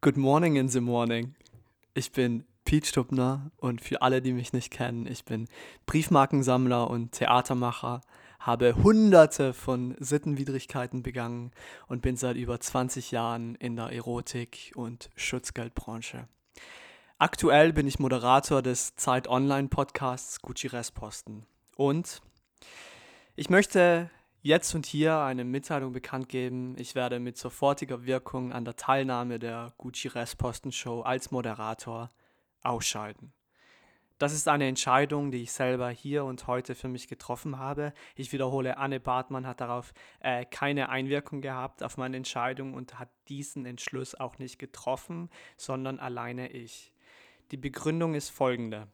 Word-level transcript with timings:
Good 0.00 0.16
morning 0.16 0.54
in 0.54 0.68
the 0.68 0.80
morning. 0.80 1.34
Ich 1.92 2.12
bin 2.12 2.44
Pete 2.64 2.86
Stubner 2.86 3.50
und 3.56 3.80
für 3.80 4.00
alle, 4.00 4.22
die 4.22 4.32
mich 4.32 4.52
nicht 4.52 4.70
kennen, 4.70 5.08
ich 5.08 5.24
bin 5.24 5.48
Briefmarkensammler 5.86 6.88
und 6.88 7.10
Theatermacher, 7.10 8.02
habe 8.38 8.76
hunderte 8.76 9.52
von 9.52 9.96
Sittenwidrigkeiten 9.98 11.02
begangen 11.02 11.50
und 11.88 12.00
bin 12.00 12.16
seit 12.16 12.36
über 12.36 12.60
20 12.60 13.10
Jahren 13.10 13.56
in 13.56 13.74
der 13.74 13.86
Erotik- 13.86 14.70
und 14.76 15.10
Schutzgeldbranche. 15.16 16.28
Aktuell 17.18 17.72
bin 17.72 17.88
ich 17.88 17.98
Moderator 17.98 18.62
des 18.62 18.94
Zeit 18.94 19.26
Online 19.26 19.66
Podcasts 19.66 20.40
Gucci 20.40 20.68
Restposten 20.68 21.44
und 21.74 22.22
ich 23.34 23.50
möchte 23.50 24.10
jetzt 24.42 24.74
und 24.74 24.86
hier 24.86 25.18
eine 25.18 25.44
Mitteilung 25.44 25.92
bekannt 25.92 26.28
geben. 26.28 26.74
Ich 26.78 26.94
werde 26.94 27.20
mit 27.20 27.36
sofortiger 27.36 28.06
Wirkung 28.06 28.52
an 28.52 28.64
der 28.64 28.76
Teilnahme 28.76 29.38
der 29.38 29.72
Gucci 29.78 30.08
Restposten 30.08 30.72
Show 30.72 31.02
als 31.02 31.30
Moderator 31.30 32.10
ausscheiden. 32.62 33.32
Das 34.18 34.32
ist 34.32 34.48
eine 34.48 34.66
Entscheidung, 34.66 35.30
die 35.30 35.42
ich 35.42 35.52
selber 35.52 35.90
hier 35.90 36.24
und 36.24 36.48
heute 36.48 36.74
für 36.74 36.88
mich 36.88 37.06
getroffen 37.06 37.58
habe. 37.58 37.92
Ich 38.16 38.32
wiederhole, 38.32 38.76
Anne 38.76 38.98
Bartmann 38.98 39.46
hat 39.46 39.60
darauf 39.60 39.94
äh, 40.18 40.44
keine 40.44 40.88
Einwirkung 40.88 41.40
gehabt 41.40 41.84
auf 41.84 41.96
meine 41.96 42.16
Entscheidung 42.16 42.74
und 42.74 42.98
hat 42.98 43.10
diesen 43.28 43.64
Entschluss 43.64 44.16
auch 44.16 44.38
nicht 44.38 44.58
getroffen, 44.58 45.30
sondern 45.56 46.00
alleine 46.00 46.50
ich. 46.50 46.92
Die 47.52 47.56
Begründung 47.56 48.14
ist 48.14 48.30
folgende. 48.30 48.88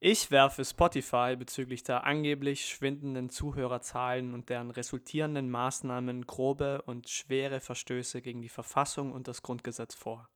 Ich 0.00 0.30
werfe 0.30 0.64
Spotify 0.64 1.34
bezüglich 1.36 1.82
der 1.82 2.04
angeblich 2.04 2.66
schwindenden 2.66 3.30
Zuhörerzahlen 3.30 4.32
und 4.32 4.48
deren 4.48 4.70
resultierenden 4.70 5.50
Maßnahmen 5.50 6.24
grobe 6.24 6.82
und 6.82 7.08
schwere 7.08 7.58
Verstöße 7.58 8.22
gegen 8.22 8.40
die 8.40 8.48
Verfassung 8.48 9.10
und 9.10 9.26
das 9.26 9.42
Grundgesetz 9.42 9.96
vor. 9.96 10.28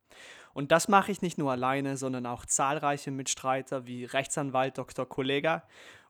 Und 0.53 0.73
das 0.73 0.89
mache 0.89 1.13
ich 1.13 1.23
nicht 1.23 1.39
nur 1.39 1.53
alleine, 1.53 1.97
sondern 1.97 2.27
auch 2.27 2.45
zahlreiche 2.45 3.13
Mitstreiter 3.13 3.87
wie 3.87 4.05
Rechtsanwalt 4.05 4.79
Dr. 4.79 5.09
Kollega 5.09 5.63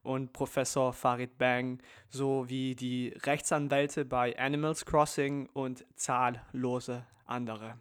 und 0.02 0.32
Professor 0.32 0.94
Farid 0.94 1.36
Bang 1.36 1.82
sowie 2.08 2.74
die 2.74 3.14
Rechtsanwälte 3.22 4.06
bei 4.06 4.36
Animals 4.38 4.86
Crossing 4.86 5.50
und 5.52 5.84
zahllose 5.94 7.04
andere. 7.26 7.76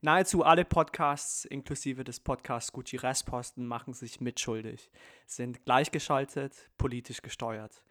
Nahezu 0.00 0.44
alle 0.44 0.64
Podcasts, 0.64 1.44
inklusive 1.44 2.04
des 2.04 2.20
Podcasts 2.20 2.70
Gucci 2.70 2.96
Restposten, 2.96 3.66
machen 3.66 3.94
sich 3.94 4.20
mitschuldig, 4.20 4.92
sind 5.26 5.64
gleichgeschaltet, 5.64 6.70
politisch 6.78 7.20
gesteuert. 7.20 7.82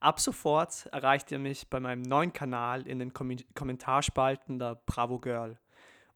Ab 0.00 0.18
sofort 0.18 0.86
erreicht 0.86 1.30
ihr 1.30 1.38
mich 1.38 1.68
bei 1.68 1.78
meinem 1.78 2.02
neuen 2.02 2.32
Kanal 2.32 2.88
in 2.88 2.98
den 2.98 3.12
Kom 3.12 3.36
Kommentarspalten 3.54 4.58
der 4.58 4.74
Bravo 4.86 5.20
Girl. 5.20 5.56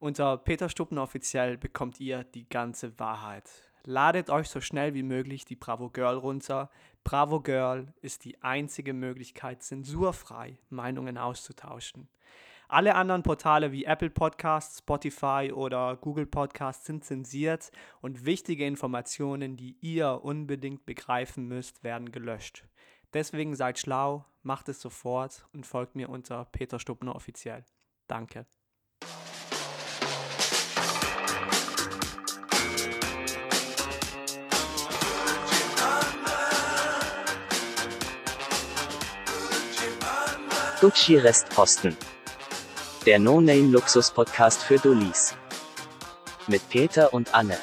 Unter 0.00 0.36
Peter 0.36 0.68
Stuppen 0.68 0.98
offiziell 0.98 1.56
bekommt 1.56 2.00
ihr 2.00 2.24
die 2.24 2.48
ganze 2.48 2.98
Wahrheit. 2.98 3.48
Ladet 3.84 4.30
euch 4.30 4.48
so 4.48 4.60
schnell 4.60 4.94
wie 4.94 5.04
möglich 5.04 5.44
die 5.44 5.54
Bravo 5.54 5.90
Girl 5.90 6.16
runter. 6.16 6.70
Bravo 7.04 7.40
Girl 7.40 7.94
ist 8.00 8.24
die 8.24 8.42
einzige 8.42 8.92
Möglichkeit, 8.92 9.62
zensurfrei 9.62 10.58
Meinungen 10.70 11.16
auszutauschen. 11.16 12.08
Alle 12.68 12.96
anderen 12.96 13.22
Portale 13.22 13.70
wie 13.70 13.84
Apple 13.84 14.10
Podcasts, 14.10 14.80
Spotify 14.80 15.52
oder 15.54 15.96
Google 15.96 16.26
Podcasts 16.26 16.84
sind 16.84 17.04
zensiert 17.04 17.70
und 18.00 18.24
wichtige 18.24 18.66
Informationen, 18.66 19.56
die 19.56 19.76
ihr 19.80 20.24
unbedingt 20.24 20.84
begreifen 20.84 21.46
müsst, 21.46 21.84
werden 21.84 22.10
gelöscht. 22.10 22.64
Deswegen 23.14 23.54
seid 23.54 23.78
schlau, 23.78 24.24
macht 24.42 24.68
es 24.68 24.80
sofort 24.80 25.46
und 25.52 25.64
folgt 25.64 25.94
mir 25.94 26.08
unter 26.08 26.44
Peter 26.46 26.80
Stuppner 26.80 27.14
offiziell. 27.14 27.64
Danke. 28.08 28.46
Gucci 40.80 41.16
Restposten 41.16 41.96
der 43.06 43.18
No-Name-Luxus-Podcast 43.20 44.62
für 44.64 44.78
Dullis. 44.78 45.34
Mit 46.48 46.68
Peter 46.68 47.12
und 47.14 47.32
Anne. 47.34 47.56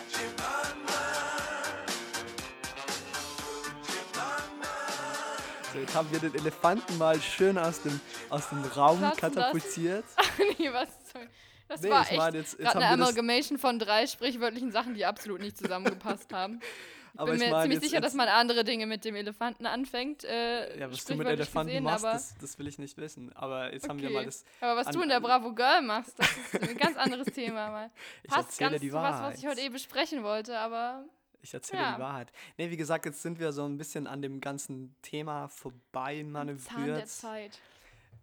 So, 5.73 5.79
jetzt 5.79 5.95
haben 5.95 6.11
wir 6.11 6.19
den 6.19 6.35
Elefanten 6.35 6.97
mal 6.97 7.19
schön 7.19 7.57
aus 7.57 7.81
dem, 7.81 7.99
aus 8.29 8.49
dem 8.49 8.63
Raum 8.63 8.99
Platzen 8.99 9.19
katapultiert. 9.21 10.05
nee, 10.59 10.69
was 10.71 10.89
soll. 11.11 11.27
Das 11.67 11.81
Nee, 11.81 11.89
war 11.89 12.01
echt 12.01 12.33
jetzt- 12.35 12.59
jetzt 12.59 12.75
eine 12.75 12.81
das- 12.85 12.93
Amalgamation 12.93 13.57
von 13.57 13.79
drei 13.79 14.05
sprichwörtlichen 14.05 14.71
Sachen, 14.71 14.93
die 14.93 15.05
absolut 15.05 15.41
nicht 15.41 15.57
zusammengepasst 15.57 16.31
haben. 16.31 16.59
Ich 17.13 17.19
Aber 17.19 17.31
bin 17.31 17.39
ich 17.41 17.45
mir 17.45 17.51
meine, 17.51 17.61
ziemlich 17.63 17.81
jetzt- 17.81 17.89
sicher, 17.91 18.01
dass 18.01 18.13
man 18.15 18.27
andere 18.27 18.63
Dinge 18.63 18.87
mit 18.87 19.05
dem 19.05 19.15
Elefanten 19.15 19.67
anfängt. 19.67 20.23
Äh, 20.23 20.79
Ja, 20.79 20.91
was 20.91 21.05
du 21.05 21.15
mit 21.15 21.27
Elefanten 21.27 21.67
gesehen, 21.67 21.83
machst, 21.83 22.03
das, 22.03 22.35
das 22.41 22.57
will 22.57 22.67
ich 22.67 22.79
nicht 22.79 22.97
wissen. 22.97 23.31
Aber 23.35 23.71
jetzt 23.71 23.87
haben 23.87 23.99
wir 23.99 24.07
Okay. 24.07 24.15
mal 24.15 24.25
das. 24.25 24.43
aber 24.61 24.75
was 24.77 24.87
an- 24.87 24.93
du 24.93 25.01
in 25.03 25.09
der 25.09 25.19
Bravo 25.19 25.53
Girl 25.53 25.81
machst, 25.83 26.17
das 26.17 26.27
ist 26.61 26.69
ein 26.69 26.75
ganz 26.77 26.97
anderes 26.97 27.27
Thema. 27.27 27.69
Mal. 27.69 27.91
Ich 28.23 28.31
Passt 28.31 28.49
erzähle 28.49 28.69
ganz 28.71 28.81
die 28.81 28.89
zu 28.89 28.95
was, 28.95 29.03
was 29.13 29.21
Wahrheit. 29.21 29.37
ich 29.37 29.45
heute 29.47 29.61
eh 29.61 29.69
besprechen 29.69 30.23
wollte, 30.23 30.57
aber 30.57 31.05
Ich 31.43 31.53
erzähle 31.53 31.81
Ja. 31.83 31.95
die 31.95 32.01
Wahrheit. 32.01 32.31
Nee, 32.57 32.71
wie 32.71 32.77
gesagt, 32.77 33.05
jetzt 33.05 33.21
sind 33.21 33.37
wir 33.39 33.51
so 33.51 33.65
ein 33.65 33.77
bisschen 33.77 34.07
an 34.07 34.21
dem 34.23 34.39
ganzen 34.41 34.95
Thema 35.03 35.49
vorbei 35.49 36.15
Zahn 36.15 36.15
der 36.15 36.25
manövriert. 36.25 37.07
Zeit. 37.09 37.59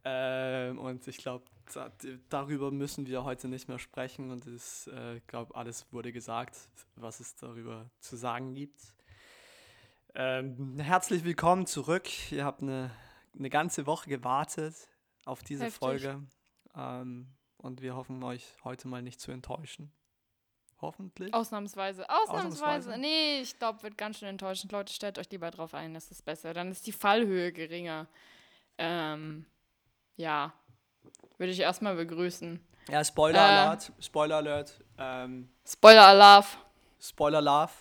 Ähm, 0.05 0.79
und 0.79 1.07
ich 1.07 1.19
glaube, 1.19 1.45
da, 1.75 1.93
darüber 2.29 2.71
müssen 2.71 3.07
wir 3.07 3.25
heute 3.25 3.49
nicht 3.49 3.69
mehr 3.69 3.79
sprechen. 3.79 4.31
Und 4.31 4.47
ich 4.47 4.93
äh, 4.93 5.21
glaube, 5.27 5.55
alles 5.55 5.87
wurde 5.93 6.13
gesagt, 6.13 6.57
was 6.97 7.21
es 7.21 7.37
darüber 7.37 7.91
zu 8.01 8.17
sagen 8.17 8.55
gibt. 8.55 8.81
Ähm, 10.15 10.79
herzlich 10.81 11.25
willkommen 11.25 11.67
zurück. 11.67 12.09
Ihr 12.33 12.45
habt 12.45 12.63
eine, 12.63 12.91
eine 13.39 13.51
ganze 13.51 13.87
Woche 13.87 14.09
gewartet 14.09 14.75
auf 15.25 15.43
diese 15.43 15.65
Heftig. 15.65 15.79
Folge. 15.79 16.23
Ähm, 16.75 17.29
und 17.59 17.83
wir 17.83 17.95
hoffen, 17.95 18.23
euch 18.23 18.57
heute 18.65 18.89
mal 18.89 19.03
nicht 19.03 19.21
zu 19.21 19.31
enttäuschen. 19.31 19.93
Hoffentlich. 20.81 21.35
Ausnahmsweise. 21.35 22.09
Ausnahmsweise. 22.09 22.65
Ausnahmsweise. 22.65 22.99
Nee, 22.99 23.43
ich 23.43 23.59
glaube, 23.59 23.83
wird 23.83 23.99
ganz 23.99 24.19
schön 24.19 24.29
enttäuschend. 24.29 24.73
Leute, 24.73 24.93
stellt 24.93 25.19
euch 25.19 25.31
lieber 25.31 25.51
drauf 25.51 25.75
ein, 25.75 25.93
das 25.93 26.11
ist 26.11 26.25
besser. 26.25 26.55
Dann 26.55 26.71
ist 26.71 26.87
die 26.87 26.93
Fallhöhe 26.93 27.53
geringer. 27.53 28.09
Ähm, 28.79 29.45
ja. 30.21 30.53
Würde 31.39 31.53
ich 31.53 31.61
erstmal 31.61 31.95
begrüßen. 31.97 32.61
Ja, 32.89 33.03
Spoiler 33.05 33.39
Äh. 33.39 33.43
Alert. 33.43 33.93
Spoiler 33.99 34.37
Alert. 34.37 34.85
Ähm, 34.99 35.49
Spoiler 35.67 36.07
Alarm. 36.07 36.45
Spoiler 37.01 37.41
Love. 37.41 37.73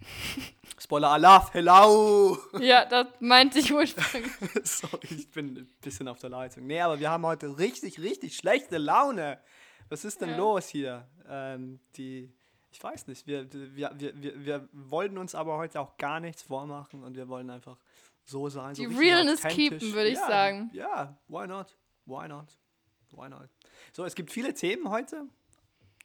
Spoiler 0.78 1.10
Alarm. 1.10 1.46
Hello. 1.52 2.38
Ja, 2.60 2.84
das 2.86 3.06
meinte 3.20 3.58
ich 3.58 3.72
ursprünglich. 3.72 4.32
Sorry, 4.64 5.06
ich 5.10 5.30
bin 5.30 5.56
ein 5.56 5.68
bisschen 5.82 6.08
auf 6.08 6.18
der 6.18 6.30
Leitung. 6.30 6.66
Nee, 6.66 6.80
aber 6.80 6.98
wir 6.98 7.10
haben 7.10 7.26
heute 7.26 7.58
richtig, 7.58 7.98
richtig 8.00 8.36
schlechte 8.36 8.78
Laune. 8.78 9.38
Was 9.90 10.04
ist 10.04 10.20
denn 10.22 10.30
Ja. 10.30 10.36
los 10.38 10.68
hier? 10.68 11.06
Ähm, 11.28 11.80
die, 11.96 12.32
ich 12.72 12.82
weiß 12.82 13.06
nicht, 13.06 13.26
wir, 13.26 13.46
wir, 13.52 13.90
wir, 13.94 14.12
wir, 14.22 14.44
wir 14.46 14.68
wollen 14.72 15.18
uns 15.18 15.34
aber 15.34 15.58
heute 15.58 15.78
auch 15.80 15.96
gar 15.98 16.20
nichts 16.20 16.42
vormachen 16.42 17.02
und 17.04 17.16
wir 17.16 17.28
wollen 17.28 17.50
einfach 17.50 17.76
so 18.24 18.48
sein. 18.48 18.74
so 18.74 18.82
Die 18.82 18.86
richtig 18.86 19.06
Realness 19.06 19.42
keepen, 19.42 19.92
würde 19.92 20.08
ich 20.08 20.18
ja, 20.18 20.26
sagen. 20.26 20.70
Ja, 20.72 21.16
why 21.28 21.46
not? 21.46 21.76
Why 22.06 22.28
not? 22.28 22.58
Why 23.10 23.28
not? 23.28 23.48
So, 23.92 24.04
es 24.04 24.14
gibt 24.14 24.30
viele 24.30 24.54
Themen 24.54 24.88
heute, 24.90 25.28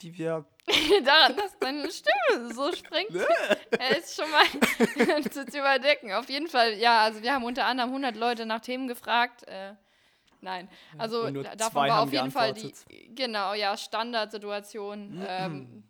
die 0.02 0.18
wir. 0.18 0.46
Daran, 1.04 1.36
dass 1.36 1.58
deine 1.60 1.90
Stimme 1.92 2.54
so 2.54 2.72
springt, 2.72 3.10
er 3.80 3.98
ist 3.98 4.16
schon 4.16 4.30
mal 4.30 4.46
zu, 5.32 5.42
überdecken. 5.42 6.14
Auf 6.14 6.30
jeden 6.30 6.48
Fall, 6.48 6.74
ja, 6.78 7.02
also 7.04 7.22
wir 7.22 7.34
haben 7.34 7.44
unter 7.44 7.66
anderem 7.66 7.90
100 7.90 8.16
Leute 8.16 8.46
nach 8.46 8.60
Themen 8.60 8.88
gefragt. 8.88 9.48
Äh, 9.48 9.74
nein, 10.42 10.70
also 10.98 11.32
davon 11.32 11.88
war 11.88 12.04
auf 12.04 12.14
jeden 12.14 12.32
Fall 12.32 12.54
die, 12.54 12.74
genau, 13.16 13.54
ja, 13.54 13.76
Standardsituation. 13.76 15.26
ähm, 15.28 15.84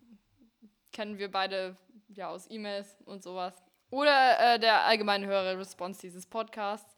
kennen 0.92 1.18
wir 1.18 1.30
beide 1.30 1.76
ja 2.08 2.28
aus 2.28 2.50
E-Mails 2.50 2.96
und 3.04 3.22
sowas. 3.22 3.54
Oder 3.90 4.54
äh, 4.54 4.58
der 4.60 4.84
allgemeine 4.84 5.26
höhere 5.26 5.58
Response 5.58 6.00
dieses 6.00 6.26
Podcasts. 6.26 6.94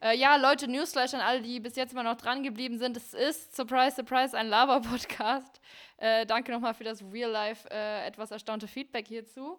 Äh, 0.00 0.16
ja, 0.16 0.36
Leute, 0.36 0.68
Newsflash 0.68 1.14
an 1.14 1.20
alle, 1.20 1.40
die 1.42 1.58
bis 1.58 1.74
jetzt 1.76 1.94
mal 1.94 2.02
noch 2.02 2.16
dran 2.16 2.42
geblieben 2.42 2.78
sind. 2.78 2.96
Es 2.96 3.14
ist, 3.14 3.56
surprise, 3.56 3.96
surprise, 3.96 4.36
ein 4.36 4.48
Laber-Podcast. 4.48 5.60
Äh, 5.96 6.26
danke 6.26 6.52
nochmal 6.52 6.74
für 6.74 6.84
das 6.84 7.02
Real-Life 7.02 7.68
äh, 7.70 8.06
etwas 8.06 8.30
erstaunte 8.30 8.68
Feedback 8.68 9.08
hierzu. 9.08 9.58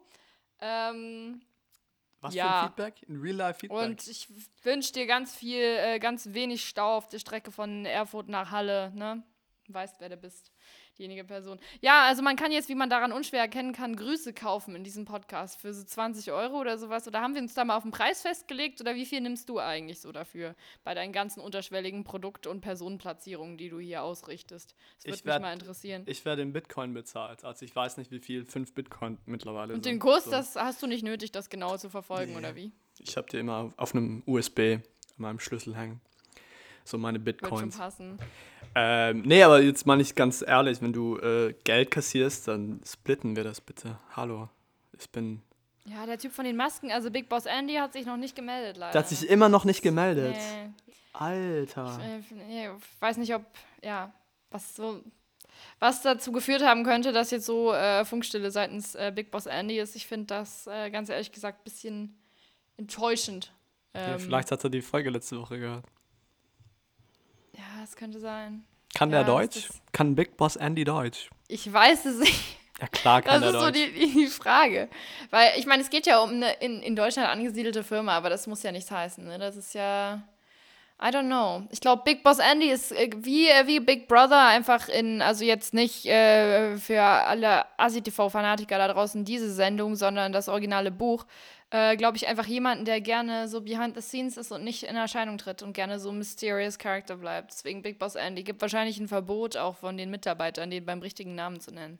Ähm, 0.62 1.42
Was 2.22 2.34
Ja. 2.36 2.44
für 2.46 2.52
ein 2.60 2.68
Feedback? 2.68 3.10
Ein 3.10 3.20
Real-Life-Feedback? 3.22 3.78
und 3.90 4.08
ich 4.08 4.28
wünsche 4.64 4.94
dir 4.94 5.08
ganz 5.08 5.36
viel, 5.36 5.62
äh, 5.64 6.00
ganz 6.00 6.34
wenig 6.34 6.66
Stau 6.68 6.98
auf 6.98 7.08
der 7.10 7.20
Strecke 7.20 7.52
von 7.52 7.86
Erfurt 7.86 8.30
nach 8.30 8.52
Halle, 8.52 8.92
ne? 8.96 9.24
Weißt, 9.70 10.00
wer 10.00 10.10
du 10.10 10.18
bist. 10.18 10.52
Diejenige 10.98 11.24
Person. 11.24 11.60
Ja, 11.82 12.04
also 12.06 12.22
man 12.22 12.36
kann 12.36 12.52
jetzt, 12.52 12.70
wie 12.70 12.76
man 12.76 12.90
daran 12.90 13.12
unschwer 13.12 13.40
erkennen 13.42 13.74
kann, 13.74 13.96
Grüße 13.96 14.34
kaufen 14.34 14.76
in 14.76 14.84
diesem 14.84 15.06
Podcast 15.06 15.60
für 15.62 15.74
so 15.74 15.84
20 15.84 16.32
Euro 16.32 16.60
oder 16.60 16.78
sowas. 16.78 17.08
Oder 17.08 17.22
haben 17.22 17.36
wir 17.36 17.42
uns 17.42 17.54
da 17.54 17.64
mal 17.66 17.76
auf 17.78 17.84
den 17.84 17.92
Preis 17.92 18.22
festgelegt? 18.22 18.82
Oder 18.82 18.96
wie 18.96 19.06
viel 19.06 19.22
nimmst 19.22 19.48
du 19.50 19.60
eigentlich 19.60 20.00
so 20.00 20.12
dafür 20.12 20.56
bei 20.84 20.94
deinen 20.94 21.14
ganzen 21.14 21.40
unterschwelligen 21.40 22.04
Produkt- 22.04 22.48
und 22.48 22.62
Personenplatzierungen, 22.62 23.58
die 23.58 23.70
du 23.70 23.80
hier 23.80 24.02
ausrichtest? 24.04 24.72
Das 24.98 25.06
würde 25.06 25.16
Ich 25.18 25.24
mich 25.24 25.26
werd- 25.26 25.42
mal 25.42 25.54
interessieren. 25.54 26.04
Ich 26.08 26.26
werde 26.26 26.42
in 26.42 26.54
Bitcoin 26.54 26.94
bezahlt. 26.94 27.44
Also 27.46 27.66
ich 27.66 27.76
weiß 27.76 27.98
nicht, 27.98 28.12
wie 28.12 28.20
viel 28.20 28.46
5 28.46 28.74
Bitcoin 28.74 29.18
mittlerweile 29.26 29.74
und 29.74 29.84
sind. 29.84 29.94
den 29.94 30.00
Kurs, 30.00 30.26
So. 30.26 30.32
das 30.32 30.56
hast 30.56 30.82
du 30.82 30.88
nicht 30.88 31.04
nötig, 31.04 31.32
das 31.32 31.50
genau 31.50 31.78
zu 31.78 31.90
verfolgen, 31.90 32.32
Nee. 32.34 32.38
oder 32.40 32.56
wie? 32.56 32.72
Ich 33.00 33.16
habe 33.18 33.28
die 33.30 33.38
immer 33.38 33.72
auf 33.78 33.94
einem 33.94 34.24
USB 34.26 34.60
an 34.60 34.82
meinem 35.18 35.40
Schlüssel 35.40 35.76
hängen. 35.76 36.02
So 36.84 36.98
meine 36.98 37.24
Wird 37.26 37.42
schon 37.42 37.50
Bitcoins. 37.50 37.78
passen. 37.78 38.18
Ähm, 38.76 39.22
nee, 39.26 39.42
aber 39.44 39.62
jetzt 39.62 39.86
mal 39.86 39.96
nicht 39.96 40.16
ganz 40.16 40.44
ehrlich, 40.46 40.82
wenn 40.82 40.94
du 40.94 41.18
äh, 41.18 41.54
Geld 41.64 41.92
kassierst, 41.92 42.48
dann 42.48 42.82
splitten 42.86 43.36
wir 43.36 43.44
das 43.44 43.60
bitte. 43.62 43.98
Hallo. 44.16 44.50
Ich 45.00 45.10
bin. 45.10 45.42
Ja, 45.86 46.06
der 46.06 46.18
Typ 46.18 46.34
von 46.34 46.46
den 46.46 46.56
Masken, 46.58 46.92
also 46.92 47.10
Big 47.10 47.30
Boss 47.30 47.46
Andy, 47.46 47.76
hat 47.76 47.94
sich 47.94 48.06
noch 48.06 48.18
nicht 48.18 48.36
gemeldet, 48.36 48.78
leider. 48.78 48.92
Der 48.92 49.00
hat 49.02 49.10
sich 49.10 49.28
immer 49.30 49.48
noch 49.50 49.64
nicht 49.66 49.82
gemeldet. 49.82 50.36
Nee. 50.36 50.70
Alter. 51.14 52.00
Ich, 52.20 52.32
äh, 52.38 52.68
ich 52.68 53.02
weiß 53.02 53.18
nicht, 53.18 53.34
ob, 53.34 53.44
ja, 53.84 54.12
was 54.52 54.76
so, 54.76 55.02
was 55.80 56.02
dazu 56.02 56.32
geführt 56.32 56.62
haben 56.62 56.84
könnte, 56.84 57.12
dass 57.14 57.32
jetzt 57.32 57.46
so 57.46 57.74
äh, 57.74 58.06
Funkstille 58.06 58.52
seitens 58.52 58.96
äh, 58.96 59.12
Big 59.16 59.32
Boss 59.32 59.46
Andy 59.46 59.80
ist. 59.80 59.96
Ich 59.96 60.06
finde 60.08 60.28
das, 60.28 60.68
äh, 60.68 60.90
ganz 60.92 61.10
ehrlich 61.10 61.32
gesagt, 61.32 61.62
ein 61.62 61.64
bisschen 61.64 62.18
enttäuschend. 62.78 63.54
Ja, 63.96 64.14
Ähm, 64.14 64.20
vielleicht 64.20 64.52
hat 64.52 64.64
er 64.64 64.70
die 64.70 64.82
Folge 64.82 65.10
letzte 65.10 65.40
Woche 65.40 65.58
gehört. 65.58 65.86
Es 67.88 67.96
könnte 67.96 68.20
sein. 68.20 68.64
Kann 68.94 69.12
Ja, 69.12 69.24
der 69.24 69.26
das 69.26 69.34
Deutsch? 69.34 69.70
Kann 69.94 70.16
Big 70.16 70.36
Boss 70.38 70.56
Andy 70.58 70.84
Deutsch? 70.84 71.30
Ich 71.48 71.72
weiß 71.72 72.06
es 72.06 72.20
nicht. 72.20 72.58
Ja, 72.82 72.88
klar 72.88 73.22
kann 73.22 73.42
Das 73.42 73.52
der 73.52 73.60
ist 73.60 73.66
so 73.66 73.72
Deutsch. 73.72 73.92
die, 73.96 74.14
die 74.14 74.28
Frage. 74.28 74.90
Weil, 75.30 75.52
ich 75.58 75.66
meine, 75.66 75.82
es 75.82 75.90
geht 75.90 76.06
ja 76.06 76.20
um 76.20 76.32
eine 76.32 76.52
in, 76.60 76.82
in 76.82 76.96
Deutschland 76.96 77.30
angesiedelte 77.30 77.84
Firma, 77.84 78.16
aber 78.18 78.30
das 78.30 78.46
muss 78.46 78.62
ja 78.64 78.72
nichts 78.72 78.92
heißen. 78.92 79.26
Ne? 79.26 79.40
Das 79.40 79.56
ist 79.56 79.74
ja. 79.74 80.22
I 81.00 81.10
don't 81.10 81.28
know. 81.28 81.62
Ich 81.70 81.80
glaube, 81.80 82.02
Big 82.06 82.24
Boss 82.24 82.40
Andy 82.40 82.70
ist 82.72 82.92
äh, 82.92 83.10
wie, 83.16 83.48
äh, 83.48 83.68
wie 83.68 83.80
Big 83.80 84.08
Brother 84.08 84.46
einfach 84.48 84.90
in, 84.90 85.22
also 85.22 85.46
jetzt 85.46 85.74
nicht 85.76 86.06
äh, 86.08 86.76
für 86.78 87.02
alle 87.02 87.66
ASI-TV-Fanatiker 87.80 88.78
da 88.80 88.88
draußen 88.92 89.24
diese 89.24 89.54
Sendung, 89.54 89.96
sondern 89.96 90.34
das 90.34 90.50
originale 90.50 90.90
Buch. 90.92 91.26
Äh, 91.70 91.98
glaube 91.98 92.16
ich, 92.16 92.28
einfach 92.28 92.46
jemanden, 92.46 92.86
der 92.86 93.02
gerne 93.02 93.50
so 93.50 93.60
behind 93.62 93.96
the 93.96 94.02
scenes 94.02 94.38
ist 94.38 94.52
und 94.54 94.64
nicht 94.64 94.84
in 94.84 94.96
Erscheinung 94.96 95.38
tritt 95.38 95.62
und 95.62 95.74
gerne 95.74 96.00
so 96.00 96.14
mysterious 96.14 96.78
Character 96.78 97.18
bleibt. 97.18 97.52
Deswegen 97.52 97.82
Big 97.82 98.00
Boss 98.00 98.16
Andy. 98.16 98.44
Gibt 98.44 98.62
wahrscheinlich 98.62 99.00
ein 99.00 99.10
Verbot 99.10 99.58
auch 99.58 99.76
von 99.76 99.98
den 99.98 100.10
Mitarbeitern, 100.10 100.70
den 100.70 100.86
beim 100.86 101.02
richtigen 101.02 101.36
Namen 101.36 101.60
zu 101.60 101.72
nennen. 101.72 102.00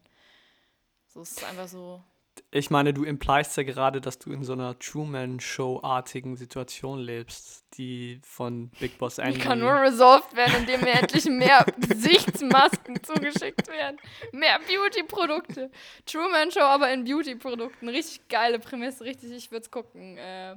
So 1.08 1.22
es 1.22 1.32
ist 1.32 1.44
einfach 1.44 1.68
so. 1.68 2.02
Ich 2.52 2.70
meine, 2.70 2.94
du 2.94 3.04
impliest 3.04 3.58
ja 3.58 3.64
gerade, 3.64 4.02
dass 4.02 4.20
du 4.20 4.32
in 4.32 4.44
so 4.44 4.54
einer 4.54 4.78
Truman-Show-artigen 4.80 6.36
Situation 6.38 7.00
lebst, 7.00 7.66
die 7.78 8.20
von 8.24 8.70
Big 8.80 8.98
Boss 8.98 9.16
Die 9.16 9.22
Andy. 9.22 9.40
kann 9.40 9.60
nur 9.60 9.74
resolved 9.82 10.36
werden, 10.36 10.56
indem 10.58 10.82
mir 10.82 10.94
endlich 10.94 11.26
mehr 11.26 11.66
Gesichtsmasken 11.78 13.04
zugeschickt 13.04 13.68
werden. 13.68 13.98
Mehr 14.32 14.60
Beauty-Produkte. 14.60 15.70
Truman 16.06 16.52
Show, 16.52 16.62
aber 16.62 16.92
in 16.92 17.04
Beauty-Produkten. 17.04 17.90
Richtig 17.90 18.28
geile 18.28 18.60
Prämisse, 18.60 19.04
richtig, 19.04 19.32
ich 19.32 19.52
würde 19.52 19.64
es 19.64 19.72
gucken. 19.72 20.18
Äh, 20.18 20.56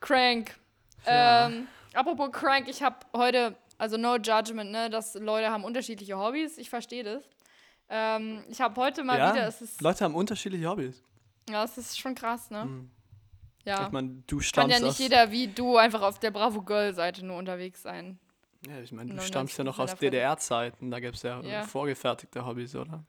Crank. 0.00 0.56
Ja. 1.06 1.46
Ähm, 1.46 1.68
apropos 1.94 2.30
Crank, 2.32 2.68
ich 2.68 2.82
habe 2.82 2.96
heute, 3.14 3.56
also 3.78 3.96
no 3.96 4.16
judgment, 4.16 4.70
ne, 4.70 4.90
dass 4.90 5.14
Leute 5.14 5.50
haben 5.50 5.64
unterschiedliche 5.64 6.16
Hobbys, 6.18 6.58
ich 6.58 6.70
verstehe 6.70 7.04
das. 7.04 7.22
Ähm, 7.90 8.44
ich 8.48 8.60
habe 8.60 8.80
heute 8.80 9.02
mal 9.04 9.18
ja, 9.18 9.34
wieder, 9.34 9.46
es 9.48 9.60
ist, 9.60 9.82
Leute 9.82 10.04
haben 10.04 10.14
unterschiedliche 10.14 10.68
Hobbys. 10.68 11.02
ja, 11.50 11.64
es 11.64 11.76
ist 11.76 11.98
schon 11.98 12.14
krass, 12.14 12.50
ne? 12.50 12.64
Mhm. 12.66 12.90
Ja. 13.64 13.86
Ich 13.86 13.92
meine, 13.92 14.22
du 14.26 14.36
Kann 14.36 14.42
stammst 14.44 14.78
ja 14.80 14.86
nicht 14.86 14.98
jeder 15.00 15.30
wie 15.32 15.48
du 15.48 15.76
einfach 15.76 16.00
auf 16.02 16.18
der 16.18 16.30
Bravo 16.30 16.62
Girl 16.62 16.94
Seite 16.94 17.26
nur 17.26 17.36
unterwegs 17.36 17.82
sein. 17.82 18.18
Ja, 18.66 18.80
ich 18.80 18.92
meine, 18.92 19.10
du 19.10 19.16
99% 19.20 19.26
stammst 19.26 19.58
ja 19.58 19.64
noch 19.64 19.78
aus. 19.78 19.94
DDR-Zeiten, 19.96 20.90
da 20.90 21.00
gab 21.00 21.14
es 21.14 21.22
ja, 21.22 21.40
Ja. 21.42 21.62
vorgefertigte 21.64 22.44
Hobbys, 22.46 22.74
oder? 22.76 23.04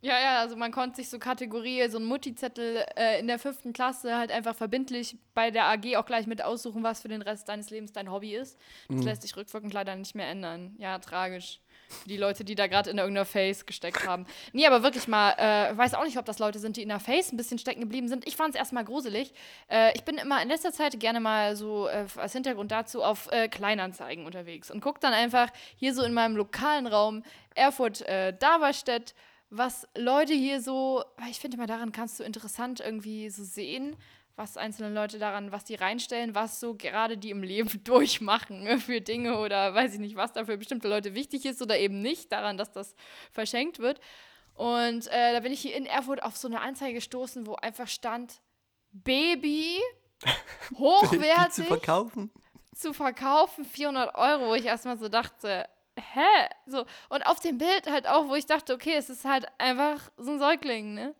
Ja, 0.00 0.18
ja, 0.20 0.38
also 0.40 0.56
man 0.56 0.72
konnte 0.72 0.96
sich 0.96 1.08
so 1.08 1.20
Kategorie, 1.20 1.88
so 1.88 1.98
ein 1.98 2.04
Mutti-Zettel 2.04 2.84
äh, 2.96 3.20
in 3.20 3.28
der 3.28 3.38
fünften 3.38 3.72
Klasse 3.72 4.16
halt 4.16 4.32
einfach 4.32 4.56
verbindlich 4.56 5.16
bei 5.32 5.52
der 5.52 5.66
AG 5.66 5.96
auch 5.96 6.06
gleich 6.06 6.26
mit 6.26 6.42
aussuchen, 6.42 6.82
was 6.82 7.02
für 7.02 7.08
den 7.08 7.22
Rest 7.22 7.48
deines 7.48 7.70
Lebens 7.70 7.92
dein 7.92 8.10
Hobby 8.10 8.34
ist. 8.34 8.58
Das 8.88 8.96
Mhm. 8.98 9.02
lässt 9.04 9.22
sich 9.22 9.36
rückwirkend 9.36 9.72
leider 9.72 9.94
nicht 9.94 10.16
mehr 10.16 10.28
ändern. 10.28 10.74
Ja, 10.78 10.98
tragisch. 10.98 11.60
Die 12.06 12.16
Leute, 12.16 12.44
die 12.44 12.54
da 12.54 12.66
gerade 12.66 12.90
in 12.90 12.98
irgendeiner 12.98 13.24
Face 13.24 13.66
gesteckt 13.66 14.06
haben. 14.06 14.26
Nee, 14.52 14.66
aber 14.66 14.82
wirklich 14.82 15.08
mal, 15.08 15.32
äh, 15.32 15.76
weiß 15.76 15.94
auch 15.94 16.04
nicht, 16.04 16.18
ob 16.18 16.24
das 16.24 16.38
Leute 16.38 16.58
sind, 16.58 16.76
die 16.76 16.82
in 16.82 16.88
der 16.88 17.00
Face 17.00 17.32
ein 17.32 17.36
bisschen 17.36 17.58
stecken 17.58 17.80
geblieben 17.80 18.08
sind. 18.08 18.26
Ich 18.26 18.36
fand 18.36 18.54
es 18.54 18.58
erstmal 18.58 18.84
gruselig. 18.84 19.32
Äh, 19.68 19.94
ich 19.94 20.04
bin 20.04 20.16
immer 20.16 20.42
in 20.42 20.48
letzter 20.48 20.72
Zeit 20.72 20.98
gerne 21.00 21.20
mal 21.20 21.56
so 21.56 21.88
äh, 21.88 22.06
als 22.16 22.32
Hintergrund 22.32 22.70
dazu 22.70 23.02
auf 23.02 23.30
äh, 23.30 23.48
Kleinanzeigen 23.48 24.26
unterwegs 24.26 24.70
und 24.70 24.80
gucke 24.80 25.00
dann 25.00 25.12
einfach 25.12 25.48
hier 25.76 25.94
so 25.94 26.02
in 26.02 26.14
meinem 26.14 26.36
lokalen 26.36 26.86
Raum 26.86 27.22
Erfurt, 27.54 28.02
äh, 28.02 28.36
Daverstedt, 28.36 29.14
was 29.50 29.86
Leute 29.96 30.32
hier 30.32 30.62
so, 30.62 31.04
ich 31.30 31.38
finde 31.38 31.58
immer 31.58 31.66
daran 31.66 31.92
kannst 31.92 32.18
du 32.18 32.24
interessant 32.24 32.80
irgendwie 32.80 33.28
so 33.28 33.44
sehen, 33.44 33.96
was 34.36 34.56
einzelne 34.56 34.94
Leute 34.94 35.18
daran, 35.18 35.52
was 35.52 35.64
die 35.64 35.74
reinstellen, 35.74 36.34
was 36.34 36.60
so 36.60 36.74
gerade 36.74 37.18
die 37.18 37.30
im 37.30 37.42
Leben 37.42 37.68
durchmachen 37.84 38.62
ne, 38.64 38.78
für 38.78 39.00
Dinge 39.00 39.38
oder 39.38 39.74
weiß 39.74 39.94
ich 39.94 40.00
nicht, 40.00 40.16
was 40.16 40.32
da 40.32 40.44
für 40.44 40.56
bestimmte 40.56 40.88
Leute 40.88 41.14
wichtig 41.14 41.44
ist 41.44 41.60
oder 41.60 41.78
eben 41.78 42.00
nicht, 42.00 42.32
daran, 42.32 42.56
dass 42.56 42.72
das 42.72 42.94
verschenkt 43.30 43.78
wird. 43.78 44.00
Und 44.54 45.06
äh, 45.08 45.32
da 45.32 45.40
bin 45.40 45.52
ich 45.52 45.60
hier 45.60 45.76
in 45.76 45.86
Erfurt 45.86 46.22
auf 46.22 46.36
so 46.36 46.48
eine 46.48 46.60
Anzeige 46.60 46.94
gestoßen, 46.94 47.46
wo 47.46 47.54
einfach 47.54 47.88
stand, 47.88 48.40
Baby, 48.92 49.78
hochwertig 50.78 51.52
zu 51.52 51.64
verkaufen? 51.64 52.30
zu 52.74 52.92
verkaufen, 52.92 53.64
400 53.64 54.14
Euro, 54.14 54.48
wo 54.48 54.54
ich 54.54 54.66
erstmal 54.66 54.98
so 54.98 55.08
dachte, 55.08 55.66
hä? 55.96 56.48
So, 56.66 56.84
und 57.08 57.22
auf 57.26 57.40
dem 57.40 57.58
Bild 57.58 57.90
halt 57.90 58.06
auch, 58.06 58.28
wo 58.28 58.34
ich 58.34 58.46
dachte, 58.46 58.74
okay, 58.74 58.94
es 58.96 59.10
ist 59.10 59.24
halt 59.24 59.46
einfach 59.58 60.10
so 60.16 60.32
ein 60.32 60.38
Säugling, 60.38 60.94
ne? 60.94 61.14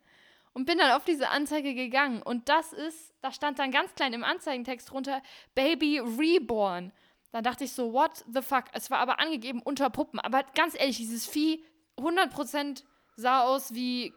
Und 0.55 0.67
bin 0.67 0.79
dann 0.79 0.93
auf 0.93 1.05
diese 1.05 1.31
Anzeige 1.31 1.75
gegangen. 1.75 2.23
Und 2.23 2.49
das 2.49 2.73
ist, 2.73 3.15
da 3.23 3.33
stand 3.33 3.59
dann 3.59 3.71
ganz 3.71 3.95
klein 3.95 4.13
im 4.13 4.23
Anzeigentext 4.23 4.91
drunter, 4.91 5.23
Baby 5.55 5.99
Reborn. 5.99 6.93
Dann 7.33 7.43
dachte 7.43 7.65
ich 7.65 7.73
so, 7.73 7.93
what 7.95 8.25
the 8.33 8.43
fuck? 8.43 8.65
Es 8.73 8.91
war 8.91 8.99
aber 8.99 9.19
angegeben 9.19 9.63
unter 9.63 9.89
Puppen. 9.89 10.21
Aber 10.21 10.43
ganz 10.55 10.79
ehrlich, 10.79 10.99
dieses 10.99 11.27
Vieh 11.27 11.65
100% 11.97 12.85
sah 13.17 13.43
aus 13.45 13.75
wie, 13.75 14.13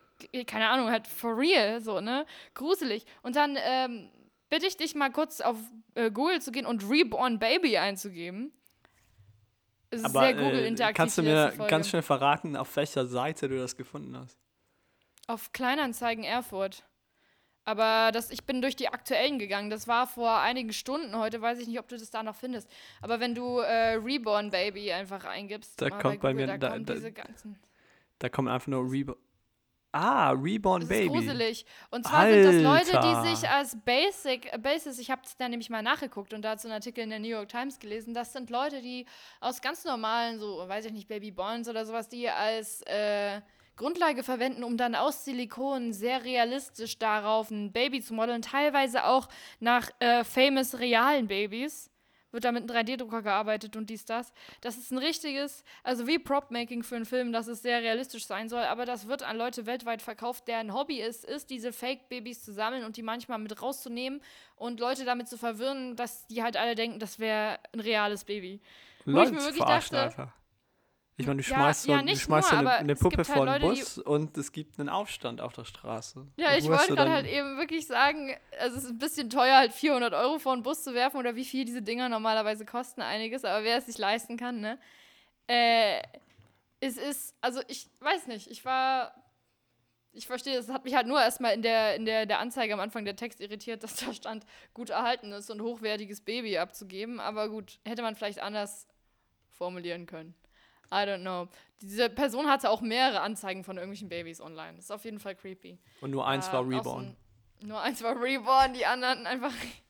keine 0.46 0.68
Ahnung, 0.70 0.90
halt 0.90 1.08
for 1.08 1.38
real, 1.38 1.80
so, 1.82 2.02
ne? 2.02 2.26
Gruselig. 2.54 3.06
Und 3.22 3.38
dann 3.38 3.58
ähm, 3.58 4.10
bitte 4.50 4.68
ich 4.68 4.76
dich 4.76 4.96
mal 4.96 5.12
kurz 5.12 5.40
auf 5.40 5.58
äh, 5.96 6.12
Google 6.12 6.42
zu 6.42 6.52
gehen 6.52 6.66
und 6.66 6.90
Reborn 6.90 7.40
Baby 7.40 7.78
einzugeben. 7.78 8.52
Es 9.90 10.00
ist 10.02 10.06
Aber 10.06 10.20
sehr 10.22 10.30
äh, 10.30 10.34
Google-interaktiv. 10.34 10.98
kannst 10.98 11.18
du 11.18 11.24
mir 11.24 11.54
ganz 11.70 11.90
schnell 11.90 12.02
verraten, 12.02 12.58
auf 12.58 12.76
welcher 12.76 13.06
Seite 13.06 13.48
du 13.48 13.58
das 13.58 13.78
gefunden 13.78 14.18
hast? 14.18 14.38
Auf 15.27 15.51
Kleinanzeigen 15.51 16.23
Erfurt. 16.23 16.83
Aber 17.68 18.11
das, 18.11 18.30
ich 18.30 18.44
bin 18.44 18.61
durch 18.61 18.76
die 18.76 18.90
aktuellen 18.90 19.40
gegangen. 19.40 19.71
Das 19.71 19.88
war 19.88 20.06
vor 20.06 20.38
einigen 20.40 20.71
Stunden. 20.71 21.18
Heute 21.18 21.42
weiß 21.42 21.57
ich 21.59 21.68
nicht, 21.68 21.80
ob 21.80 21.88
du 21.88 21.97
das 21.97 22.11
da 22.11 22.21
noch 22.21 22.35
findest. 22.35 22.69
Aber 23.02 23.19
wenn 23.19 23.33
du 23.33 23.57
äh, 23.59 23.94
Reborn 23.95 24.52
Baby 24.52 24.92
einfach 24.92 25.26
eingibst, 25.26 25.81
Da 25.81 25.90
kommt 25.90 26.21
bei 26.21 26.31
Google, 26.33 26.45
mir- 26.45 26.47
da, 26.47 26.57
da- 26.57 26.69
kommen 26.73 26.85
da- 26.85 26.94
diese 26.94 27.11
ganzen. 27.11 27.59
Da 28.19 28.30
kommen 28.30 28.47
einfach 28.50 28.68
nur 28.68 28.90
Reborn. 28.90 29.18
Ah, 29.92 30.31
Reborn 30.31 30.81
Das 30.81 30.90
Baby. 30.90 31.06
ist 31.06 31.11
gruselig. 31.14 31.66
Und 31.90 32.06
zwar 32.06 32.28
sind 32.30 32.44
das 32.44 32.56
Leute, 32.61 33.00
Alter. 33.00 33.23
die 33.23 33.35
sich 33.35 33.50
als 33.50 33.78
Basic, 33.83 34.54
äh, 34.54 34.57
Basis, 34.57 35.00
ich 35.00 35.09
habe 35.09 35.21
da 35.38 35.47
nämlich 35.50 35.69
mal 35.69 35.81
nachgeguckt 35.81 36.33
und 36.33 36.42
dazu 36.44 36.68
einen 36.68 36.73
Artikel 36.76 37.02
in 37.04 37.09
der 37.09 37.19
New 37.19 37.30
York 37.30 37.47
Times 37.50 37.80
gelesen, 37.80 38.14
das 38.14 38.33
sind 38.33 38.50
Leute, 38.50 38.81
die 38.81 39.06
aus 39.40 39.61
ganz 39.61 39.85
normalen, 39.85 40.38
so, 40.38 40.68
weiß 40.68 40.85
ich 40.85 40.92
nicht, 40.92 41.07
Baby 41.07 41.31
Bonds 41.31 41.69
oder 41.69 41.85
sowas, 41.85 42.09
die 42.09 42.28
als 42.30 42.81
äh, 42.83 43.40
Grundlage 43.78 44.24
verwenden, 44.24 44.64
um 44.64 44.78
dann 44.78 44.96
aus 44.96 45.26
Silikon 45.26 45.94
sehr 45.94 46.24
realistisch 46.24 46.98
darauf 46.98 47.52
ein 47.52 47.72
Baby 47.72 48.02
zu 48.02 48.14
modeln, 48.14 48.42
teilweise 48.42 49.06
auch 49.06 49.28
nach 49.60 49.90
äh, 50.00 50.24
famous 50.24 50.80
realen 50.80 51.28
Babys. 51.28 51.90
Wird 52.32 52.44
da 52.44 52.52
mit 52.52 52.70
einem 52.70 52.86
3D-Drucker 52.86 53.22
gearbeitet 53.22 53.78
und 53.78 53.90
dies, 53.90 54.04
das. 54.04 54.34
Das 54.60 54.76
ist 54.76 54.92
ein 54.92 54.98
richtiges, 54.98 55.64
also 55.84 56.06
wie 56.06 56.20
Prop-Making 56.20 56.84
für 56.84 56.98
einen 56.98 57.06
Film, 57.06 57.32
dass 57.32 57.48
es 57.48 57.62
sehr 57.62 57.82
realistisch 57.82 58.26
sein 58.28 58.50
soll, 58.50 58.64
aber 58.64 58.84
das 58.86 59.08
wird 59.08 59.24
an 59.24 59.38
Leute 59.38 59.66
weltweit 59.66 60.02
verkauft, 60.02 60.50
deren 60.50 60.74
Hobby 60.74 61.00
es 61.00 61.24
ist, 61.24 61.50
diese 61.50 61.72
Fake-Babys 61.72 62.44
zu 62.44 62.52
sammeln 62.52 62.84
und 62.84 62.98
die 62.98 63.04
manchmal 63.04 63.40
mit 63.40 63.62
rauszunehmen 63.62 64.22
und 64.58 64.82
Leute 64.82 65.06
damit 65.06 65.30
zu 65.30 65.38
verwirren, 65.38 65.96
dass 65.96 66.28
die 66.28 66.44
halt 66.44 66.58
alle 66.58 66.76
denken, 66.76 67.00
das 67.00 67.20
wäre 67.20 67.58
ein 67.72 67.80
reales 67.80 68.26
Baby. 68.26 68.60
Wo 69.06 69.22
ich 69.22 69.32
mir 69.32 69.40
wirklich 69.42 69.64
dachte- 69.64 70.02
einfach. 70.02 70.34
Ich 71.18 71.26
meine, 71.28 71.42
du 71.42 71.50
Ja, 71.50 71.56
schmeißt 71.57 71.84
so, 71.84 71.92
ja, 71.94 72.02
du 72.02 72.16
schmeißt 72.16 72.50
so 72.50 72.56
nur, 72.56 72.69
eine, 72.72 72.80
eine 72.80 72.95
Puppe 72.95 73.18
halt 73.19 73.28
vor 73.28 73.45
den 73.45 73.62
Bus 73.62 73.98
und 74.00 74.38
es 74.38 74.52
gibt 74.52 74.78
einen 74.80 74.90
Aufstand 74.90 75.40
auf 75.40 75.54
der 75.54 75.64
Straße. 75.64 76.28
Ja, 76.36 76.52
Und 76.52 76.57
ich 76.57 76.68
wollte 76.68 76.88
gerade 76.88 76.95
dann- 77.06 77.12
halt 77.14 77.26
eben 77.28 77.57
wirklich 77.57 77.88
sagen, 77.88 78.36
also 78.60 78.78
es 78.78 78.84
ist 78.84 78.90
ein 78.90 78.98
bisschen 78.98 79.30
teuer, 79.30 79.56
halt 79.56 79.72
400 79.72 80.14
Euro 80.14 80.40
vor 80.40 80.54
den 80.56 80.64
Bus 80.64 80.84
zu 80.84 80.94
werfen 80.94 81.16
oder 81.18 81.38
wie 81.38 81.45
viel 81.45 81.64
diese 81.64 81.81
Dinger 81.81 82.10
normalerweise 82.10 82.66
kosten, 82.66 83.02
einiges, 83.02 83.45
aber 83.45 83.64
wer 83.64 83.78
es 83.78 83.86
sich 83.86 83.98
leisten 83.98 84.36
kann, 84.36 84.60
ne? 84.60 84.78
Äh, 85.48 86.02
Es 86.81 86.98
ist, 86.98 87.34
also 87.40 87.62
ich 87.69 87.88
weiß 88.02 88.28
nicht, 88.28 88.52
ich 88.52 88.66
war. 88.66 89.16
Ich 90.12 90.28
verstehe, 90.28 90.57
es 90.57 90.69
hat 90.69 90.84
mich 90.86 90.95
halt 90.95 91.07
nur 91.07 91.19
erstmal 91.22 91.54
in 91.54 91.62
der, 91.62 91.95
in 91.95 92.06
der, 92.06 92.26
der 92.26 92.40
Anzeige 92.40 92.74
am 92.74 92.80
Anfang 92.80 93.04
der 93.06 93.16
Text 93.16 93.40
irritiert, 93.42 93.84
dass 93.84 93.95
da 93.95 94.14
stand, 94.14 94.45
gut 94.74 94.90
erhaltenes 94.90 95.50
und 95.50 95.62
hochwertiges 95.62 96.22
Baby 96.22 96.57
abzugeben. 96.57 97.19
Aber 97.22 97.48
gut, 97.50 97.80
hätte 97.86 98.02
man 98.02 98.16
vielleicht 98.16 98.40
anders 98.42 98.86
formulieren 99.50 100.06
können. 100.06 100.36
I 100.92 100.95
don't 101.07 101.21
know. 101.21 101.47
Diese 101.81 102.09
Person 102.09 102.47
hatte 102.47 102.69
auch 102.69 102.81
mehrere 102.81 103.21
Anzeigen 103.21 103.63
von 103.63 103.77
irgendwelchen 103.77 104.09
Babys 104.09 104.39
online. 104.42 104.75
Das 104.75 104.85
ist 104.85 104.92
auf 104.92 105.04
jeden 105.06 105.19
Fall 105.19 105.35
creepy. 105.35 105.77
Und 106.01 106.11
nur 106.11 106.25
eins 106.27 106.47
Äh, 106.47 106.54
war 106.54 106.63
so 106.63 106.69
Reborn. 106.69 107.15
ein- 107.61 107.68
nur 107.68 107.81
eins 107.81 108.01
war 108.04 108.19
Reborn, 108.21 108.73
die 108.73 108.85
anderen 108.85 109.25
einfach. 109.27 109.51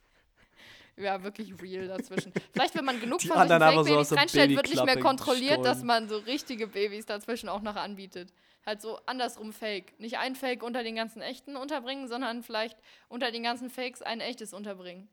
Ja, 0.98 1.22
wirklich 1.24 1.62
real 1.62 1.88
dazwischen. 1.90 2.32
Vielleicht, 2.54 2.74
wenn 2.74 2.86
man 2.86 3.02
genug 3.02 3.20
Die 3.20 3.28
von 3.28 3.36
solchen 3.36 3.60
so 3.60 3.66
Fake-Babys 3.66 4.08
der 4.10 4.18
reinstellt, 4.18 4.56
wird 4.56 4.70
nicht 4.70 4.86
mehr 4.86 5.00
kontrolliert, 5.02 5.58
dass 5.66 5.80
gestohlen. 5.82 5.88
man 5.88 6.08
so 6.08 6.18
richtige 6.20 6.68
Babys 6.68 7.06
dazwischen 7.06 7.50
auch 7.50 7.62
noch 7.62 7.76
anbietet. 7.76 8.32
Halt 8.66 8.82
so 8.82 8.98
andersrum 9.06 9.52
Fake. 9.52 10.00
Nicht 10.00 10.18
ein 10.20 10.36
Fake 10.36 10.64
unter 10.64 10.84
den 10.84 10.96
ganzen 10.96 11.22
echten 11.22 11.58
unterbringen, 11.58 12.08
sondern 12.08 12.44
vielleicht 12.44 12.78
unter 13.10 13.30
den 13.32 13.44
ganzen 13.44 13.70
Fakes 13.70 14.02
ein 14.02 14.22
echtes 14.22 14.54
unterbringen. 14.54 15.10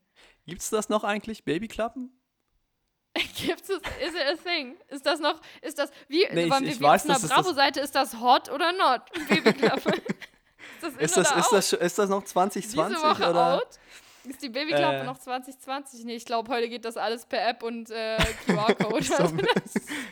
Gibt's 0.46 0.70
das 0.70 0.88
noch 0.88 1.02
eigentlich? 1.02 1.42
Babyklappen? 1.42 2.12
Gibt's 3.14 3.68
es? 3.68 3.78
Is 4.00 4.14
it 4.14 4.26
a 4.26 4.36
thing? 4.36 4.76
Ist 4.88 5.04
das 5.04 5.20
noch, 5.20 5.40
ist 5.60 5.78
das, 5.78 5.90
wie, 6.08 6.26
Nee, 6.32 6.44
ich- 6.44 6.60
ich 6.74 6.80
weiß, 6.80 7.08
auf 7.10 7.18
einer 7.24 7.28
Bravo-Seite, 7.28 7.80
ist 7.80 7.94
das 7.94 8.18
hot 8.20 8.48
oder 8.50 8.72
not? 8.72 9.02
Babyklappe. 9.28 9.90
ist 9.96 10.82
das 10.82 10.94
in 10.94 11.00
Ist 11.00 11.16
das, 11.16 11.30
oder 11.32 11.38
ist, 11.40 11.46
out? 11.46 11.52
das, 11.52 11.68
schon- 11.70 11.78
ist 11.80 11.98
das 11.98 12.08
noch 12.08 12.24
2020 12.24 12.94
Diese 12.96 13.06
Woche 13.08 13.30
oder? 13.30 13.54
out? 13.56 13.68
Ist 14.24 14.40
die 14.40 14.48
Babyklappe 14.48 14.98
Äh. 14.98 15.04
noch 15.04 15.18
2020? 15.18 16.04
Nee, 16.04 16.14
ich 16.14 16.24
glaube, 16.24 16.50
heute 16.52 16.68
geht 16.68 16.84
das 16.84 16.96
alles 16.96 17.26
per 17.26 17.46
App 17.48 17.62
und 17.64 17.90
äh, 17.90 18.16
QR-Code. 18.46 19.02
So, 19.04 19.28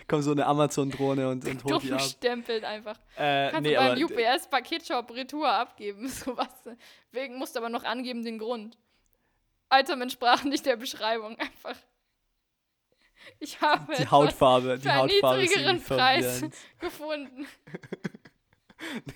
kommt 0.09 0.25
so 0.25 0.33
eine 0.33 0.45
Amazon-Drohne 0.47 1.29
und, 1.29 1.45
und 1.47 1.65
holt 1.65 1.83
die 1.85 1.93
ab. 1.93 2.01
stempelt 2.03 2.65
einfach. 2.65 2.97
Äh, 3.17 3.51
Kannst 3.51 3.63
nee, 3.71 3.77
du 3.77 3.77
beim 3.77 4.03
UPS-Paketshop 4.03 5.13
Retour 5.15 5.49
abgeben. 5.49 6.09
Sowas. 6.09 6.49
Wegen 7.13 7.39
musst 7.39 7.55
du 7.55 7.61
aber 7.61 7.69
noch 7.69 7.85
angeben 7.85 8.25
den 8.25 8.39
Grund. 8.41 8.77
Item 9.73 10.03
entsprach 10.03 10.43
nicht 10.43 10.67
der 10.67 10.75
Beschreibung. 10.77 11.39
Einfach. 11.39 11.77
Ich 13.39 13.61
habe 13.61 13.95
die 13.97 14.07
Hautfarbe, 14.09 14.79
die 14.79 14.89
Hautfarbe 14.91 15.43
ist 15.43 15.51
niedrigeren 15.57 15.83
Preis 15.83 16.43
gefunden. 16.79 17.47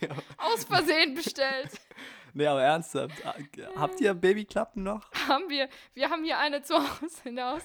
Nee, 0.01 0.09
Aus 0.37 0.65
Versehen 0.65 1.15
bestellt. 1.15 1.71
Nee, 2.37 2.47
aber 2.47 2.63
ernsthaft. 2.63 3.15
äh, 3.57 3.65
Habt 3.77 4.01
ihr 4.01 4.13
Babyklappen 4.13 4.83
noch? 4.83 5.09
haben 5.29 5.49
wir. 5.49 5.69
Wir 5.95 6.11
haben 6.11 6.25
hier 6.25 6.37
eine 6.39 6.63
zu 6.63 6.75
Hause 6.75 7.17
in 7.27 7.37
der 7.37 7.51
Haus. 7.53 7.63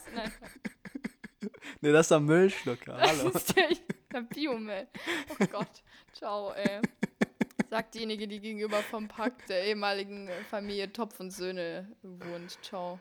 Nee, 1.82 1.92
das 1.92 2.06
ist 2.06 2.12
ein 2.12 2.24
Müllschlucker. 2.24 2.94
das 2.98 3.20
Hallo. 3.20 3.30
ist 3.32 3.58
der, 3.58 3.70
der 4.14 4.22
Biomüll. 4.22 4.88
Oh 5.32 5.46
Gott. 5.52 5.84
Ciao, 6.14 6.52
ey. 6.54 6.82
Sagt 7.70 7.96
diejenige, 7.96 8.28
die 8.28 8.40
gegenüber 8.40 8.78
vom 8.84 9.08
Park 9.08 9.46
der 9.48 9.64
ehemaligen 9.66 10.30
Familie 10.52 10.94
Topf 10.94 11.20
und 11.20 11.32
Söhne 11.32 11.92
wohnt. 12.04 12.64
Ciao. 12.64 13.00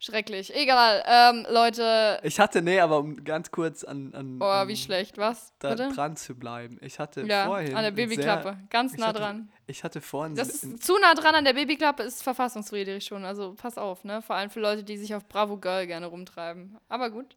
Schrecklich. 0.00 0.54
Egal, 0.54 1.02
ähm, 1.06 1.46
Leute. 1.50 2.20
Ich 2.22 2.38
hatte, 2.38 2.62
nee, 2.62 2.80
aber 2.80 2.98
um 2.98 3.24
ganz 3.24 3.50
kurz 3.50 3.82
an, 3.84 4.12
an, 4.14 4.38
Oh, 4.40 4.68
wie 4.68 4.76
schlecht. 4.76 5.18
Was? 5.18 5.52
da 5.58 5.70
Bitte? 5.70 5.88
dran 5.94 6.16
zu 6.16 6.34
bleiben. 6.34 6.78
Ich 6.82 6.98
hatte 6.98 7.22
Ja, 7.22 7.46
vorhin. 7.46 7.74
an 7.74 7.82
der 7.82 7.90
Babyklappe. 7.92 8.42
Sehr, 8.50 8.58
Ganz 8.70 8.96
nah 8.96 9.06
hatte- 9.08 9.18
dran. 9.20 9.48
ich 9.66 9.82
hatte 9.84 10.00
vorhin. 10.00 10.34
Das 10.34 10.48
ist 10.48 10.82
zu 10.84 10.98
nah 10.98 11.14
dran 11.14 11.34
an 11.34 11.44
der 11.44 11.54
Babyklappe, 11.54 12.02
ist 12.02 12.22
verfassungswidrig 12.22 13.04
schon. 13.04 13.24
Also 13.24 13.54
pass 13.54 13.78
auf, 13.78 14.04
ne? 14.04 14.22
Vor 14.22 14.36
allem 14.36 14.50
für 14.50 14.60
Leute, 14.60 14.84
die 14.84 14.96
sich 14.98 15.14
auf 15.14 15.26
Bravo 15.28 15.56
Girl 15.56 15.86
gerne 15.86 16.06
rumtreiben. 16.06 16.78
Aber 16.88 17.10
gut. 17.10 17.36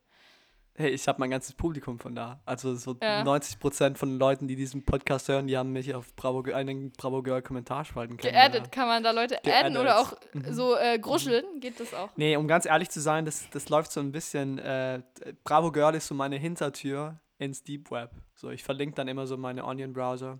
Hey, 0.82 0.92
ich 0.92 1.10
habe 1.10 1.20
mein 1.20 1.30
ganzes 1.30 1.54
Publikum 1.54 2.00
von 2.00 2.16
da. 2.16 2.40
Also 2.46 2.74
so 2.76 2.96
Ja. 3.02 3.22
90% 3.24 3.98
von 3.98 4.12
den 4.12 4.18
Leuten, 4.18 4.48
die 4.48 4.56
diesen 4.56 4.86
Podcast 4.86 5.28
hören, 5.28 5.46
die 5.48 5.58
haben 5.58 5.74
mich 5.74 5.94
auf 5.94 6.16
Bravo, 6.16 6.42
einen 6.54 6.94
Bravo 6.94 7.22
Girl 7.22 7.42
Kommentarspalten 7.42 8.16
Geaddet, 8.16 8.34
kennengelernt. 8.34 8.72
kann 8.72 8.88
man 8.88 9.04
da 9.04 9.12
Leute 9.12 9.40
adden 9.44 9.76
oder 9.76 10.00
auch 10.00 10.14
Mhm. 10.34 10.54
so 10.54 10.78
äh, 10.78 10.98
gruscheln? 10.98 11.60
Geht 11.60 11.82
das 11.82 11.94
auch? 11.94 12.10
Nee, 12.16 12.38
um 12.38 12.48
ganz 12.48 12.66
ehrlich 12.66 12.90
zu 12.90 13.02
sein, 13.02 13.26
das, 13.26 13.50
das 13.50 13.68
läuft 13.68 13.92
so 13.92 14.00
ein 14.00 14.14
bisschen. 14.14 14.58
Äh, 14.58 15.02
Bravo 15.44 15.74
Girl 15.74 15.96
ist 15.96 16.08
so 16.08 16.16
meine 16.16 16.38
Hintertür 16.38 17.20
ins 17.40 17.62
Deep 17.62 17.92
Web. 17.92 18.12
So, 18.36 18.50
ich 18.50 18.64
verlinke 18.64 18.96
dann 18.96 19.10
immer 19.10 19.28
so 19.28 19.36
meine 19.36 19.66
Onion-Browser 19.66 20.40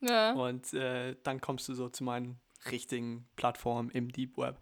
Ja. 0.00 0.32
und 0.32 0.72
äh, 0.72 1.14
dann 1.24 1.42
kommst 1.42 1.68
du 1.68 1.74
so 1.74 1.90
zu 1.90 2.04
meinen 2.04 2.40
richtigen 2.70 3.26
Plattformen 3.36 3.90
im 3.90 4.10
Deep 4.10 4.36
Web. 4.36 4.58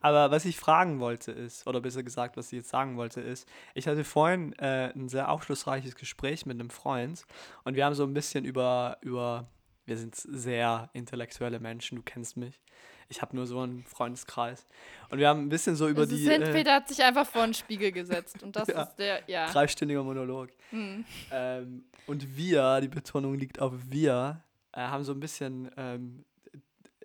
Aber 0.00 0.30
was 0.30 0.44
ich 0.44 0.56
fragen 0.56 1.00
wollte 1.00 1.32
ist, 1.32 1.66
oder 1.66 1.80
besser 1.80 2.02
gesagt, 2.02 2.36
was 2.36 2.52
ich 2.52 2.58
jetzt 2.58 2.70
sagen 2.70 2.96
wollte 2.96 3.20
ist, 3.20 3.48
ich 3.74 3.86
hatte 3.86 4.04
vorhin 4.04 4.52
äh, 4.58 4.92
ein 4.94 5.08
sehr 5.08 5.30
aufschlussreiches 5.30 5.94
Gespräch 5.94 6.46
mit 6.46 6.58
einem 6.58 6.70
Freund 6.70 7.26
und 7.64 7.74
wir 7.74 7.84
haben 7.84 7.94
so 7.94 8.04
ein 8.04 8.14
bisschen 8.14 8.44
über, 8.44 8.98
über 9.00 9.48
wir 9.86 9.96
sind 9.96 10.14
sehr 10.14 10.88
intellektuelle 10.92 11.58
Menschen, 11.58 11.96
du 11.96 12.02
kennst 12.02 12.36
mich. 12.36 12.60
Ich 13.08 13.22
habe 13.22 13.34
nur 13.34 13.44
so 13.46 13.58
einen 13.58 13.82
Freundeskreis. 13.82 14.64
Und 15.10 15.18
wir 15.18 15.28
haben 15.28 15.40
ein 15.40 15.48
bisschen 15.48 15.74
so 15.74 15.88
über 15.88 16.02
also 16.02 16.14
die 16.14 16.22
sind, 16.22 16.42
äh, 16.42 16.52
Peter 16.52 16.74
hat 16.74 16.88
sich 16.88 17.02
einfach 17.02 17.26
vor 17.26 17.44
den 17.44 17.54
Spiegel 17.54 17.90
gesetzt. 17.90 18.40
Und 18.42 18.54
das 18.54 18.68
Ja. 18.72 18.82
ist 18.84 18.94
der, 18.96 19.22
ja. 19.26 19.50
dreistündiger 19.50 20.04
Monolog. 20.04 20.50
Hm. 20.70 21.04
Ähm, 21.32 21.84
und 22.06 22.36
wir, 22.36 22.80
die 22.80 22.88
Betonung 22.88 23.34
liegt 23.34 23.60
auf 23.60 23.72
wir, 23.88 24.44
äh, 24.72 24.80
haben 24.80 25.02
so 25.02 25.12
ein 25.12 25.18
bisschen 25.18 25.70
ähm, 25.76 26.24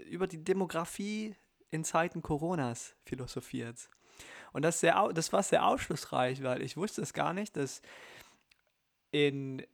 über 0.09 0.27
die 0.27 0.43
Demografie 0.43 1.35
in 1.71 1.83
Zeiten 1.83 2.21
Coronas 2.21 2.95
philosophiert. 3.05 3.89
Und 4.53 4.61
das, 4.61 4.79
sehr, 4.79 5.09
das 5.13 5.33
war 5.33 5.43
sehr 5.43 5.65
aufschlussreich, 5.65 6.41
weil 6.43 6.61
ich 6.61 6.77
wusste 6.77 7.01
es 7.01 7.13
gar 7.13 7.33
nicht, 7.33 7.57
dass 7.57 7.81
in, 9.11 9.65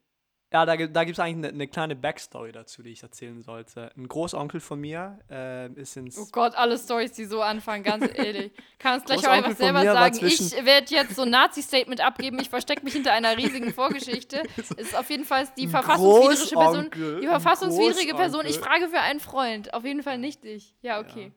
ja, 0.52 0.66
da, 0.66 0.76
da 0.76 1.04
gibt 1.04 1.18
es 1.18 1.18
eigentlich 1.18 1.46
eine, 1.46 1.48
eine 1.48 1.68
kleine 1.68 1.96
Backstory 1.96 2.52
dazu, 2.52 2.82
die 2.82 2.90
ich 2.90 3.02
erzählen 3.02 3.42
sollte. 3.42 3.90
Ein 3.96 4.06
Großonkel 4.06 4.60
von 4.60 4.80
mir 4.80 5.18
äh, 5.30 5.72
ist 5.72 5.96
ins... 5.96 6.18
Oh 6.18 6.26
Gott, 6.30 6.54
alle 6.54 6.78
Stories, 6.78 7.12
die 7.12 7.24
so 7.24 7.40
anfangen, 7.40 7.82
ganz 7.82 8.06
ehrlich. 8.14 8.52
Kannst 8.78 9.06
gleich 9.06 9.26
auch 9.26 9.32
einfach 9.32 9.56
selber 9.56 9.82
sagen. 9.82 10.18
Ich 10.22 10.52
werde 10.64 10.94
jetzt 10.94 11.16
so 11.16 11.22
ein 11.22 11.30
Nazi-Statement 11.30 12.00
abgeben. 12.00 12.38
Ich 12.40 12.50
verstecke 12.50 12.84
mich 12.84 12.92
hinter 12.92 13.12
einer 13.12 13.36
riesigen 13.36 13.72
Vorgeschichte. 13.72 14.42
Ist 14.76 14.96
auf 14.96 15.08
jeden 15.08 15.24
Fall 15.24 15.48
die 15.56 15.68
verfassungswidrige 15.68 16.56
Person. 16.56 16.90
Die 17.22 17.26
verfassungswidrige 17.26 18.14
Person. 18.14 18.46
Ich 18.46 18.58
frage 18.58 18.88
für 18.88 19.00
einen 19.00 19.20
Freund. 19.20 19.72
Auf 19.72 19.84
jeden 19.84 20.02
Fall 20.02 20.18
nicht 20.18 20.44
dich. 20.44 20.74
Ja, 20.82 21.00
okay. 21.00 21.32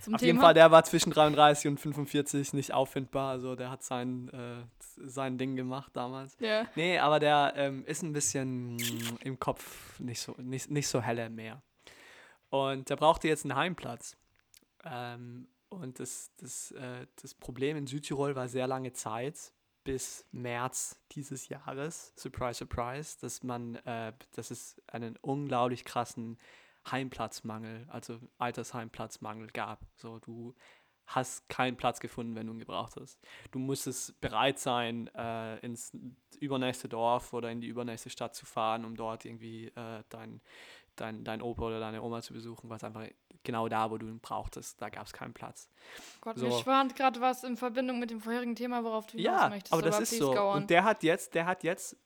Zum 0.00 0.14
Auf 0.14 0.20
Thema. 0.20 0.26
jeden 0.26 0.40
Fall, 0.40 0.54
der 0.54 0.70
war 0.70 0.84
zwischen 0.84 1.10
33 1.10 1.68
und 1.68 1.80
45 1.80 2.52
nicht 2.52 2.72
auffindbar. 2.72 3.30
Also 3.30 3.54
der 3.56 3.70
hat 3.70 3.82
sein, 3.82 4.28
äh, 4.30 4.64
sein 5.04 5.38
Ding 5.38 5.56
gemacht 5.56 5.92
damals. 5.94 6.36
ja. 6.40 6.66
Nee, 6.74 6.98
aber 6.98 7.18
der 7.20 7.52
ähm, 7.56 7.84
ist 7.86 8.02
ein 8.02 8.12
bisschen 8.12 8.78
im 9.20 9.38
Kopf 9.38 9.98
nicht 9.98 10.20
so, 10.20 10.34
nicht, 10.38 10.70
nicht 10.70 10.88
so 10.88 11.00
helle 11.00 11.30
mehr. 11.30 11.62
Und 12.50 12.88
der 12.88 12.96
brauchte 12.96 13.28
jetzt 13.28 13.44
einen 13.44 13.56
Heimplatz. 13.56 14.16
Ähm, 14.84 15.48
und 15.68 16.00
das, 16.00 16.30
das, 16.38 16.70
äh, 16.72 17.06
das 17.20 17.34
Problem 17.34 17.76
in 17.76 17.86
Südtirol 17.86 18.34
war 18.34 18.48
sehr 18.48 18.66
lange 18.66 18.92
Zeit, 18.92 19.52
bis 19.84 20.26
März 20.32 20.98
dieses 21.12 21.48
Jahres, 21.48 22.12
surprise, 22.16 22.58
surprise, 22.58 23.16
dass 23.20 23.42
man, 23.42 23.76
äh, 23.76 24.12
dass 24.34 24.50
es 24.50 24.80
einen 24.86 25.16
unglaublich 25.20 25.84
krassen 25.84 26.38
Heimplatzmangel, 26.92 27.86
also 27.90 28.18
Altersheimplatzmangel 28.38 29.48
gab. 29.48 29.80
So, 29.96 30.18
du 30.18 30.54
hast 31.06 31.48
keinen 31.48 31.76
Platz 31.76 32.00
gefunden, 32.00 32.34
wenn 32.34 32.46
du 32.46 32.52
ihn 32.52 32.58
gebraucht 32.58 32.96
hast. 33.00 33.18
Du 33.50 33.58
musstest 33.58 34.20
bereit 34.20 34.58
sein, 34.58 35.08
äh, 35.14 35.58
ins 35.60 35.92
übernächste 36.38 36.88
Dorf 36.88 37.32
oder 37.32 37.50
in 37.50 37.60
die 37.62 37.66
übernächste 37.68 38.10
Stadt 38.10 38.34
zu 38.34 38.44
fahren, 38.44 38.84
um 38.84 38.94
dort 38.94 39.24
irgendwie 39.24 39.68
äh, 39.68 40.02
dein, 40.10 40.42
dein, 40.96 41.24
dein 41.24 41.40
Opa 41.40 41.62
oder 41.62 41.80
deine 41.80 42.02
Oma 42.02 42.20
zu 42.20 42.34
besuchen, 42.34 42.68
was 42.68 42.84
einfach 42.84 43.06
genau 43.42 43.68
da, 43.68 43.90
wo 43.90 43.96
du 43.96 44.06
ihn 44.06 44.20
brauchtest, 44.20 44.82
da 44.82 44.90
gab 44.90 45.06
es 45.06 45.14
keinen 45.14 45.32
Platz. 45.32 45.70
Gott, 46.20 46.36
So. 46.36 46.46
mir 46.46 46.52
schwant 46.58 46.94
gerade 46.96 47.20
was 47.22 47.42
in 47.42 47.56
Verbindung 47.56 47.98
mit 48.00 48.10
dem 48.10 48.20
vorherigen 48.20 48.54
Thema, 48.56 48.84
worauf 48.84 49.06
du 49.06 49.16
hinaus 49.16 49.24
Ja, 49.42 49.48
möchtest. 49.48 49.72
aber 49.72 49.80
das 49.80 50.00
ist 50.00 50.10
please 50.10 50.24
so. 50.24 50.50
Und 50.50 50.68
der 50.68 50.84
hat 50.84 51.02
jetzt, 51.02 51.34
der 51.34 51.46
hat 51.46 51.62
jetzt 51.64 51.96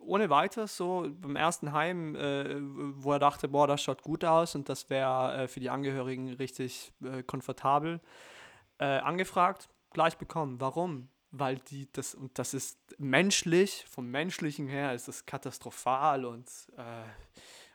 ohne 0.00 0.30
weiteres 0.30 0.76
so 0.76 1.06
beim 1.20 1.36
ersten 1.36 1.72
Heim, 1.72 2.14
äh, 2.16 2.56
wo 2.60 3.12
er 3.12 3.18
dachte, 3.18 3.48
boah, 3.48 3.66
das 3.66 3.82
schaut 3.82 4.02
gut 4.02 4.24
aus 4.24 4.54
und 4.54 4.68
das 4.68 4.90
wäre 4.90 5.44
äh, 5.44 5.48
für 5.48 5.60
die 5.60 5.70
Angehörigen 5.70 6.32
richtig 6.34 6.92
äh, 7.02 7.22
komfortabel, 7.22 8.00
äh, 8.78 8.84
angefragt, 8.84 9.68
gleich 9.90 10.18
bekommen. 10.18 10.60
Warum? 10.60 11.08
Weil 11.30 11.56
die 11.56 11.88
das, 11.92 12.14
und 12.14 12.38
das 12.38 12.54
ist 12.54 12.78
menschlich, 12.98 13.84
vom 13.88 14.10
menschlichen 14.10 14.68
her 14.68 14.94
ist 14.94 15.08
das 15.08 15.26
katastrophal 15.26 16.24
und, 16.24 16.48
äh, 16.76 17.04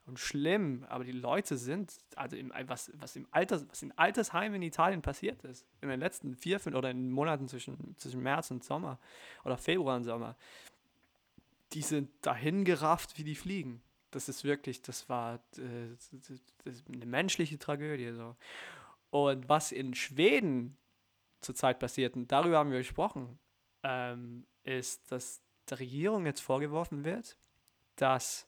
und 0.05 0.19
schlimm, 0.19 0.85
aber 0.89 1.03
die 1.03 1.11
Leute 1.11 1.57
sind, 1.57 1.97
also 2.15 2.35
im, 2.35 2.53
was, 2.65 2.91
was 2.95 3.15
im 3.15 3.27
Alters, 3.31 3.65
was 3.69 3.81
in 3.81 3.97
Altersheimen 3.97 4.55
in 4.55 4.67
Italien 4.67 5.01
passiert 5.01 5.43
ist, 5.43 5.65
in 5.81 5.89
den 5.89 5.99
letzten 5.99 6.35
vier, 6.35 6.59
fünf 6.59 6.75
oder 6.75 6.89
in 6.89 7.11
Monaten 7.11 7.47
zwischen, 7.47 7.95
zwischen 7.97 8.21
März 8.21 8.51
und 8.51 8.63
Sommer 8.63 8.97
oder 9.43 9.57
Februar 9.57 9.97
und 9.97 10.03
Sommer, 10.03 10.35
die 11.73 11.81
sind 11.81 12.09
dahin 12.21 12.65
gerafft, 12.65 13.17
wie 13.17 13.23
die 13.23 13.35
fliegen. 13.35 13.81
Das 14.11 14.27
ist 14.27 14.43
wirklich, 14.43 14.81
das 14.81 15.07
war 15.07 15.35
äh, 15.57 15.95
das, 16.63 16.83
eine 16.91 17.05
menschliche 17.05 17.59
Tragödie. 17.59 18.11
So. 18.11 18.35
Und 19.11 19.49
was 19.49 19.71
in 19.71 19.93
Schweden 19.93 20.77
zurzeit 21.41 21.79
passiert, 21.79 22.15
und 22.15 22.31
darüber 22.31 22.57
haben 22.57 22.71
wir 22.71 22.79
gesprochen, 22.79 23.39
ähm, 23.83 24.45
ist, 24.63 25.11
dass 25.11 25.41
der 25.69 25.79
Regierung 25.79 26.25
jetzt 26.25 26.41
vorgeworfen 26.41 27.03
wird, 27.03 27.37
dass 27.95 28.47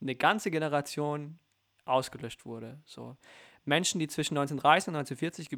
eine 0.00 0.14
ganze 0.14 0.50
Generation 0.50 1.38
ausgelöscht 1.84 2.46
wurde. 2.46 2.80
So. 2.84 3.16
Menschen, 3.64 3.98
die 3.98 4.08
zwischen 4.08 4.36
1930 4.36 4.88
und 4.88 4.96
1940 4.96 5.48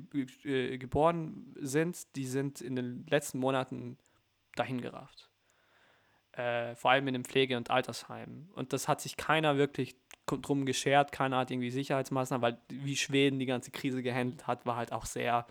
ge 0.42 0.72
äh, 0.75 0.78
geboren 0.78 1.54
sind, 1.60 2.14
die 2.16 2.26
sind 2.26 2.60
in 2.60 2.76
den 2.76 3.06
letzten 3.06 3.38
Monaten 3.38 3.98
dahingerafft. 4.54 5.30
Äh, 6.37 6.75
vor 6.75 6.90
allem 6.90 7.09
in 7.09 7.14
den 7.14 7.25
Pflege- 7.25 7.57
und 7.57 7.71
Altersheimen. 7.71 8.50
Und 8.55 8.75
das 8.75 8.88
hat 8.88 9.00
sich 9.00 9.16
keiner 9.16 9.57
wirklich 9.57 9.97
drum 10.26 10.66
geschert, 10.66 11.11
keiner 11.11 11.38
hat 11.38 11.50
irgendwie 11.50 11.71
Sicherheitsmaßnahmen, 11.71 12.43
weil 12.43 12.59
wie 12.69 12.97
Schweden 12.97 13.38
die 13.38 13.47
ganze 13.47 13.71
Krise 13.71 14.02
gehandelt 14.02 14.47
hat, 14.47 14.66
war 14.66 14.76
halt 14.76 14.93
auch 14.93 15.07
sehr, 15.07 15.47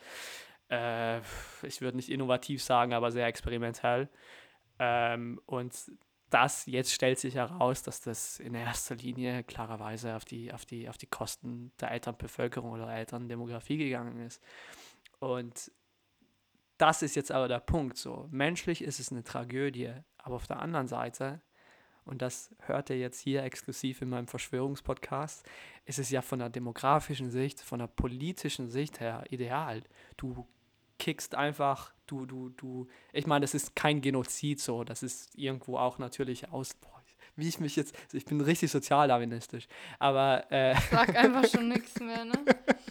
äh, 0.70 1.20
ich 1.64 1.82
würde 1.82 1.98
nicht 1.98 2.10
innovativ 2.12 2.62
sagen, 2.62 2.94
aber 2.94 3.12
sehr 3.12 3.26
experimentell. 3.26 4.10
Ähm, 4.78 5.42
und 5.48 5.74
das 6.30 6.66
jetzt 6.68 6.92
stellt 6.92 7.18
sich 7.18 7.36
heraus, 7.36 7.82
dass 7.82 8.02
das 8.02 8.40
in 8.40 8.54
erster 8.54 8.96
Linie 8.96 9.44
klarerweise 9.44 10.16
auf 10.16 10.26
die, 10.26 10.54
auf 10.54 10.66
die, 10.66 10.88
auf 10.88 10.98
die 10.98 11.08
Kosten 11.08 11.72
der 11.80 11.92
Elternbevölkerung 11.92 12.72
oder 12.72 12.94
Elterndemografie 12.94 13.78
gegangen 13.78 14.20
ist. 14.20 14.40
Und 15.20 15.72
das 16.78 17.02
ist 17.02 17.16
jetzt 17.16 17.32
aber 17.32 17.48
der 17.48 17.60
Punkt 17.60 17.98
so. 17.98 18.28
Menschlich 18.32 18.84
ist 18.84 19.00
es 19.00 19.12
eine 19.12 19.24
Tragödie, 19.24 19.94
aber 20.26 20.36
auf 20.36 20.48
der 20.48 20.60
anderen 20.60 20.88
Seite, 20.88 21.40
und 22.04 22.22
das 22.22 22.54
hört 22.60 22.90
ihr 22.90 22.98
jetzt 22.98 23.20
hier 23.20 23.44
exklusiv 23.44 24.02
in 24.02 24.10
meinem 24.10 24.28
Verschwörungspodcast, 24.28 25.48
ist 25.86 26.00
es 26.00 26.10
ja 26.10 26.22
von 26.24 26.40
der 26.40 26.50
demografischen 26.50 27.30
Sicht, 27.30 27.62
von 27.62 27.80
der 27.80 27.88
politischen 27.88 28.68
Sicht 28.68 29.00
her 29.00 29.24
ideal. 29.30 29.84
Du 30.18 30.48
kickst 30.98 31.36
einfach, 31.36 31.94
du, 32.08 32.26
du, 32.26 32.50
du, 32.50 32.88
ich 33.14 33.28
meine, 33.28 33.44
das 33.44 33.54
ist 33.54 33.76
kein 33.76 34.02
Genozid 34.02 34.60
so, 34.60 34.84
das 34.84 35.04
ist 35.04 35.38
irgendwo 35.38 35.78
auch 35.78 36.00
natürlich 36.00 36.50
aus, 36.50 36.74
boah, 36.74 36.95
wie 37.36 37.50
ich 37.50 37.60
mich 37.60 37.76
jetzt, 37.76 37.96
ich 38.14 38.26
bin 38.26 38.40
richtig 38.42 38.72
sozialdarwinistisch, 38.72 39.68
aber 40.00 40.50
äh, 40.52 40.76
Sag 40.92 41.16
einfach 41.16 41.48
schon 41.50 41.70
nichts 41.70 42.00
mehr, 42.00 42.26
ne? 42.26 42.34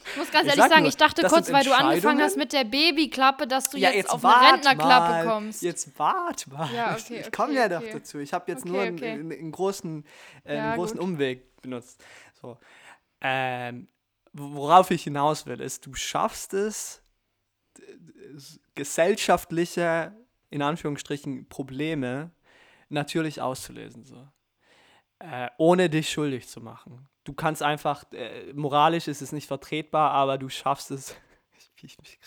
Ich 0.07 0.17
muss 0.17 0.31
ganz 0.31 0.45
ich 0.45 0.51
ehrlich 0.51 0.71
sagen, 0.71 0.83
nur, 0.83 0.89
ich 0.89 0.97
dachte 0.97 1.27
kurz, 1.27 1.51
weil 1.51 1.65
du 1.65 1.73
angefangen 1.73 2.21
hast 2.21 2.37
mit 2.37 2.53
der 2.53 2.65
Babyklappe, 2.65 3.47
dass 3.47 3.71
du 3.71 3.79
ja, 3.79 3.89
jetzt, 3.89 3.97
jetzt, 3.97 4.11
auf 4.11 4.25
eine 4.25 4.53
Rentnerklappe 4.53 5.11
mal, 5.11 5.25
kommst. 5.25 5.63
Jetzt 5.63 5.99
wart 5.99 6.47
mal. 6.49 6.73
Ja, 6.75 6.93
okay, 6.93 7.01
okay, 7.01 7.21
ich 7.23 7.33
komme 7.33 7.55
ja 7.55 7.65
okay. 7.65 7.75
doch 7.75 7.93
dazu. 7.99 8.19
Ich 8.19 8.33
habe 8.33 8.51
jetzt 8.53 8.65
nur 8.65 8.81
einen, 8.83 9.03
einen, 9.03 9.33
einen, 9.33 9.53
großen, 9.53 10.05
äh, 10.45 10.57
ja, 10.57 10.65
einen 10.65 10.77
großen 10.77 10.99
Umweg 10.99 11.61
benutzt. 11.63 12.05
So. 12.41 12.59
Ähm, 13.21 13.89
worauf 14.35 14.91
ich 14.91 15.05
hinaus 15.05 15.47
will, 15.47 15.61
ist, 15.61 15.87
du 15.87 15.95
schaffst 15.95 16.53
es, 16.53 17.03
gesellschaftliche, 18.75 20.13
in 20.51 20.63
Anführungsstrichen, 20.63 21.49
Probleme 21.49 22.31
natürlich 22.95 23.41
auszulösen. 23.41 24.05
So. 24.05 24.27
Äh, 25.19 25.49
ohne 25.59 25.91
dich 25.91 26.11
schuldig 26.11 26.49
zu 26.49 26.61
machen. 26.61 27.09
Du 27.25 27.33
kannst 27.33 27.63
einfach, 27.63 28.05
äh, 28.13 28.53
moralisch 28.53 29.09
ist 29.09 29.23
es 29.23 29.33
nicht 29.33 29.47
vertretbar, 29.47 30.11
aber 30.11 30.39
du 30.39 30.49
schaffst 30.49 30.91
es. 30.91 31.17
ich, 31.83 31.97
ich, 32.01 32.19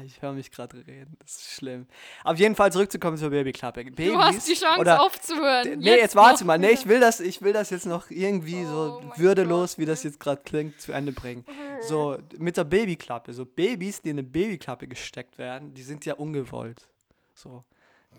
ich 0.00 0.22
höre 0.22 0.32
mich 0.32 0.50
gerade 0.50 0.86
reden, 0.86 1.16
das 1.18 1.36
ist 1.36 1.50
schlimm. 1.50 1.86
Auf 2.24 2.38
jeden 2.38 2.54
Fall 2.54 2.72
zurückzukommen 2.72 3.18
zur 3.18 3.28
Babyklappe. 3.28 3.84
Babys, 3.84 4.12
du 4.12 4.18
hast 4.18 4.48
die 4.48 4.54
Chance 4.54 4.80
oder, 4.80 5.02
aufzuhören. 5.02 5.78
Nee, 5.78 5.90
jetzt, 5.90 6.00
jetzt 6.00 6.16
warte 6.16 6.46
mal. 6.46 6.58
Nee, 6.58 6.70
ich 6.70 6.86
will 6.88 7.00
das, 7.00 7.20
ich 7.20 7.42
will 7.42 7.52
das 7.52 7.68
jetzt 7.68 7.84
noch 7.84 8.10
irgendwie 8.10 8.64
oh 8.64 9.02
so 9.02 9.12
würdelos, 9.16 9.72
Gott. 9.72 9.78
wie 9.78 9.84
das 9.84 10.02
jetzt 10.02 10.18
gerade 10.18 10.40
klingt, 10.42 10.80
zu 10.80 10.92
Ende 10.92 11.12
bringen. 11.12 11.44
So, 11.82 12.16
mit 12.38 12.56
der 12.56 12.64
Babyklappe. 12.64 13.34
So 13.34 13.44
Babys, 13.44 14.00
die 14.00 14.10
in 14.10 14.18
eine 14.18 14.26
Babyklappe 14.26 14.88
gesteckt 14.88 15.36
werden, 15.36 15.74
die 15.74 15.82
sind 15.82 16.06
ja 16.06 16.14
ungewollt. 16.14 16.88
So. 17.34 17.62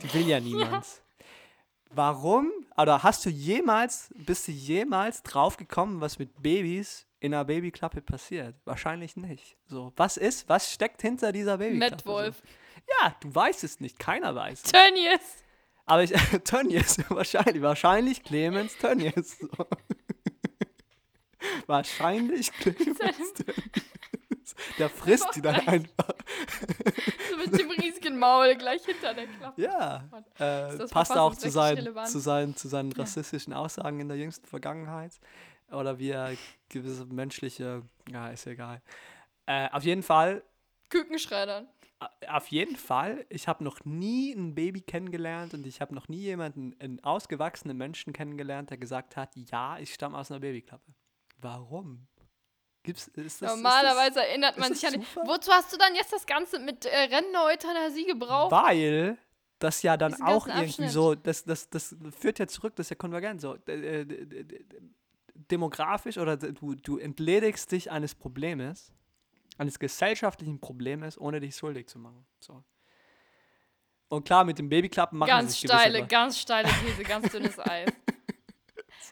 Die 0.03 0.13
will 0.13 0.27
ja 0.27 0.39
niemand. 0.41 0.85
Ja. 0.85 1.02
Warum? 1.95 2.51
Oder 2.77 3.03
hast 3.03 3.25
du 3.25 3.29
jemals, 3.29 4.09
bist 4.15 4.47
du 4.47 4.51
jemals 4.51 5.21
drauf 5.23 5.57
gekommen, 5.57 6.01
was 6.01 6.17
mit 6.17 6.41
Babys 6.41 7.05
in 7.19 7.33
einer 7.33 7.45
Babyklappe 7.45 8.01
passiert? 8.01 8.55
Wahrscheinlich 8.65 9.15
nicht. 9.15 9.57
So, 9.67 9.93
was 9.95 10.17
ist, 10.17 10.49
was 10.49 10.71
steckt 10.71 11.01
hinter 11.01 11.31
dieser 11.31 11.57
Babyklappe? 11.59 11.95
Netwolf. 11.95 12.37
So? 12.37 12.43
Ja, 13.01 13.15
du 13.19 13.33
weißt 13.33 13.63
es 13.63 13.79
nicht, 13.79 13.99
keiner 13.99 14.33
weiß. 14.33 14.63
Tönnies. 14.63 15.43
Aber 15.85 16.03
ich, 16.03 16.11
Tönnies, 16.43 16.97
wahrscheinlich, 17.09 17.61
wahrscheinlich 17.61 18.23
Clemens 18.23 18.77
Tönnies. 18.77 19.37
So. 19.39 19.49
Wahrscheinlich 21.67 22.51
Clemens 22.59 22.97
Tönnies. 23.33 23.33
Der 24.77 24.89
frisst 24.89 25.35
die 25.35 25.41
dann 25.41 25.55
einfach. 25.67 26.13
So 27.29 27.37
mit 27.37 27.59
dem 27.59 27.69
riesigen 27.71 28.17
Maul 28.17 28.55
gleich 28.55 28.85
hinter 28.85 29.13
der 29.13 29.27
Klappe. 29.27 29.61
Ja. 29.61 30.03
Äh, 30.39 30.87
passt 30.87 31.17
auch 31.17 31.35
zu, 31.35 31.49
sein, 31.49 31.87
zu, 32.05 32.19
sein, 32.19 32.55
zu 32.55 32.67
seinen 32.67 32.91
rassistischen 32.91 33.53
Aussagen 33.53 33.99
in 33.99 34.07
der 34.07 34.17
jüngsten 34.17 34.47
Vergangenheit. 34.47 35.19
Oder 35.71 35.97
wie 35.99 36.09
er 36.09 36.35
gewisse 36.69 37.05
menschliche. 37.05 37.83
Ja, 38.11 38.29
ist 38.29 38.45
egal. 38.47 38.81
Äh, 39.45 39.69
auf 39.71 39.83
jeden 39.83 40.03
Fall. 40.03 40.43
Kükenschreddern. 40.89 41.67
Auf 42.27 42.47
jeden 42.47 42.75
Fall. 42.75 43.25
Ich 43.29 43.47
habe 43.47 43.63
noch 43.63 43.85
nie 43.85 44.33
ein 44.33 44.55
Baby 44.55 44.81
kennengelernt 44.81 45.53
und 45.53 45.65
ich 45.65 45.79
habe 45.79 45.95
noch 45.95 46.09
nie 46.09 46.19
jemanden, 46.19 46.75
einen 46.79 47.01
ausgewachsenen 47.03 47.77
Menschen 47.77 48.13
kennengelernt, 48.13 48.69
der 48.69 48.77
gesagt 48.77 49.15
hat: 49.15 49.35
Ja, 49.35 49.77
ich 49.79 49.93
stamme 49.93 50.17
aus 50.17 50.29
einer 50.29 50.41
Babyklappe. 50.41 50.93
Warum? 51.37 52.07
Gibt's, 52.83 53.07
ist 53.07 53.41
das, 53.41 53.55
Normalerweise 53.55 54.07
ist 54.07 54.15
das, 54.17 54.25
erinnert 54.25 54.57
man 54.57 54.73
sich 54.73 54.85
an. 54.85 55.05
Wozu 55.25 55.51
hast 55.51 55.71
du 55.71 55.77
dann 55.77 55.95
jetzt 55.95 56.11
das 56.11 56.25
Ganze 56.25 56.59
mit 56.59 56.85
äh, 56.85 56.89
Rennen 56.89 57.35
Euthanasie 57.35 58.05
gebraucht? 58.05 58.51
Weil 58.51 59.17
das 59.59 59.81
ja 59.81 59.95
dann 59.95 60.21
auch 60.21 60.47
irgendwie 60.47 60.65
Abschnitt. 60.65 60.91
so, 60.91 61.15
das, 61.15 61.45
das, 61.45 61.69
das 61.69 61.95
führt 62.19 62.39
ja 62.39 62.47
zurück, 62.47 62.75
das 62.75 62.87
ist 62.87 62.89
ja 62.89 62.95
konvergent 62.97 63.39
so. 63.39 63.57
Demografisch 65.49 66.17
oder 66.17 66.35
du, 66.35 66.75
du 66.75 66.97
entledigst 66.97 67.71
dich 67.71 67.89
eines 67.89 68.13
Problems, 68.13 68.91
eines 69.57 69.79
gesellschaftlichen 69.79 70.59
Problems, 70.59 71.17
ohne 71.17 71.39
dich 71.39 71.55
schuldig 71.55 71.87
zu 71.87 71.99
machen. 71.99 72.25
So. 72.39 72.63
Und 74.09 74.25
klar, 74.25 74.43
mit 74.43 74.59
dem 74.59 74.67
Babyklappen 74.69 75.17
machen 75.17 75.29
ganz 75.29 75.51
sich 75.53 75.69
steile, 75.69 76.05
Ganz 76.05 76.37
steile 76.37 76.69
These, 76.69 77.03
ganz 77.03 77.31
dünnes 77.31 77.57
Eis. 77.59 77.89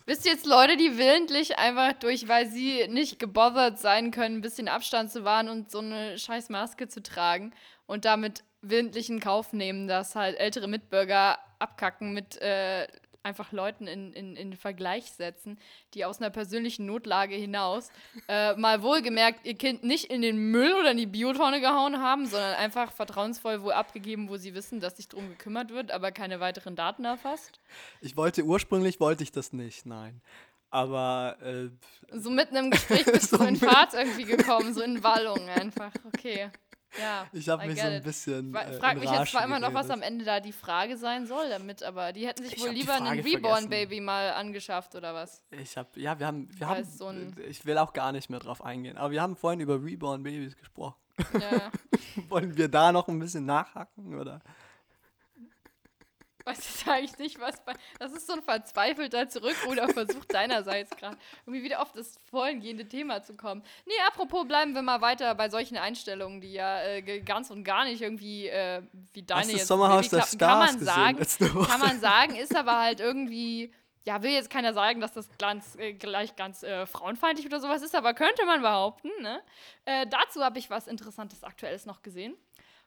Wisst 0.06 0.26
ihr 0.26 0.32
jetzt 0.32 0.46
Leute, 0.46 0.78
die 0.78 0.98
willentlich 0.98 1.58
einfach 1.58 1.94
durch, 1.94 2.28
weil 2.28 2.48
sie 2.48 2.88
nicht 2.88 3.20
gebothert 3.20 3.80
sein 3.80 4.12
können, 4.12 4.38
ein 4.38 4.42
bisschen 4.42 4.68
Abstand 4.68 5.12
zu 5.12 5.24
wahren 5.24 5.50
und 5.50 5.72
so 5.72 5.80
eine 5.80 6.18
scheiß 6.18 6.50
Maske 6.50 6.88
zu 6.88 7.02
tragen 7.02 7.54
und 7.86 8.06
damit 8.06 8.44
willentlich 8.62 9.10
in 9.10 9.20
Kauf 9.20 9.54
nehmen, 9.54 9.88
dass 9.88 10.16
halt 10.16 10.38
ältere 10.40 10.68
Mitbürger 10.68 11.40
abkacken 11.60 12.14
mit 12.14 12.42
äh, 12.42 12.88
einfach 13.24 13.52
Leuten 13.52 13.88
in, 13.88 14.14
in, 14.14 14.36
in 14.36 14.56
Vergleich 14.56 15.12
setzen, 15.12 15.58
die 15.94 16.06
aus 16.06 16.20
einer 16.20 16.30
persönlichen 16.30 16.86
Notlage 16.86 17.36
hinaus 17.36 17.90
äh, 18.28 18.56
mal 18.56 18.82
wohlgemerkt 18.82 19.46
ihr 19.46 19.56
Kind 19.56 19.84
nicht 19.84 20.06
in 20.06 20.22
den 20.22 20.38
Müll 20.52 20.74
oder 20.74 20.92
in 20.92 20.98
die 20.98 21.06
Biotonne 21.06 21.62
gehauen 21.62 22.00
haben, 22.00 22.26
sondern 22.26 22.56
einfach 22.56 22.92
vertrauensvoll 22.92 23.62
wo 23.64 23.70
abgegeben, 23.72 24.30
wo 24.30 24.38
sie 24.38 24.54
wissen, 24.54 24.80
dass 24.80 24.98
sich 24.98 25.08
darum 25.08 25.30
gekümmert 25.30 25.72
wird, 25.72 25.92
aber 25.92 26.12
keine 26.12 26.40
weiteren 26.40 26.76
Daten 26.76 27.06
erfasst. 27.06 27.60
Ich 28.02 28.18
wollte, 28.18 28.44
ursprünglich 28.44 29.00
wollte 29.00 29.24
ich 29.24 29.32
das 29.32 29.54
nicht, 29.54 29.86
nein. 29.86 30.22
Aber 30.70 31.38
äh, 31.42 31.70
so 32.18 32.30
mitten 32.30 32.56
im 32.56 32.72
Gespräch 32.72 33.06
bist 33.12 33.30
so 33.30 33.38
du 33.38 33.44
in 33.44 33.58
Fahrt 33.58 33.94
irgendwie 33.94 34.24
gekommen, 34.24 34.74
so 34.74 34.82
in 34.82 35.04
Wallung 35.04 35.50
einfach. 35.50 35.92
Okay. 36.14 36.50
Ja, 37.00 37.28
ich 37.34 37.48
habe 37.50 37.68
mich 37.68 37.80
so 37.80 37.88
ein 37.88 38.04
bisschen. 38.04 38.54
Äh, 38.54 38.74
Frag 38.74 39.00
mich 39.00 39.10
jetzt 39.10 39.32
zwar 39.32 39.46
immer 39.46 39.60
noch, 39.60 39.74
was 39.74 39.90
am 39.90 40.02
Ende 40.02 40.26
da 40.26 40.40
die 40.40 40.52
Frage 40.52 40.98
sein 40.98 41.26
soll 41.26 41.50
damit, 41.50 41.84
aber 41.84 42.14
die 42.14 42.28
hätten 42.28 42.44
sich 42.44 42.58
ich 42.58 42.62
wohl 42.62 42.70
lieber 42.70 42.94
ein 42.94 43.20
Reborn-Baby 43.20 44.02
mal 44.02 44.32
angeschafft 44.32 44.96
oder 44.96 45.14
was? 45.14 45.42
Ich 45.52 45.78
habe, 45.78 45.88
ja, 46.00 46.20
wir 46.20 46.28
haben, 46.28 46.48
wir 46.58 46.68
haben, 46.68 46.84
so 46.84 47.12
ich 47.48 47.66
will 47.66 47.78
auch 47.78 47.94
gar 47.94 48.12
nicht 48.12 48.30
mehr 48.30 48.40
drauf 48.40 48.64
eingehen, 48.64 48.98
aber 48.98 49.12
wir 49.12 49.22
haben 49.22 49.36
vorhin 49.36 49.60
über 49.60 49.82
Reborn-Babys 49.82 50.58
gesprochen. 50.58 50.96
Ja. 51.34 51.72
Wollen 52.30 52.58
wir 52.58 52.68
da 52.68 52.92
noch 52.92 53.08
ein 53.08 53.20
bisschen 53.20 53.46
nachhacken 53.46 54.20
oder? 54.20 54.42
Weiß 56.46 56.58
jetzt 56.58 56.88
eigentlich 56.88 57.18
nicht, 57.18 57.40
was 57.40 57.64
bei. 57.64 57.74
Das 58.00 58.12
ist 58.14 58.28
so 58.28 58.34
ein 58.34 58.42
verzweifelter 58.42 59.30
Zurückruderversuch 59.30 60.26
deinerseits 60.30 60.96
gerade, 60.96 61.18
irgendwie 61.46 61.64
wieder 61.64 61.82
auf 61.82 61.92
das 61.92 62.18
vorhingehende 62.30 62.88
Thema 62.88 63.22
zu 63.22 63.36
kommen. 63.36 63.64
Nee, 63.86 63.94
apropos, 64.08 64.48
bleiben 64.48 64.74
wir 64.74 64.82
mal 64.82 65.02
weiter 65.02 65.34
bei 65.36 65.50
solchen 65.50 65.78
Einstellungen, 65.78 66.42
die 66.42 66.54
ja 66.54 66.82
äh, 66.82 67.22
ganz 67.22 67.52
und 67.52 67.64
gar 67.64 67.86
nicht 67.86 68.02
irgendwie 68.02 68.48
äh, 68.48 68.82
wie 69.14 69.24
deine 69.24 69.42
Hast 69.42 69.52
jetzt. 69.52 69.68
Sommerhaus 69.68 70.10
der 70.10 70.22
Stars 70.24 70.38
kann 70.38 70.60
man 70.60 70.80
sagen, 70.80 71.68
kann 71.68 71.80
man 71.80 72.00
sagen, 72.00 72.36
ist 72.36 72.56
aber 72.56 72.80
halt 72.80 73.00
irgendwie. 73.00 73.74
Ja, 74.04 74.24
will 74.24 74.32
jetzt 74.32 74.50
keiner 74.50 74.74
sagen, 74.74 75.00
dass 75.00 75.14
das 75.14 75.30
ganz, 75.38 75.76
äh, 75.76 75.94
gleich 75.94 76.36
ganz 76.36 76.64
äh, 76.64 76.88
frauenfeindlich 76.88 77.46
oder 77.46 77.60
sowas 77.60 77.84
ist, 77.84 77.94
aber 77.94 78.16
könnte 78.16 78.48
man 78.48 78.64
behaupten. 78.64 79.12
Ne? 79.22 79.44
Äh, 79.86 80.08
dazu 80.08 80.44
habe 80.44 80.58
ich 80.58 80.72
was 80.72 80.88
Interessantes 80.88 81.44
Aktuelles 81.44 81.86
noch 81.86 82.02
gesehen. 82.02 82.36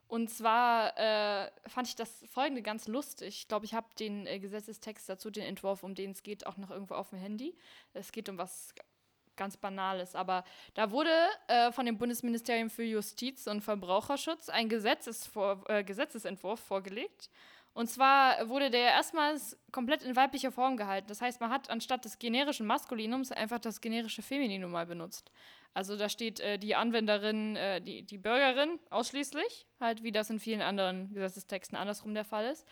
Und 0.06 0.30
zwar 0.30 0.96
äh, 0.98 1.50
fand 1.66 1.88
ich 1.88 1.96
das 1.96 2.24
folgende 2.30 2.62
ganz 2.62 2.86
lustig. 2.88 3.28
Ich 3.28 3.48
glaube, 3.48 3.64
ich 3.64 3.74
habe 3.74 3.86
den 3.98 4.26
äh, 4.26 4.38
Gesetzestext 4.38 5.08
dazu, 5.08 5.30
den 5.30 5.44
Entwurf, 5.44 5.82
um 5.82 5.94
den 5.94 6.12
es 6.12 6.22
geht, 6.22 6.46
auch 6.46 6.56
noch 6.56 6.70
irgendwo 6.70 6.94
auf 6.94 7.10
dem 7.10 7.18
Handy. 7.18 7.56
Es 7.94 8.12
geht 8.12 8.28
um 8.28 8.38
was 8.38 8.74
ganz 9.36 9.56
Banales. 9.56 10.14
Aber 10.14 10.44
da 10.74 10.90
wurde 10.90 11.10
äh, 11.48 11.72
von 11.72 11.86
dem 11.86 11.98
Bundesministerium 11.98 12.70
für 12.70 12.84
Justiz 12.84 13.46
und 13.46 13.62
Verbraucherschutz 13.62 14.48
ein 14.48 14.68
Gesetzesvor 14.68 15.64
äh, 15.68 15.84
Gesetzesentwurf 15.84 16.60
vorgelegt. 16.60 17.30
Und 17.72 17.88
zwar 17.90 18.48
wurde 18.48 18.70
der 18.70 18.92
erstmals 18.92 19.58
komplett 19.72 20.04
in 20.04 20.14
weiblicher 20.14 20.52
Form 20.52 20.76
gehalten. 20.76 21.08
Das 21.08 21.20
heißt, 21.20 21.40
man 21.40 21.50
hat 21.50 21.70
anstatt 21.70 22.04
des 22.04 22.20
generischen 22.20 22.66
Maskulinums 22.66 23.32
einfach 23.32 23.58
das 23.58 23.80
generische 23.80 24.22
Femininum 24.22 24.70
mal 24.70 24.86
benutzt. 24.86 25.32
Also 25.74 25.96
da 25.96 26.08
steht 26.08 26.40
äh, 26.40 26.58
die 26.58 26.76
Anwenderin, 26.76 27.56
äh, 27.56 27.80
die, 27.80 28.04
die 28.04 28.18
Bürgerin 28.18 28.78
ausschließlich, 28.90 29.66
halt 29.80 30.04
wie 30.04 30.12
das 30.12 30.30
in 30.30 30.38
vielen 30.38 30.62
anderen 30.62 31.12
Gesetzestexten 31.12 31.76
andersrum 31.76 32.14
der 32.14 32.24
Fall 32.24 32.46
ist. 32.46 32.64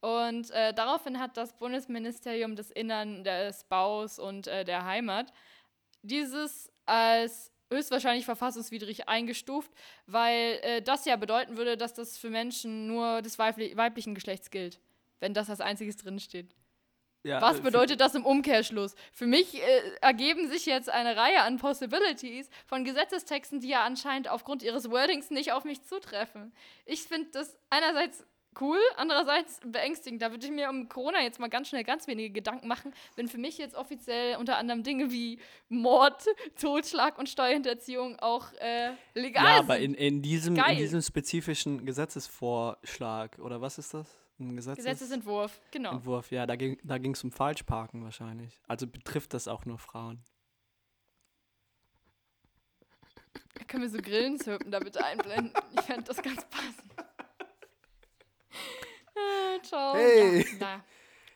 Und 0.00 0.50
äh, 0.50 0.74
daraufhin 0.74 1.18
hat 1.18 1.36
das 1.36 1.56
Bundesministerium 1.56 2.56
des 2.56 2.70
Innern, 2.70 3.24
des 3.24 3.64
Baus 3.64 4.18
und 4.18 4.48
äh, 4.48 4.64
der 4.64 4.84
Heimat 4.84 5.32
dieses 6.02 6.70
als 6.84 7.52
höchstwahrscheinlich 7.70 8.24
verfassungswidrig 8.24 9.08
eingestuft, 9.08 9.70
weil 10.06 10.58
äh, 10.62 10.82
das 10.82 11.04
ja 11.04 11.16
bedeuten 11.16 11.56
würde, 11.56 11.76
dass 11.76 11.94
das 11.94 12.18
für 12.18 12.30
Menschen 12.30 12.86
nur 12.86 13.22
des 13.22 13.38
weibli 13.38 13.76
weiblichen 13.76 14.14
Geschlechts 14.14 14.50
gilt, 14.50 14.80
wenn 15.20 15.34
das 15.34 15.50
als 15.50 15.60
einziges 15.60 15.96
drinsteht. 15.96 16.54
Ja, 17.24 17.42
Was 17.42 17.60
bedeutet 17.60 18.00
das 18.00 18.14
im 18.14 18.24
Umkehrschluss? 18.24 18.94
Für 19.12 19.26
mich 19.26 19.60
äh, 19.60 19.82
ergeben 20.00 20.48
sich 20.48 20.66
jetzt 20.66 20.88
eine 20.88 21.16
Reihe 21.16 21.42
an 21.42 21.58
Possibilities 21.58 22.48
von 22.66 22.84
Gesetzestexten, 22.84 23.60
die 23.60 23.68
ja 23.68 23.84
anscheinend 23.84 24.28
aufgrund 24.28 24.62
ihres 24.62 24.90
Wordings 24.90 25.30
nicht 25.30 25.52
auf 25.52 25.64
mich 25.64 25.82
zutreffen. 25.82 26.52
Ich 26.86 27.02
finde 27.02 27.28
das 27.32 27.56
einerseits 27.70 28.24
cool, 28.60 28.78
andererseits 28.96 29.60
beängstigend. 29.64 30.22
Da 30.22 30.30
würde 30.30 30.46
ich 30.46 30.52
mir 30.52 30.68
um 30.68 30.88
Corona 30.88 31.22
jetzt 31.22 31.38
mal 31.38 31.48
ganz 31.48 31.68
schnell 31.68 31.84
ganz 31.84 32.06
wenige 32.06 32.30
Gedanken 32.30 32.66
machen, 32.68 32.92
wenn 33.16 33.28
für 33.28 33.38
mich 33.38 33.58
jetzt 33.58 33.74
offiziell 33.74 34.36
unter 34.36 34.56
anderem 34.56 34.82
Dinge 34.82 35.10
wie 35.12 35.38
Mord, 35.68 36.24
Totschlag 36.60 37.18
und 37.18 37.28
Steuerhinterziehung 37.28 38.18
auch 38.20 38.52
äh, 38.54 38.90
legal 39.14 39.44
Ja, 39.44 39.56
sind. 39.58 39.64
aber 39.64 39.78
in, 39.78 39.94
in, 39.94 40.22
diesem, 40.22 40.56
in 40.56 40.76
diesem 40.76 41.02
spezifischen 41.02 41.84
Gesetzesvorschlag, 41.84 43.38
oder 43.38 43.60
was 43.60 43.78
ist 43.78 43.94
das? 43.94 44.06
Ein 44.40 44.54
Gesetzes 44.54 44.84
Gesetzesentwurf, 44.84 45.60
genau. 45.72 45.92
Entwurf, 45.92 46.30
ja, 46.30 46.46
da 46.46 46.54
ging 46.54 46.78
da 46.84 46.96
es 46.96 47.24
um 47.24 47.32
Falschparken 47.32 48.04
wahrscheinlich. 48.04 48.60
Also 48.68 48.86
betrifft 48.86 49.34
das 49.34 49.48
auch 49.48 49.64
nur 49.64 49.78
Frauen. 49.78 50.22
Können 53.66 53.82
wir 53.82 53.90
so 53.90 53.98
Grillenzirpen 53.98 54.70
da 54.70 54.78
bitte 54.78 55.04
einblenden? 55.04 55.52
Ich 55.72 55.80
fände 55.80 56.04
das 56.04 56.22
ganz 56.22 56.44
passend. 56.48 56.92
Äh, 59.14 59.62
ciao. 59.62 59.94
Hey. 59.94 60.38
Ja, 60.38 60.56
na, 60.60 60.84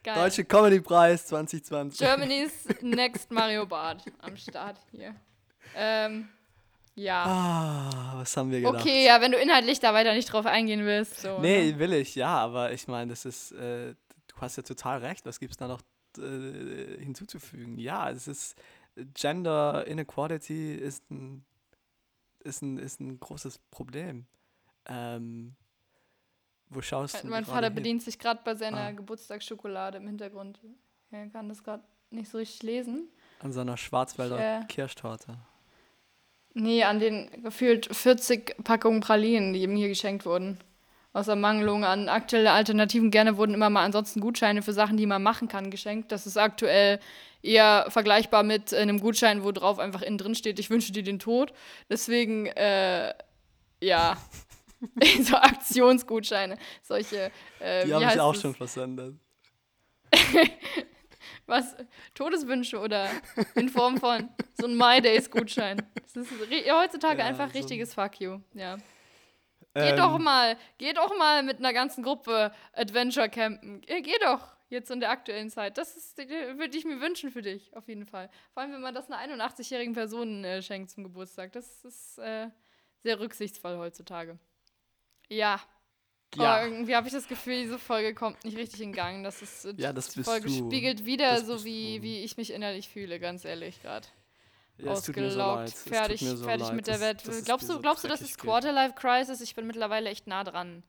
geil. 0.05 0.15
Deutsche 0.15 0.45
Comedy-Preis 0.45 1.27
2020. 1.27 1.99
Germany's 1.99 2.69
Next 2.81 3.31
Mario 3.33 3.67
Bart 3.67 4.05
am 4.21 4.37
Start 4.37 4.79
hier. 4.93 5.17
Ähm, 5.75 6.29
ja. 6.95 7.25
Ah, 7.27 8.13
was 8.19 8.37
haben 8.37 8.51
wir 8.51 8.61
gedacht? 8.61 8.81
Okay, 8.83 9.05
ja, 9.07 9.21
wenn 9.21 9.33
du 9.33 9.39
inhaltlich 9.39 9.81
da 9.81 9.93
weiter 9.95 10.13
nicht 10.15 10.33
drauf 10.33 10.47
eingehen 10.47 10.85
willst. 10.85 11.21
So, 11.21 11.39
Nee, 11.41 11.73
ne? 11.73 11.79
will 11.79 11.93
ich, 11.95 12.15
ja, 12.15 12.37
aber 12.37 12.73
ich 12.73 12.87
meine, 12.89 13.11
das 13.11 13.25
ist, 13.25 13.53
äh, 13.53 13.95
du 14.29 14.37
hast 14.41 14.57
ja 14.57 14.63
total 14.63 14.99
recht. 14.99 15.25
Was 15.27 15.39
gibt 15.41 15.53
es 15.53 15.57
da 15.59 15.69
noch 15.69 15.81
äh, 16.19 16.99
hinzuzufügen? 17.03 17.79
Ja, 17.79 18.11
es 18.11 18.29
ist, 18.29 18.57
Gender 19.15 19.87
Inequality 19.87 20.75
ist 20.75 21.11
ein, 21.11 21.45
ist 22.41 22.61
ein, 22.63 22.77
ist 22.79 23.01
ein 23.01 23.19
großes 23.21 23.59
Problem. 23.71 24.27
Ähm, 24.87 25.55
wo 26.69 26.81
schaust 26.83 27.15
Mein, 27.15 27.23
du 27.25 27.29
mein 27.31 27.45
Vater 27.45 27.67
hin? 27.69 27.75
bedient 27.75 28.03
sich 28.03 28.19
gerade 28.19 28.41
bei 28.45 28.55
seiner 28.55 28.79
Ah. 28.79 28.91
Geburtstagsschokolade 28.93 29.99
im 29.99 30.07
Hintergrund. 30.09 30.61
Er 31.11 31.29
kann 31.29 31.49
das 31.49 31.63
gerade 31.63 31.85
nicht 32.11 32.31
so 32.31 32.39
richtig 32.39 32.63
lesen. 32.63 33.09
An 33.41 33.53
so 33.53 33.61
einer 33.61 33.77
Schwarzwälder 33.77 34.37
Ich, 34.37 34.65
äh, 34.65 34.67
Kirschtorte. 34.69 35.39
Nee, 36.55 36.85
an 36.85 36.99
den 37.01 37.31
gefühlt 37.43 37.95
40 37.95 38.63
Packungen 38.65 39.01
Pralinen, 39.01 39.53
die 39.53 39.63
ihm 39.63 39.75
hier 39.77 39.89
geschenkt 39.89 40.27
wurden. 40.27 40.59
Aus 41.15 41.29
Ermangelung 41.29 41.85
an 41.85 42.09
aktuelle 42.09 42.53
Alternativen. 42.53 43.11
Gerne 43.11 43.37
wurden 43.37 43.55
immer 43.55 43.71
mal 43.71 43.85
ansonsten 43.85 44.21
Gutscheine 44.21 44.63
für 44.63 44.73
Sachen, 44.73 44.97
die 44.97 45.07
man 45.07 45.23
machen 45.23 45.49
kann, 45.49 45.71
geschenkt. 45.71 46.11
Das 46.11 46.27
ist 46.27 46.37
aktuell 46.39 47.01
eher 47.43 47.87
vergleichbar 47.89 48.43
mit 48.43 48.73
einem 48.73 49.01
Gutschein, 49.01 49.45
wo 49.45 49.53
drauf 49.53 49.79
einfach 49.79 50.03
innen 50.03 50.19
drin 50.19 50.35
steht, 50.35 50.59
ich 50.59 50.71
wünsche 50.71 50.93
dir 50.93 51.03
den 51.03 51.19
Tod. 51.19 51.53
Deswegen, 51.91 52.47
äh, 52.47 53.13
ja, 53.81 54.17
so 55.23 55.37
Aktionsgutscheine. 55.37 56.57
Solche, 56.83 57.31
äh, 57.61 57.85
Die 57.85 57.95
habe 57.95 58.05
ich 58.05 58.21
auch 58.21 58.35
es? 58.35 58.41
schon 58.41 58.55
versendet. 58.55 59.17
Was? 61.47 61.77
Todeswünsche 62.15 62.79
oder 62.79 63.09
in 63.55 63.69
Form 63.69 63.99
von 63.99 64.29
so 64.61 64.67
ein 64.67 64.77
My 64.77 65.01
Days-Gutschein. 65.01 65.83
Das 65.95 66.17
ist 66.17 66.31
heutzutage 66.71 67.21
Ja, 67.21 67.27
einfach 67.27 67.51
so 67.51 67.59
richtiges 67.59 67.95
Fuck 67.95 68.21
you. 68.21 68.39
Ja. 68.55 68.75
Ähm, 68.75 68.81
Geh 69.75 69.97
doch 69.97 70.19
mal, 70.19 70.57
geh 70.79 70.93
doch 70.93 71.17
mal 71.17 71.43
mit 71.43 71.59
einer 71.59 71.73
ganzen 71.73 72.03
Gruppe 72.03 72.53
Adventure 72.75 73.29
campen. 73.29 73.81
Geh, 73.81 74.03
geh 74.03 74.19
doch 74.21 74.55
jetzt 74.69 74.91
in 74.91 75.01
der 75.01 75.11
aktuellen 75.11 75.51
Zeit. 75.51 75.79
Das 75.79 75.97
ist, 75.97 76.19
äh, 76.19 76.59
würde 76.59 76.77
ich 76.77 76.85
mir 76.85 77.01
wünschen 77.01 77.31
für 77.31 77.43
dich, 77.43 77.75
auf 77.77 77.89
jeden 77.89 78.07
Fall. 78.07 78.29
Vor 78.53 78.63
allem, 78.63 78.73
wenn 78.73 78.81
man 78.83 78.95
das 78.95 79.11
einer 79.11 79.19
81-jährigen 79.19 79.95
Person 79.95 80.45
äh, 80.45 80.63
schenkt 80.63 80.91
zum 80.91 81.05
Geburtstag. 81.05 81.53
Das 81.53 81.85
ist 81.85 82.19
äh, 82.19 82.49
sehr 82.99 83.19
rücksichtsvoll 83.19 83.79
heutzutage. 83.79 84.39
Ja. 85.29 85.61
Ja. 86.37 86.55
Aber 86.57 86.65
irgendwie 86.65 86.97
habe 86.97 87.07
ich 87.07 87.13
das 87.13 87.29
Gefühl, 87.29 87.63
diese 87.63 87.79
Folge 87.79 88.15
kommt 88.15 88.43
nicht 88.45 88.57
richtig 88.57 88.81
in 88.81 88.93
Gang. 88.93 89.23
Das 89.23 89.43
ist 89.43 89.65
äh, 89.67 89.75
Ja, 89.77 89.93
das 89.93 90.09
die 90.09 90.23
Folge 90.25 90.49
du. 90.49 90.67
spiegelt 90.67 91.05
wieder 91.05 91.35
Das 91.37 91.47
so 91.47 91.65
wie, 91.65 91.99
du. 91.99 92.03
wie 92.05 92.19
ich 92.25 92.37
mich 92.37 92.53
innerlich 92.53 92.89
fühle, 92.89 93.21
ganz 93.21 93.45
ehrlich 93.45 93.83
gerade 93.83 94.07
Ja, 94.79 94.85
so 94.87 94.91
ausgelaugt, 94.93 95.69
tut 95.85 95.93
fertig, 95.95 96.21
so 96.21 96.37
fertig 96.39 96.67
leid, 96.69 96.77
mit 96.77 96.87
der 96.87 97.01
Welt. 97.01 97.23
glaubst 97.45 97.69
du, 97.69 97.75
so 97.75 97.81
glaubst 97.81 98.05
du, 98.05 98.09
das 98.09 98.23
ist. 98.23 98.39
Quarterlife 98.39 98.95
Crisis? 98.95 99.41
Ich 99.41 99.55
bin 99.55 99.67
mittlerweile 99.67 100.09
echt 100.09 100.27
nah 100.27 100.43
dran. 100.45 100.83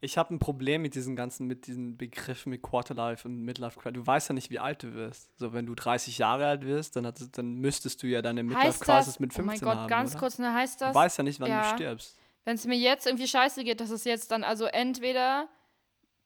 Ich 0.00 0.18
habe 0.18 0.34
ein 0.34 0.38
Problem 0.38 0.82
mit 0.82 0.94
diesen 0.94 1.16
ganzen, 1.16 1.46
mit 1.46 1.66
diesen 1.66 1.96
Begriffen 1.96 2.50
mit 2.50 2.60
Quarterlife 2.60 3.26
und 3.26 3.38
Midlife 3.42 3.80
Crisis. 3.80 3.94
Du 3.94 4.06
weißt 4.06 4.28
ja 4.28 4.34
nicht, 4.34 4.50
wie 4.50 4.58
alt 4.58 4.82
du 4.82 4.92
wirst. 4.92 5.30
So, 5.38 5.54
wenn 5.54 5.64
du 5.64 5.74
30 5.74 6.18
Jahre 6.18 6.46
alt 6.46 6.62
wirst, 6.66 6.96
dann, 6.96 7.06
hat, 7.06 7.18
dann 7.38 7.54
müsstest 7.54 8.02
du 8.02 8.06
ja 8.08 8.20
deine 8.20 8.42
Midlife 8.42 8.80
Crisis 8.84 9.18
mit 9.18 9.30
oh 9.32 9.36
15 9.36 9.46
mein 9.46 9.60
Gott, 9.60 9.76
haben, 9.78 9.88
ganz 9.88 10.10
oder? 10.10 10.20
kurz, 10.20 10.38
ne, 10.38 10.52
heißt 10.52 10.82
das, 10.82 10.90
Du 10.92 10.94
weißt 10.94 11.16
ja 11.16 11.24
nicht, 11.24 11.40
wann 11.40 11.48
ja. 11.48 11.70
du 11.70 11.76
stirbst. 11.76 12.18
Wenn 12.44 12.54
es 12.56 12.66
mir 12.66 12.76
jetzt 12.76 13.06
irgendwie 13.06 13.26
scheiße 13.28 13.64
geht, 13.64 13.80
dass 13.80 13.90
es 13.90 14.04
jetzt 14.04 14.30
dann 14.30 14.44
also 14.44 14.66
entweder, 14.66 15.48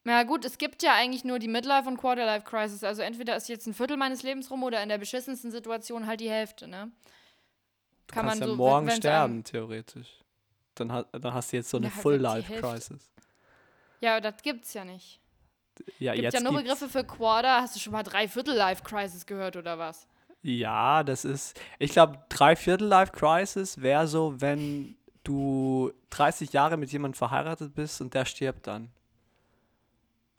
na 0.04 0.22
gut, 0.24 0.44
es 0.44 0.58
gibt 0.58 0.82
ja 0.82 0.94
eigentlich 0.94 1.24
nur 1.24 1.38
die 1.38 1.48
Midlife 1.48 1.88
und 1.88 1.96
Quarterlife 1.96 2.44
Crisis, 2.44 2.82
also 2.84 3.02
entweder 3.02 3.36
ist 3.36 3.48
jetzt 3.48 3.66
ein 3.66 3.74
Viertel 3.74 3.96
meines 3.96 4.22
Lebens 4.22 4.50
rum 4.50 4.62
oder 4.62 4.82
in 4.82 4.88
der 4.88 4.98
beschissensten 4.98 5.50
Situation 5.50 6.06
halt 6.06 6.20
die 6.20 6.30
Hälfte, 6.30 6.66
ne? 6.68 6.90
Du 8.06 8.14
Kann 8.14 8.26
kannst 8.26 8.40
man 8.40 8.48
ja 8.48 8.54
so, 8.54 8.56
morgen 8.56 8.90
sterben, 8.90 9.44
theoretisch. 9.44 10.08
Dann, 10.74 10.88
dann 11.12 11.34
hast 11.34 11.52
du 11.52 11.56
jetzt 11.56 11.68
so 11.70 11.76
eine 11.76 11.86
Ja, 11.86 11.90
halt 11.90 11.98
die 11.98 12.02
Full-Life 12.02 12.48
Hälfte. 12.48 12.68
Crisis. 12.68 13.10
Ja, 14.00 14.20
das 14.20 14.42
gibt's 14.42 14.72
ja 14.74 14.84
nicht. 14.84 15.20
Ja, 15.98 16.12
Gibt 16.12 16.24
jetzt 16.24 16.34
ja 16.34 16.40
nur 16.40 16.52
gibt's- 16.52 16.78
Begriffe 16.80 16.88
für 16.88 17.04
Quarter. 17.04 17.60
Hast 17.60 17.74
du 17.76 17.80
schon 17.80 17.92
mal 17.92 18.02
Dreiviertel-Life 18.02 18.82
Crisis 18.84 19.26
gehört 19.26 19.56
oder 19.56 19.78
was? 19.78 20.06
Ja, 20.42 21.02
das 21.02 21.24
ist. 21.24 21.60
Ich 21.78 21.90
glaube, 21.92 22.18
Dreiviertel-Life 22.28 23.12
Crisis 23.12 23.80
wäre 23.80 24.06
so, 24.06 24.40
wenn 24.40 24.96
du 25.28 25.92
30 26.10 26.52
Jahre 26.52 26.76
mit 26.76 26.90
jemandem 26.90 27.16
verheiratet 27.18 27.74
bist 27.74 28.00
und 28.00 28.14
der 28.14 28.24
stirbt 28.24 28.66
dann. 28.66 28.90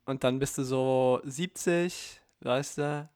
Und 0.06 0.24
dann 0.24 0.40
bist 0.40 0.58
du 0.58 0.64
so 0.64 1.22
70, 1.24 2.20
weißt 2.42 2.78
du? 2.80 3.10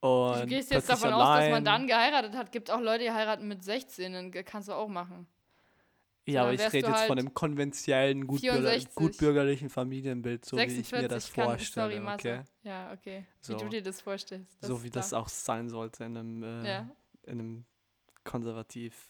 Und 0.00 0.40
Du 0.42 0.46
gehst 0.46 0.70
jetzt 0.70 0.88
davon 0.90 1.12
aus, 1.14 1.20
dass 1.38 1.48
man 1.50 1.52
allein. 1.52 1.64
dann 1.64 1.86
geheiratet 1.86 2.34
hat. 2.34 2.52
Gibt 2.52 2.70
auch 2.70 2.80
Leute, 2.80 3.04
die 3.04 3.10
heiraten 3.10 3.48
mit 3.48 3.64
16, 3.64 4.12
dann 4.12 4.30
kannst 4.44 4.68
du 4.68 4.72
auch 4.74 4.88
machen. 4.88 5.26
Ja, 6.26 6.42
aber 6.42 6.52
ich 6.54 6.60
rede 6.60 6.76
jetzt 6.88 7.00
von 7.02 7.16
halt 7.16 7.18
dem 7.18 7.34
konventionellen, 7.34 8.26
gutbürger 8.26 8.60
64. 8.70 8.94
gutbürgerlichen 8.94 9.68
Familienbild, 9.70 10.44
so 10.44 10.56
wie 10.56 10.62
ich 10.62 10.88
46 10.88 11.02
mir 11.02 11.08
das 11.08 11.28
vorstelle. 11.28 12.00
Mathe. 12.00 12.32
okay? 12.32 12.42
Ja, 12.62 12.92
okay. 12.92 13.26
So. 13.40 13.54
Wie 13.54 13.62
du 13.62 13.68
dir 13.68 13.82
das 13.82 14.00
vorstellst. 14.00 14.56
so 14.62 14.76
ist 14.76 14.84
wie 14.84 14.90
das 14.90 15.08
klar. 15.10 15.20
auch 15.22 15.28
sein 15.28 15.68
sollte 15.68 16.04
in 16.04 16.16
einem, 16.16 16.42
äh, 16.42 16.66
Ja. 16.68 16.88
in 17.24 17.40
einem 17.40 17.64
konservativ. 18.24 19.08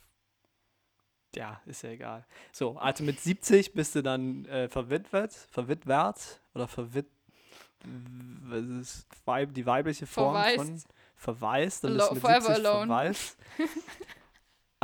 Ja, 1.36 1.60
ist 1.66 1.82
ja 1.82 1.90
egal. 1.90 2.24
So, 2.52 2.76
also 2.78 3.04
mit 3.04 3.20
70 3.20 3.72
bist 3.72 3.94
du 3.94 4.02
dann 4.02 4.44
äh, 4.46 4.68
verwitwet, 4.68 5.32
verwitwert 5.32 6.40
oder 6.54 6.68
verwit. 6.68 7.06
Was 8.46 8.64
ist 8.64 9.06
die 9.54 9.66
weibliche 9.66 10.06
Form 10.06 10.34
von 10.34 10.66
Verwaist. 10.66 10.88
verwaist, 11.16 11.84
dann 11.84 11.94
bist 11.94 12.10
du 12.10 12.14
mit 12.14 12.22
forever 12.22 12.54
70 12.54 12.66
alone. 12.66 12.86
verwaist. 12.86 13.36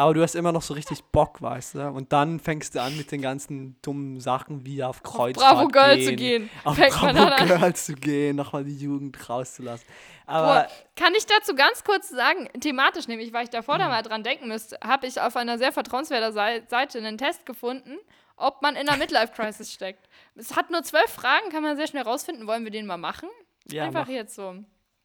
Aber 0.01 0.15
du 0.15 0.23
hast 0.23 0.35
immer 0.35 0.51
noch 0.53 0.63
so 0.63 0.73
richtig 0.75 1.03
Bock, 1.05 1.43
weißt 1.43 1.75
du? 1.75 1.89
Und 1.91 2.13
dann 2.13 2.41
fängst 2.41 2.75
du 2.75 2.81
an 2.81 2.97
mit 2.97 3.13
den 3.13 3.21
ganzen 3.21 3.77
dummen 3.83 4.19
Sachen 4.19 4.65
wie 4.65 4.83
auf 4.83 4.97
Auf 4.97 5.03
Kreuzfahrt 5.03 5.55
Bravo 5.57 5.69
Girl 5.69 5.97
gehen, 5.97 6.07
zu 6.09 6.17
gehen. 6.17 6.51
auf 6.65 6.77
fängt 6.77 6.93
Bravo 6.95 7.07
dann 7.13 7.33
an. 7.33 7.47
Girl 7.47 7.75
zu 7.75 7.95
gehen, 7.95 8.37
nochmal 8.37 8.65
die 8.65 8.77
Jugend 8.79 9.29
rauszulassen. 9.29 9.87
Aber 10.27 10.47
Boah, 10.63 10.69
kann 10.97 11.13
ich 11.17 11.27
dazu 11.27 11.55
ganz 11.55 11.85
kurz 11.85 12.09
sagen, 12.09 12.49
thematisch 12.61 13.09
nämlich, 13.09 13.33
weil 13.33 13.45
ich 13.45 13.51
davor 13.51 13.75
Mhm. 13.75 13.79
da 13.81 13.89
mal 13.89 14.03
dran 14.03 14.23
denken 14.23 14.49
müsste, 14.49 14.79
habe 14.83 15.07
ich 15.07 15.21
auf 15.21 15.37
einer 15.37 15.59
sehr 15.59 15.73
vertrauenswerten 15.73 16.33
Sei- 16.33 16.63
Seite 16.69 16.99
einen 16.99 17.19
Test 17.19 17.45
gefunden, 17.45 17.99
ob 18.37 18.63
man 18.63 18.77
in 18.77 18.89
einer 18.89 18.97
Midlife-Crisis 18.97 19.73
steckt. 19.75 20.09
Es 20.35 20.57
hat 20.57 20.71
nur 20.71 20.83
zwölf 20.83 21.11
Fragen, 21.11 21.51
kann 21.51 21.63
man 21.63 21.77
sehr 21.77 21.87
schnell 21.89 22.05
rausfinden. 22.05 22.47
Wollen 22.47 22.65
wir 22.65 22.71
den 22.71 22.87
mal 22.87 22.97
machen? 22.97 23.29
ja, 23.67 23.85
Einfach 23.85 24.07
mach. 24.07 24.13
jetzt 24.15 24.35
so. 24.35 24.55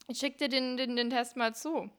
Ich 0.07 0.19
schicke 0.19 0.37
dir 0.37 0.47
den, 0.49 0.77
den, 0.77 0.95
den 0.95 1.09
Test 1.09 1.35
mal 1.35 1.53
zu. 1.53 1.89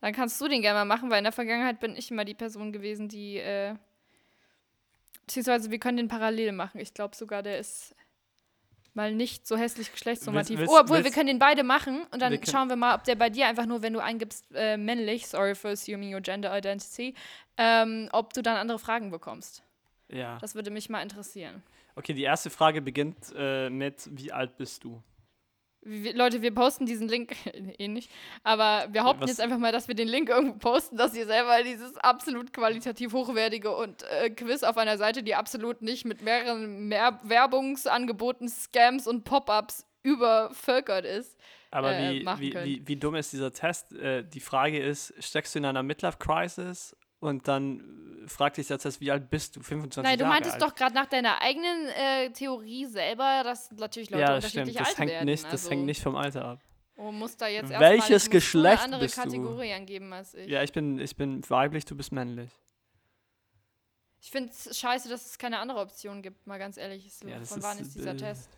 Dann 0.00 0.12
kannst 0.14 0.40
du 0.40 0.48
den 0.48 0.62
gerne 0.62 0.78
mal 0.80 0.84
machen, 0.96 1.10
weil 1.10 1.18
in 1.18 1.24
der 1.24 1.32
Vergangenheit 1.32 1.78
bin 1.80 1.94
ich 1.96 2.10
immer 2.10 2.24
die 2.24 2.34
Person 2.34 2.72
gewesen, 2.72 3.08
die. 3.08 3.36
Äh, 3.38 3.74
beziehungsweise 5.26 5.70
wir 5.70 5.78
können 5.78 5.96
den 5.98 6.08
parallel 6.08 6.52
machen. 6.52 6.80
Ich 6.80 6.94
glaube 6.94 7.14
sogar, 7.14 7.42
der 7.42 7.58
ist 7.58 7.94
mal 8.94 9.12
nicht 9.14 9.46
so 9.46 9.56
hässlich 9.56 9.92
geschlechtsnormativ. 9.92 10.58
Willst- 10.58 10.72
oh, 10.72 10.78
obwohl, 10.80 10.98
wir 10.98 11.04
willst- 11.04 11.14
können 11.16 11.28
den 11.28 11.38
beide 11.38 11.62
machen 11.62 12.04
und 12.10 12.20
dann 12.20 12.32
Wir 12.32 12.40
schauen 12.50 12.68
wir 12.68 12.76
mal, 12.76 12.94
ob 12.96 13.04
der 13.04 13.14
bei 13.14 13.30
dir 13.30 13.46
einfach 13.46 13.66
nur, 13.66 13.82
wenn 13.82 13.92
du 13.92 14.00
eingibst, 14.00 14.44
äh, 14.54 14.76
männlich, 14.76 15.28
sorry 15.28 15.54
for 15.54 15.70
assuming 15.70 16.12
your 16.12 16.20
gender 16.20 16.56
identity, 16.56 17.14
ähm, 17.56 18.08
ob 18.12 18.32
du 18.32 18.42
dann 18.42 18.56
andere 18.56 18.78
Fragen 18.80 19.10
bekommst. 19.10 19.62
Ja. 20.08 20.38
Das 20.38 20.56
würde 20.56 20.70
mich 20.70 20.88
mal 20.88 21.02
interessieren. 21.02 21.62
Okay, 21.94 22.14
die 22.14 22.22
erste 22.24 22.50
Frage 22.50 22.82
beginnt 22.82 23.16
äh, 23.36 23.70
mit, 23.70 24.08
wie 24.10 24.32
alt 24.32 24.56
bist 24.56 24.82
du? 24.82 25.00
Wir, 25.82 26.14
Leute, 26.14 26.42
wir 26.42 26.54
posten 26.54 26.84
diesen 26.84 27.08
Link 27.08 27.34
eh 27.78 27.88
nicht, 27.88 28.10
aber 28.42 28.82
wir 28.92 29.00
behaupten 29.02 29.22
was- 29.22 29.30
jetzt 29.30 29.40
einfach 29.40 29.56
mal, 29.58 29.72
dass 29.72 29.88
wir 29.88 29.94
den 29.94 30.08
Link 30.08 30.28
irgendwo 30.28 30.58
posten, 30.58 30.96
dass 30.96 31.14
ihr 31.14 31.24
selber 31.26 31.62
dieses 31.62 31.96
absolut 31.96 32.52
qualitativ 32.52 33.12
hochwertige 33.14 33.74
und 33.74 34.02
äh, 34.04 34.28
Quiz 34.30 34.62
auf 34.62 34.76
einer 34.76 34.98
Seite, 34.98 35.22
die 35.22 35.34
absolut 35.34 35.80
nicht 35.82 36.04
mit 36.04 36.20
mehreren 36.22 36.88
mehr 36.88 37.18
Werbungsangeboten, 37.24 38.48
Scams 38.48 39.06
und 39.06 39.24
Pop-ups 39.24 39.86
übervölkert 40.02 41.04
ist. 41.04 41.38
Aber 41.70 41.96
äh, 41.96 42.20
wie, 42.20 42.26
wie, 42.40 42.54
wie, 42.64 42.88
wie 42.88 42.96
dumm 42.96 43.14
ist 43.14 43.32
dieser 43.32 43.52
Test? 43.52 43.92
Äh, 43.92 44.24
die 44.24 44.40
Frage 44.40 44.78
ist, 44.78 45.14
steckst 45.18 45.54
du 45.54 45.60
in 45.60 45.64
einer 45.64 45.82
Midlife-Crisis 45.82 46.96
und 47.20 47.46
dann 47.46 48.26
fragt 48.26 48.56
dich 48.56 48.66
der 48.68 48.78
Test, 48.78 49.00
wie 49.00 49.10
alt 49.10 49.30
bist 49.30 49.56
du? 49.56 49.60
25 49.60 50.02
Nein, 50.02 50.18
du 50.18 50.24
Jahre 50.24 50.34
meintest 50.34 50.54
alt. 50.54 50.62
doch 50.62 50.74
gerade 50.74 50.94
nach 50.94 51.06
deiner 51.06 51.40
eigenen 51.40 51.88
äh, 51.88 52.30
Theorie 52.30 52.86
selber, 52.86 53.42
dass 53.44 53.70
natürlich 53.72 54.10
Leute 54.10 54.22
ja, 54.22 54.34
das 54.36 54.48
stimmt. 54.48 54.68
unterschiedlich 54.68 54.76
Das 54.78 54.88
alt 54.88 54.98
hängt, 54.98 55.10
werden. 55.10 55.24
nicht, 55.26 55.44
das 55.44 55.52
also, 55.52 55.70
hängt 55.70 55.84
nicht 55.84 56.02
vom 56.02 56.16
Alter 56.16 56.44
ab. 56.44 56.60
Oh, 56.96 57.12
muss 57.12 57.36
da 57.36 57.48
jetzt 57.48 57.70
Welches 57.70 58.10
mal, 58.10 58.16
ich 58.16 58.30
Geschlecht 58.30 58.82
eine 58.82 58.84
andere 58.84 59.00
bist 59.02 59.16
du? 59.16 59.22
Kategorie 59.22 59.72
angeben 59.72 60.12
als 60.12 60.34
ich. 60.34 60.48
Ja, 60.48 60.62
ich 60.62 60.72
bin, 60.72 60.98
ich 60.98 61.16
bin 61.16 61.42
weiblich, 61.48 61.84
du 61.86 61.96
bist 61.96 62.12
männlich. 62.12 62.50
Ich 64.20 64.30
finde 64.30 64.50
es 64.50 64.78
scheiße, 64.78 65.08
dass 65.08 65.24
es 65.24 65.38
keine 65.38 65.58
andere 65.60 65.80
Option 65.80 66.20
gibt, 66.20 66.46
mal 66.46 66.58
ganz 66.58 66.76
ehrlich. 66.76 67.10
So, 67.14 67.26
Ja, 67.26 67.38
das 67.38 67.48
von 67.48 67.62
wann 67.62 67.78
ist, 67.78 67.94
dieser 67.94 68.12
äh, 68.12 68.16
Test? 68.16 68.50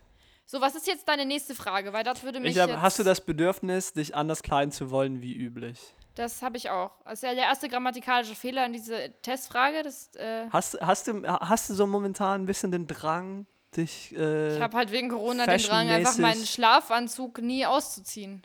So, 0.44 0.60
was 0.60 0.74
ist 0.74 0.88
jetzt 0.88 1.08
deine 1.08 1.24
nächste 1.24 1.54
Frage? 1.54 1.92
Weil 1.92 2.02
das 2.02 2.24
würde 2.24 2.40
mich 2.40 2.56
Ich 2.56 2.58
hab, 2.58 2.68
jetzt... 2.68 2.80
hast 2.80 2.98
du 2.98 3.04
das 3.04 3.20
Bedürfnis, 3.24 3.92
dich 3.92 4.16
anders 4.16 4.42
kleiden 4.42 4.72
zu 4.72 4.90
wollen 4.90 5.22
wie 5.22 5.34
üblich? 5.36 5.78
Das 6.14 6.42
habe 6.42 6.56
ich 6.56 6.68
auch. 6.70 6.92
Das 7.04 7.14
ist 7.14 7.22
ja 7.22 7.34
der 7.34 7.44
erste 7.44 7.68
grammatikalische 7.68 8.34
Fehler 8.34 8.66
in 8.66 8.74
dieser 8.74 9.20
Testfrage. 9.22 9.82
Das, 9.82 10.14
äh, 10.16 10.46
Hast, 10.50 10.78
hast, 10.80 11.08
du, 11.08 11.26
hast 11.26 11.70
du 11.70 11.74
so 11.74 11.86
momentan 11.86 12.42
ein 12.42 12.46
bisschen 12.46 12.70
den 12.70 12.86
Drang, 12.86 13.46
dich. 13.76 14.14
Äh, 14.14 14.56
ich 14.56 14.62
habe 14.62 14.76
halt 14.76 14.92
wegen 14.92 15.08
Corona 15.08 15.46
den 15.46 15.58
Drang, 15.58 15.88
einfach 15.88 16.18
meinen 16.18 16.44
Schlafanzug 16.44 17.40
nie 17.40 17.64
auszuziehen. 17.64 18.42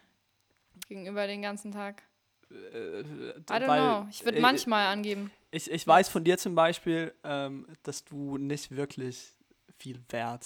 Gegenüber 0.87 1.27
den 1.27 1.41
ganzen 1.41 1.71
Tag. 1.71 2.03
I 2.49 2.53
don't 2.53 3.67
weil, 3.67 3.81
know. 3.81 4.07
Ich 4.09 4.23
würde 4.23 4.37
äh, 4.37 4.41
manchmal 4.41 4.87
angeben. 4.87 5.31
Ich, 5.51 5.69
ich 5.69 5.85
weiß 5.85 6.07
von 6.09 6.23
dir 6.23 6.37
zum 6.37 6.55
Beispiel, 6.55 7.13
ähm, 7.23 7.67
dass 7.83 8.05
du 8.05 8.37
nicht 8.37 8.71
wirklich 8.71 9.33
viel 9.77 10.01
Wert 10.09 10.45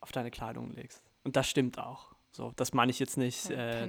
auf 0.00 0.12
deine 0.12 0.30
Kleidung 0.30 0.70
legst. 0.70 1.02
Und 1.24 1.36
das 1.36 1.48
stimmt 1.48 1.78
auch. 1.78 2.14
So, 2.34 2.52
das 2.56 2.72
meine 2.72 2.90
ich 2.90 2.98
jetzt 2.98 3.18
nicht. 3.18 3.50
Äh, 3.50 3.86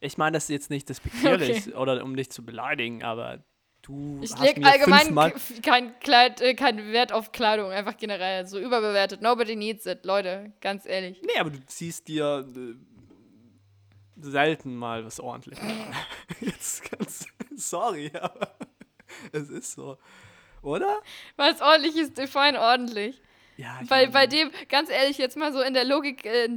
ich 0.00 0.16
meine 0.16 0.34
das 0.34 0.48
jetzt 0.48 0.70
nicht 0.70 0.88
despektierlich 0.88 1.74
oder 1.74 2.02
um 2.04 2.16
dich 2.16 2.30
zu 2.30 2.44
beleidigen, 2.44 3.02
aber 3.02 3.42
du. 3.82 4.20
Ich 4.22 4.32
hast 4.32 4.40
lege 4.40 4.64
allgemein 4.64 5.06
fünfmal- 5.08 5.32
k- 5.32 5.60
kein 5.62 5.98
Kleid, 6.00 6.40
äh, 6.40 6.54
keinen 6.54 6.92
Wert 6.92 7.12
auf 7.12 7.32
Kleidung, 7.32 7.70
einfach 7.72 7.96
generell. 7.96 8.46
So 8.46 8.58
überbewertet. 8.60 9.20
Nobody 9.20 9.56
needs 9.56 9.84
it, 9.86 10.04
Leute, 10.04 10.52
ganz 10.60 10.86
ehrlich. 10.86 11.20
Nee, 11.22 11.38
aber 11.40 11.50
du 11.50 11.64
ziehst 11.66 12.06
dir 12.06 12.46
äh, 12.56 12.74
selten 14.20 14.76
mal 14.76 15.04
was 15.04 15.18
ordentlich. 15.20 15.60
an. 15.60 15.70
jetzt 16.40 16.88
ganz. 16.90 17.26
Sorry, 17.56 18.10
aber 18.20 18.54
es 19.32 19.50
ist 19.50 19.72
so. 19.72 19.98
Oder? 20.62 21.00
Weil 21.36 21.52
es 21.52 21.60
ordentlich 21.60 21.96
ist, 21.96 22.16
define 22.16 22.60
ordentlich. 22.60 23.20
Ja, 23.56 23.78
ich 23.82 23.88
Bei, 23.88 24.26
dem, 24.26 24.50
ganz 24.68 24.90
ehrlich, 24.90 25.18
jetzt 25.18 25.36
mal 25.36 25.52
so 25.52 25.60
in 25.60 25.74
der 25.74 25.84
Logik 25.84 26.24
äh, 26.24 26.48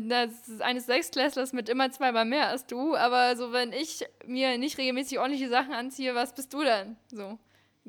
eines 0.60 0.86
Sechstklässlers 0.86 1.54
mit 1.54 1.70
immer 1.70 1.92
zweimal 1.92 2.26
mehr 2.26 2.48
als 2.48 2.66
du, 2.66 2.96
aber 2.96 3.36
so, 3.36 3.52
wenn 3.52 3.74
ich 3.74 4.06
mir 4.26 4.58
nicht 4.58 4.78
regelmäßig 4.78 5.20
ordentliche 5.20 5.50
Sachen 5.50 5.74
anziehe, 5.74 6.16
was 6.16 6.34
bist 6.34 6.54
du 6.54 6.64
dann? 6.64 6.96
So. 7.12 7.38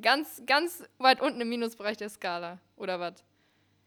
Ganz, 0.00 0.42
ganz 0.46 0.84
weit 0.98 1.20
unten 1.20 1.40
im 1.40 1.48
Minusbereich 1.48 1.96
der 1.96 2.10
Skala, 2.10 2.58
oder 2.76 3.00
was? 3.00 3.24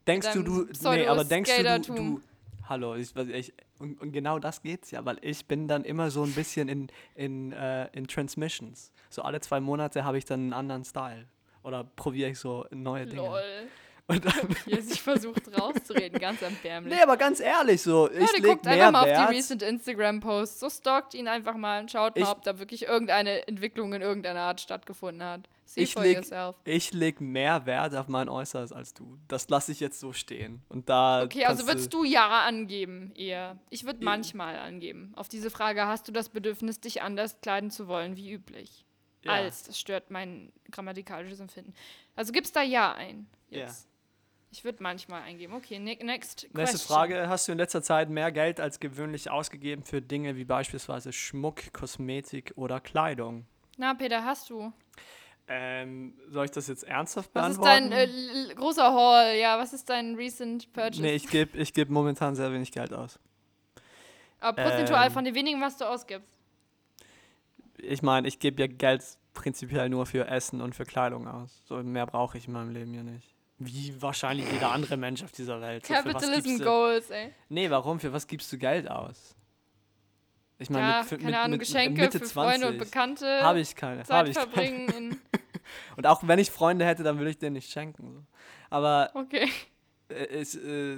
Denkst 0.08 0.34
du, 0.34 0.41
du, 0.41 0.67
nee, 0.89 1.05
aber 1.05 1.23
denkst 1.23 1.51
du, 1.55 1.93
du, 1.93 2.21
hallo, 2.67 2.95
ich, 2.95 3.15
ich, 3.15 3.53
und, 3.77 4.01
und 4.01 4.12
genau 4.12 4.39
das 4.39 4.62
geht's 4.62 4.89
ja, 4.91 5.03
weil 5.05 5.17
ich 5.21 5.45
bin 5.45 5.67
dann 5.67 5.84
immer 5.84 6.10
so 6.10 6.23
ein 6.23 6.34
bisschen 6.34 6.67
in, 6.67 6.88
in, 7.15 7.51
äh, 7.51 7.88
in 7.91 8.08
Transmissions. 8.08 8.91
So 9.10 9.21
alle 9.21 9.39
zwei 9.41 9.60
Monate 9.60 10.03
habe 10.03 10.17
ich 10.17 10.25
dann 10.25 10.39
einen 10.39 10.53
anderen 10.53 10.86
Style. 10.86 11.27
Oder 11.62 11.84
probiere 11.84 12.29
ich 12.32 12.39
so 12.39 12.65
neue 12.71 13.05
Dinge. 13.05 13.21
Lol. 13.21 13.67
Und 14.10 14.26
dann, 14.26 14.56
er 14.65 14.82
sich 14.82 15.02
versucht 15.02 15.43
rauszureden, 15.58 16.19
ganz 16.19 16.41
erbärmlich. 16.41 16.93
nee, 16.95 17.02
aber 17.02 17.15
ganz 17.15 17.39
ehrlich, 17.39 17.82
so, 17.82 18.10
ich 18.10 18.19
Leute, 18.19 18.34
leg 18.41 18.43
guckt 18.43 18.65
mehr 18.65 18.74
einfach 18.88 18.91
mal 18.91 19.06
Wert. 19.08 19.19
auf 19.19 19.30
die 19.30 19.36
recent 19.38 19.62
Instagram-Posts. 19.62 20.60
So 20.60 20.69
stalkt 20.69 21.13
ihn 21.13 21.28
einfach 21.28 21.56
mal 21.56 21.82
und 21.82 21.91
schaut 21.91 22.17
Ich- 22.17 22.24
mal, 22.24 22.32
ob 22.32 22.41
da 22.43 22.58
wirklich 22.60 22.84
irgendeine 22.88 23.48
Entwicklung 23.48 23.93
in 23.93 24.02
irgendeiner 24.02 24.41
Art 24.41 24.60
stattgefunden 24.62 25.24
hat. 25.24 25.48
See 25.65 25.82
Ich 25.84 25.93
for 25.93 26.02
leg- 26.02 26.15
yourself. 26.17 26.56
Ich 26.63 26.91
leg 26.93 27.22
mehr 27.22 27.65
Wert 27.67 27.93
auf 27.95 28.08
mein 28.08 28.28
Äußeres 28.28 28.72
als 28.74 28.95
du. 28.95 29.19
Das 29.28 29.48
lasse 29.50 29.72
ich 29.72 29.80
jetzt 29.80 30.00
so 30.00 30.12
stehen. 30.13 30.63
Und 30.69 30.89
da 30.89 31.22
Okay, 31.24 31.45
also 31.45 31.67
würdest 31.67 31.93
du 31.93 32.04
ja 32.04 32.41
angeben 32.41 33.12
eher. 33.15 33.60
Ich 33.69 33.86
würde 33.86 34.04
manchmal 34.04 34.58
angeben. 34.58 35.13
Auf 35.15 35.30
diese 35.30 35.52
Frage, 35.52 35.86
hast 35.86 36.08
du 36.08 36.12
das 36.12 36.30
Bedürfnis, 36.30 36.80
dich 36.80 37.04
anders 37.04 37.39
kleiden 37.41 37.69
zu 37.69 37.88
wollen, 37.88 38.17
wie 38.17 38.32
üblich? 38.32 38.86
Ja. 39.24 39.34
Als, 39.34 39.63
das 39.63 39.78
stört 39.80 40.10
mein 40.10 40.52
grammatikalisches 40.72 41.39
Empfinden. 41.41 41.74
Also 42.15 42.32
gibst 42.32 42.56
da 42.56 42.63
ja 42.63 42.93
ein. 42.93 43.28
Ja. 43.50 43.67
Ich 44.51 44.63
würde 44.63 44.81
manchmal 44.81 45.21
eingeben. 45.21 45.53
Okay, 45.53 45.77
ne 45.77 45.95
next 46.01 46.41
question. 46.41 46.51
Nächste 46.53 46.79
Frage. 46.79 47.29
Hast 47.29 47.47
du 47.47 47.51
in 47.51 47.59
letzter 47.59 47.83
Zeit 47.83 48.09
mehr 48.09 48.31
Geld 48.31 48.59
als 48.59 48.79
gewöhnlich 48.79 49.29
ausgegeben 49.29 49.83
für 49.83 50.01
Dinge 50.01 50.35
wie 50.38 50.45
beispielsweise 50.45 51.13
Schmuck, 51.13 51.71
Kosmetik 51.71 52.53
oder 52.55 52.79
Kleidung? 52.79 53.45
Na, 53.77 53.93
Peter, 53.93 54.25
hast 54.25 54.49
du? 54.49 54.73
Ähm, 55.47 56.13
soll 56.29 56.45
ich 56.45 56.51
das 56.51 56.67
jetzt 56.67 56.83
ernsthaft 56.83 57.29
Was 57.33 57.51
ist 57.51 57.62
beantworten? 57.62 57.91
dein 57.91 58.49
äh, 58.49 58.53
großer 58.55 58.91
Haul? 58.93 59.35
Ja, 59.39 59.57
was 59.57 59.73
ist 59.73 59.89
dein 59.89 60.15
recent 60.15 60.71
purchase? 60.73 61.01
nee, 61.01 61.13
ich 61.13 61.27
gebe 61.27 61.57
ich 61.57 61.73
geb 61.73 61.89
momentan 61.89 62.35
sehr 62.35 62.51
wenig 62.51 62.71
Geld 62.71 62.93
aus. 62.93 63.19
Aber 64.39 64.63
prozentual 64.63 65.07
ähm, 65.07 65.13
von 65.13 65.25
den 65.25 65.35
wenigen, 65.35 65.62
was 65.62 65.77
du 65.77 65.85
ausgibst. 65.85 66.38
Ich 67.77 68.01
meine, 68.01 68.27
ich 68.27 68.39
gebe 68.39 68.62
ja 68.62 68.67
Geld 68.67 69.03
prinzipiell 69.33 69.89
nur 69.89 70.05
für 70.05 70.27
Essen 70.27 70.62
und 70.62 70.75
für 70.75 70.85
Kleidung 70.85 71.27
aus. 71.27 71.63
So 71.65 71.81
mehr 71.83 72.05
brauche 72.05 72.38
ich 72.38 72.47
in 72.47 72.53
meinem 72.53 72.71
Leben 72.71 72.93
ja 72.93 73.03
nicht. 73.03 73.35
Wie 73.60 73.93
wahrscheinlich 74.02 74.50
jeder 74.52 74.72
andere 74.72 74.95
Mensch 74.98 75.22
auf 75.24 75.32
dieser 75.34 75.60
Welt. 75.62 75.86
So, 75.86 75.93
Capitalism 75.93 76.58
du- 76.60 76.63
Goals, 76.63 77.10
ey. 77.10 77.34
Nee, 77.50 77.69
warum? 77.69 78.00
Für 78.00 78.13
was 78.13 78.26
gibst 78.26 78.52
du 78.54 78.58
Geld 78.58 78.89
aus? 78.89 79.36
Ich 80.60 80.69
meine, 80.69 80.88
Ja, 80.89 81.00
mit, 81.02 81.10
keine 81.10 81.24
mit, 81.24 81.36
Ahnung, 81.36 81.52
mit, 81.52 81.60
Geschenke 81.62 82.02
Mitte 82.02 82.19
für 82.19 82.26
20 82.26 82.34
Freunde 82.34 82.67
und 82.67 82.78
Bekannte. 82.78 83.41
Habe 83.43 83.60
ich 83.60 83.76
keine. 83.76 84.04
Zeit 84.04 84.17
Habe 84.17 84.30
ich 84.30 84.36
keine. 84.36 84.50
verbringen 84.52 84.89
in. 84.89 85.22
Und 85.98 86.08
auch 86.08 86.22
wenn 86.28 86.39
ich 86.39 86.50
Freunde 86.50 86.84
hätte, 86.86 87.04
dann 87.04 87.17
würde 87.19 87.30
ich 87.30 87.38
denen 87.38 87.54
nicht 87.54 87.72
schenken. 87.72 88.26
Aber 88.72 89.12
Okay. 89.13 89.48
äh, 90.10 90.13
es, 90.39 90.56
äh, 90.56 90.98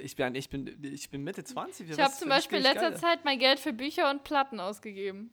ich, 0.00 0.14
bin, 0.16 0.34
ich, 0.36 0.48
bin, 0.48 0.78
ich 0.82 1.10
bin 1.10 1.24
Mitte 1.24 1.42
20. 1.42 1.86
für 1.88 1.92
Ich 1.94 2.00
habe 2.00 2.14
zum 2.14 2.28
Beispiel 2.28 2.58
in 2.58 2.64
letzter? 2.64 2.94
Zeit 2.94 3.24
mein 3.24 3.38
Geld 3.40 3.58
für 3.58 3.72
Bücher 3.72 4.10
und 4.10 4.22
Platten 4.22 4.60
ausgegeben. 4.60 5.30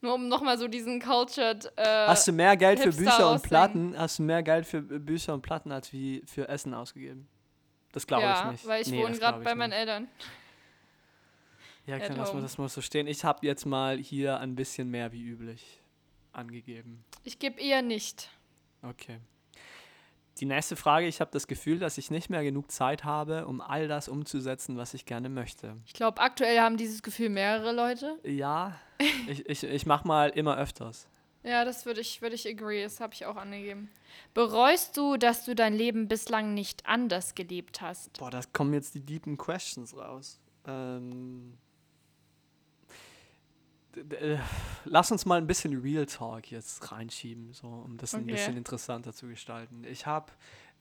Nur 0.00 0.14
um 0.14 0.28
nochmal 0.28 0.58
so 0.58 0.68
diesen 0.68 1.00
cultured. 1.00 1.72
Äh, 1.76 2.06
Hast 2.06 2.28
du 2.28 2.32
mehr 2.32 2.56
Geld 2.56 2.78
für 2.78 2.86
Hipster 2.86 3.02
Bücher 3.04 3.30
und. 3.32 3.42
Platten? 3.42 3.98
Hast 3.98 4.18
du 4.18 4.22
mehr 4.22 4.42
Geld 4.42 4.66
für 4.66 4.82
Bücher 4.82 5.34
und 5.34 5.42
Platten 5.42 5.72
als 5.72 5.92
wie 5.92 6.22
für 6.26 6.48
Essen 6.48 6.74
ausgegeben? 6.74 7.28
Das 7.92 8.06
glaube 8.06 8.24
ja, 8.24 8.44
ich 8.46 8.52
nicht. 8.52 8.66
weil 8.66 8.82
ich 8.82 8.88
Nee, 8.88 9.02
wohne 9.02 9.16
gerade 9.18 9.42
bei 9.42 9.54
meinen 9.54 9.70
nicht. 9.70 9.78
Eltern. 9.78 10.08
Ja, 11.86 11.98
klar, 11.98 12.16
das 12.18 12.32
muss, 12.34 12.42
das 12.42 12.58
muss 12.58 12.74
so 12.74 12.80
stehen. 12.82 13.06
Ich 13.06 13.24
habe 13.24 13.46
jetzt 13.46 13.64
mal 13.64 13.96
hier 13.96 14.38
ein 14.40 14.54
bisschen 14.54 14.90
mehr 14.90 15.12
wie 15.12 15.22
üblich 15.22 15.80
angegeben. 16.32 17.04
Ich 17.24 17.38
gebe 17.38 17.60
eher 17.60 17.80
nicht. 17.80 18.28
Okay. 18.82 19.18
Die 20.38 20.44
nächste 20.44 20.76
Frage, 20.76 21.06
ich 21.06 21.20
habe 21.20 21.30
das 21.32 21.46
Gefühl, 21.46 21.78
dass 21.78 21.96
ich 21.96 22.10
nicht 22.10 22.28
mehr 22.28 22.42
genug 22.42 22.70
Zeit 22.70 23.04
habe, 23.04 23.46
um 23.46 23.62
all 23.62 23.88
das 23.88 24.08
umzusetzen, 24.08 24.76
was 24.76 24.92
ich 24.92 25.06
gerne 25.06 25.30
möchte. 25.30 25.76
Ich 25.86 25.94
glaube, 25.94 26.20
aktuell 26.20 26.60
haben 26.60 26.76
dieses 26.76 27.02
Gefühl 27.02 27.30
mehrere 27.30 27.72
Leute. 27.72 28.18
Ja, 28.22 28.78
ich, 29.28 29.48
ich, 29.48 29.64
ich 29.64 29.86
mache 29.86 30.06
mal 30.06 30.28
immer 30.28 30.58
öfters. 30.58 31.08
Ja, 31.42 31.64
das 31.64 31.86
würde 31.86 32.00
ich, 32.00 32.20
würde 32.22 32.34
ich 32.34 32.46
agree. 32.46 32.82
Das 32.82 33.00
habe 33.00 33.14
ich 33.14 33.24
auch 33.24 33.36
angegeben. 33.36 33.88
Bereust 34.34 34.96
du, 34.96 35.16
dass 35.16 35.44
du 35.44 35.54
dein 35.54 35.74
Leben 35.74 36.08
bislang 36.08 36.54
nicht 36.54 36.84
anders 36.86 37.34
gelebt 37.34 37.80
hast? 37.80 38.18
Boah, 38.18 38.30
da 38.30 38.40
kommen 38.52 38.74
jetzt 38.74 38.94
die 38.94 39.00
deepen 39.00 39.38
Questions 39.38 39.96
raus. 39.96 40.40
Ähm, 40.66 41.54
äh, 41.54 41.65
lass 44.84 45.10
uns 45.10 45.24
mal 45.26 45.38
ein 45.38 45.46
bisschen 45.46 45.80
Real 45.80 46.06
Talk 46.06 46.50
jetzt 46.50 46.90
reinschieben, 46.92 47.52
so, 47.52 47.66
um 47.66 47.96
das 47.96 48.14
ein 48.14 48.22
Okay. 48.22 48.32
bisschen 48.32 48.56
interessanter 48.56 49.12
zu 49.12 49.26
gestalten. 49.28 49.84
Ich 49.84 50.06
habe 50.06 50.32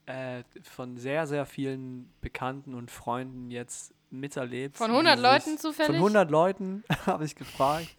äh, 0.06 0.44
von 0.64 0.98
sehr, 0.98 1.26
sehr 1.28 1.46
vielen 1.46 2.10
Bekannten 2.22 2.74
und 2.74 2.92
Freunden 2.92 3.50
jetzt 3.52 3.94
miterlebt. 4.12 4.78
Von 4.78 4.92
wie 4.92 4.96
100 4.96 5.18
sich- 5.18 5.24
Leuten 5.24 5.58
zufällig? 5.58 5.88
Von 5.88 5.96
100 5.96 6.30
Leuten 6.32 6.84
habe 7.06 7.26
ich 7.26 7.36
gefragt. 7.36 7.96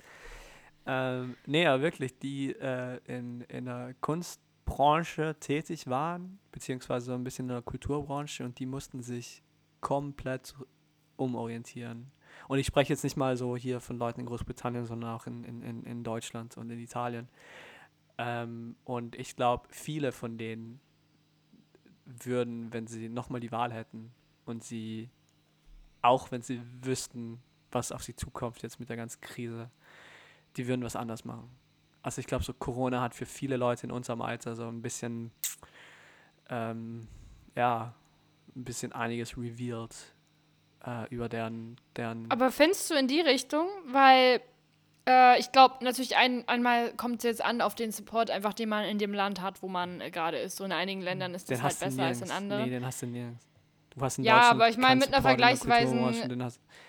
ähm, 0.87 1.37
nee, 1.47 1.65
ja, 1.65 1.81
wirklich, 1.81 2.19
die 2.19 2.53
äh, 2.53 3.01
in, 3.07 3.41
in 3.43 3.65
der 3.65 3.95
Kunst 4.01 4.41
Branche 4.67 5.37
tätig 5.41 5.87
waren, 5.89 6.39
beziehungsweise 6.53 7.07
so 7.07 7.13
ein 7.15 7.23
bisschen 7.25 7.47
in 7.47 7.55
der 7.55 7.63
Kulturbranche 7.63 8.45
und 8.45 8.59
die 8.59 8.67
mussten 8.67 9.01
sich 9.03 9.43
komplett 9.81 10.55
umorientieren. 11.17 12.11
Und 12.49 12.59
ich 12.59 12.67
spreche 12.67 12.93
jetzt 12.93 13.03
nicht 13.03 13.17
mal 13.17 13.37
so 13.37 13.57
hier 13.57 13.81
von 13.81 13.99
Leuten 13.99 14.21
in 14.21 14.27
Großbritannien, 14.27 14.87
sondern 14.87 15.11
auch 15.11 15.27
in, 15.27 15.45
in, 15.45 15.83
in 15.83 16.05
Deutschland 16.05 16.57
und 16.57 16.71
in 16.71 16.79
Italien. 16.79 17.29
Ähm, 18.19 18.77
und 18.85 19.17
ich 19.17 19.37
glaube, 19.37 19.67
viele 19.71 20.13
von 20.13 20.39
denen 20.39 20.81
würden, 22.05 22.73
wenn 22.73 22.87
sie 22.87 23.09
nochmal 23.09 23.41
die 23.41 23.53
Wahl 23.53 23.73
hätten 23.73 24.13
und 24.45 24.63
sie, 24.63 25.11
auch 26.03 26.31
wenn 26.31 26.43
sie 26.43 26.61
wüssten, 26.83 27.41
was 27.73 27.93
auf 27.93 28.05
sie 28.05 28.15
zukommt 28.15 28.63
jetzt 28.63 28.79
mit 28.79 28.89
der 28.89 28.97
ganzen 28.97 29.21
Krise, 29.21 29.71
die 30.57 30.67
würden 30.67 30.85
was 30.85 30.97
anders 30.97 31.25
machen. 31.25 31.51
Also 32.03 32.21
ich 32.21 32.27
glaube, 32.27 32.45
so 32.45 32.55
Corona 32.55 33.03
hat 33.03 33.15
für 33.15 33.27
viele 33.27 33.57
Leute 33.57 33.87
in 33.87 33.91
unserem 33.91 34.23
Alter 34.23 34.55
so 34.55 34.69
ein 34.69 34.81
bisschen, 34.81 35.33
ähm, 36.49 37.09
ja, 37.57 37.93
ein 38.55 38.65
bisschen 38.65 38.93
einiges 38.93 39.37
revealed 39.37 40.16
äh, 40.87 41.07
über 41.11 41.29
deren, 41.29 41.77
deren. 41.97 42.27
Aber 42.31 42.51
findest 42.51 42.91
du 42.91 42.95
in 42.95 43.09
die 43.09 43.21
Richtung? 43.21 43.67
Weil 43.87 44.41
äh, 45.09 45.39
ich 45.39 45.53
glaube, 45.53 45.85
natürlich 45.85 46.17
ein, 46.17 46.47
einmal 46.49 46.93
kommt 46.93 47.19
es 47.19 47.25
jetzt 47.25 47.45
an 47.45 47.61
auf 47.61 47.75
den 47.75 47.93
Support, 47.93 48.31
einfach 48.31 48.55
den 48.55 48.69
man 48.69 48.85
in 48.85 48.99
dem 48.99 49.15
Land 49.15 49.41
hat, 49.41 49.63
wo 49.63 49.69
man 49.69 50.01
äh, 50.01 50.11
gerade 50.11 50.39
ist. 50.39 50.57
So 50.57 50.65
in 50.65 50.73
einigen 50.73 51.01
Ländern 51.01 51.35
ist 51.35 51.51
das 51.51 51.63
halt 51.63 51.79
besser 51.79 52.03
als 52.03 52.21
in 52.23 52.31
anderen. 52.31 52.65
Nee, 52.65 52.71
den 52.71 52.85
hast 52.85 53.03
du 53.03 53.07
nirgends. 53.07 53.47
Du 53.95 54.03
hast 54.03 54.19
in 54.19 54.25
ja, 54.25 54.51
aber 54.51 54.69
ich 54.69 54.77
meine 54.77 55.01
mit 55.01 55.13
einer 55.13 55.23
vergleichsweisen 55.23 55.99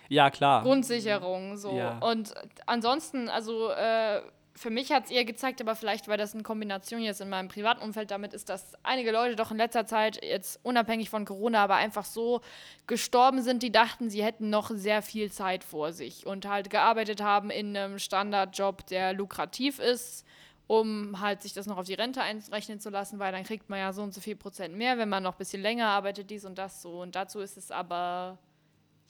ja, 0.09 0.29
klar. 0.29 0.63
Grundsicherung. 0.63 1.57
So. 1.57 1.77
Ja. 1.77 1.99
Und 1.99 2.33
ansonsten, 2.65 3.29
also 3.29 3.69
äh, 3.71 4.21
für 4.57 4.71
mich 4.71 4.91
hat 4.91 5.05
es 5.05 5.11
eher 5.11 5.23
gezeigt, 5.23 5.61
aber 5.61 5.75
vielleicht, 5.75 6.07
weil 6.07 6.17
das 6.17 6.33
in 6.33 6.41
Kombination 6.41 7.01
jetzt 7.01 7.21
in 7.21 7.29
meinem 7.29 7.47
privaten 7.47 7.81
Umfeld 7.81 8.09
damit 8.09 8.33
ist, 8.33 8.49
dass 8.49 8.73
einige 8.83 9.11
Leute 9.11 9.35
doch 9.35 9.51
in 9.51 9.57
letzter 9.57 9.85
Zeit 9.85 10.23
jetzt 10.23 10.59
unabhängig 10.63 11.11
von 11.11 11.25
Corona, 11.25 11.63
aber 11.63 11.75
einfach 11.75 12.05
so 12.05 12.41
gestorben 12.87 13.43
sind, 13.43 13.61
die 13.61 13.71
dachten, 13.71 14.09
sie 14.09 14.23
hätten 14.23 14.49
noch 14.49 14.71
sehr 14.71 15.03
viel 15.03 15.31
Zeit 15.31 15.63
vor 15.63 15.93
sich 15.93 16.25
und 16.25 16.47
halt 16.47 16.71
gearbeitet 16.71 17.21
haben 17.21 17.51
in 17.51 17.77
einem 17.77 17.99
Standardjob, 17.99 18.87
der 18.87 19.13
lukrativ 19.13 19.77
ist, 19.77 20.25
um 20.65 21.21
halt 21.21 21.43
sich 21.43 21.53
das 21.53 21.67
noch 21.67 21.77
auf 21.77 21.85
die 21.85 21.93
Rente 21.93 22.21
einrechnen 22.21 22.79
zu 22.79 22.89
lassen, 22.89 23.19
weil 23.19 23.31
dann 23.31 23.43
kriegt 23.43 23.69
man 23.69 23.77
ja 23.79 23.93
so 23.93 24.01
und 24.01 24.13
so 24.13 24.21
viel 24.21 24.35
Prozent 24.35 24.75
mehr, 24.75 24.97
wenn 24.97 25.07
man 25.07 25.21
noch 25.21 25.35
ein 25.35 25.37
bisschen 25.37 25.61
länger 25.61 25.87
arbeitet, 25.87 26.31
dies 26.31 26.45
und 26.45 26.57
das 26.57 26.81
so. 26.81 27.01
Und 27.01 27.15
dazu 27.15 27.39
ist 27.41 27.57
es 27.57 27.69
aber 27.69 28.39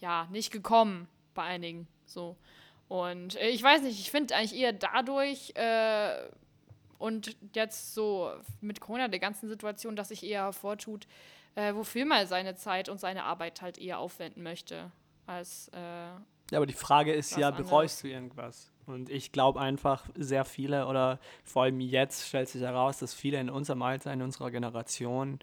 ja 0.01 0.27
nicht 0.29 0.51
gekommen 0.51 1.07
bei 1.33 1.43
einigen 1.43 1.87
so. 2.05 2.35
Und 2.87 3.35
äh, 3.35 3.49
ich 3.49 3.61
weiß 3.61 3.81
nicht, 3.81 3.99
ich 3.99 4.11
finde 4.11 4.35
eigentlich 4.35 4.59
eher 4.59 4.73
dadurch 4.73 5.53
äh, 5.55 6.29
und 6.97 7.35
jetzt 7.53 7.93
so 7.93 8.31
mit 8.61 8.79
Corona 8.79 9.07
der 9.07 9.19
ganzen 9.19 9.49
Situation, 9.49 9.95
dass 9.95 10.09
sich 10.09 10.23
eher 10.23 10.43
hervortut, 10.43 11.07
äh, 11.55 11.73
wofür 11.73 12.05
man 12.05 12.25
seine 12.27 12.55
Zeit 12.55 12.89
und 12.89 12.99
seine 12.99 13.23
Arbeit 13.23 13.61
halt 13.61 13.77
eher 13.77 13.99
aufwenden 13.99 14.43
möchte. 14.43 14.91
Als, 15.25 15.69
äh, 15.73 15.79
ja, 15.79 16.57
aber 16.57 16.65
die 16.65 16.73
Frage 16.73 17.13
ist 17.13 17.35
ja, 17.35 17.51
bereust 17.51 18.03
du 18.03 18.07
irgendwas? 18.07 18.71
Und 18.85 19.09
ich 19.09 19.33
glaube 19.33 19.59
einfach, 19.59 20.05
sehr 20.15 20.45
viele 20.45 20.87
oder 20.87 21.19
vor 21.43 21.63
allem 21.63 21.81
jetzt 21.81 22.25
stellt 22.25 22.47
sich 22.47 22.61
heraus, 22.61 22.99
dass 22.99 23.13
viele 23.13 23.37
in 23.37 23.49
unserem 23.49 23.81
Alter, 23.81 24.13
in 24.13 24.21
unserer 24.21 24.49
Generation 24.49 25.39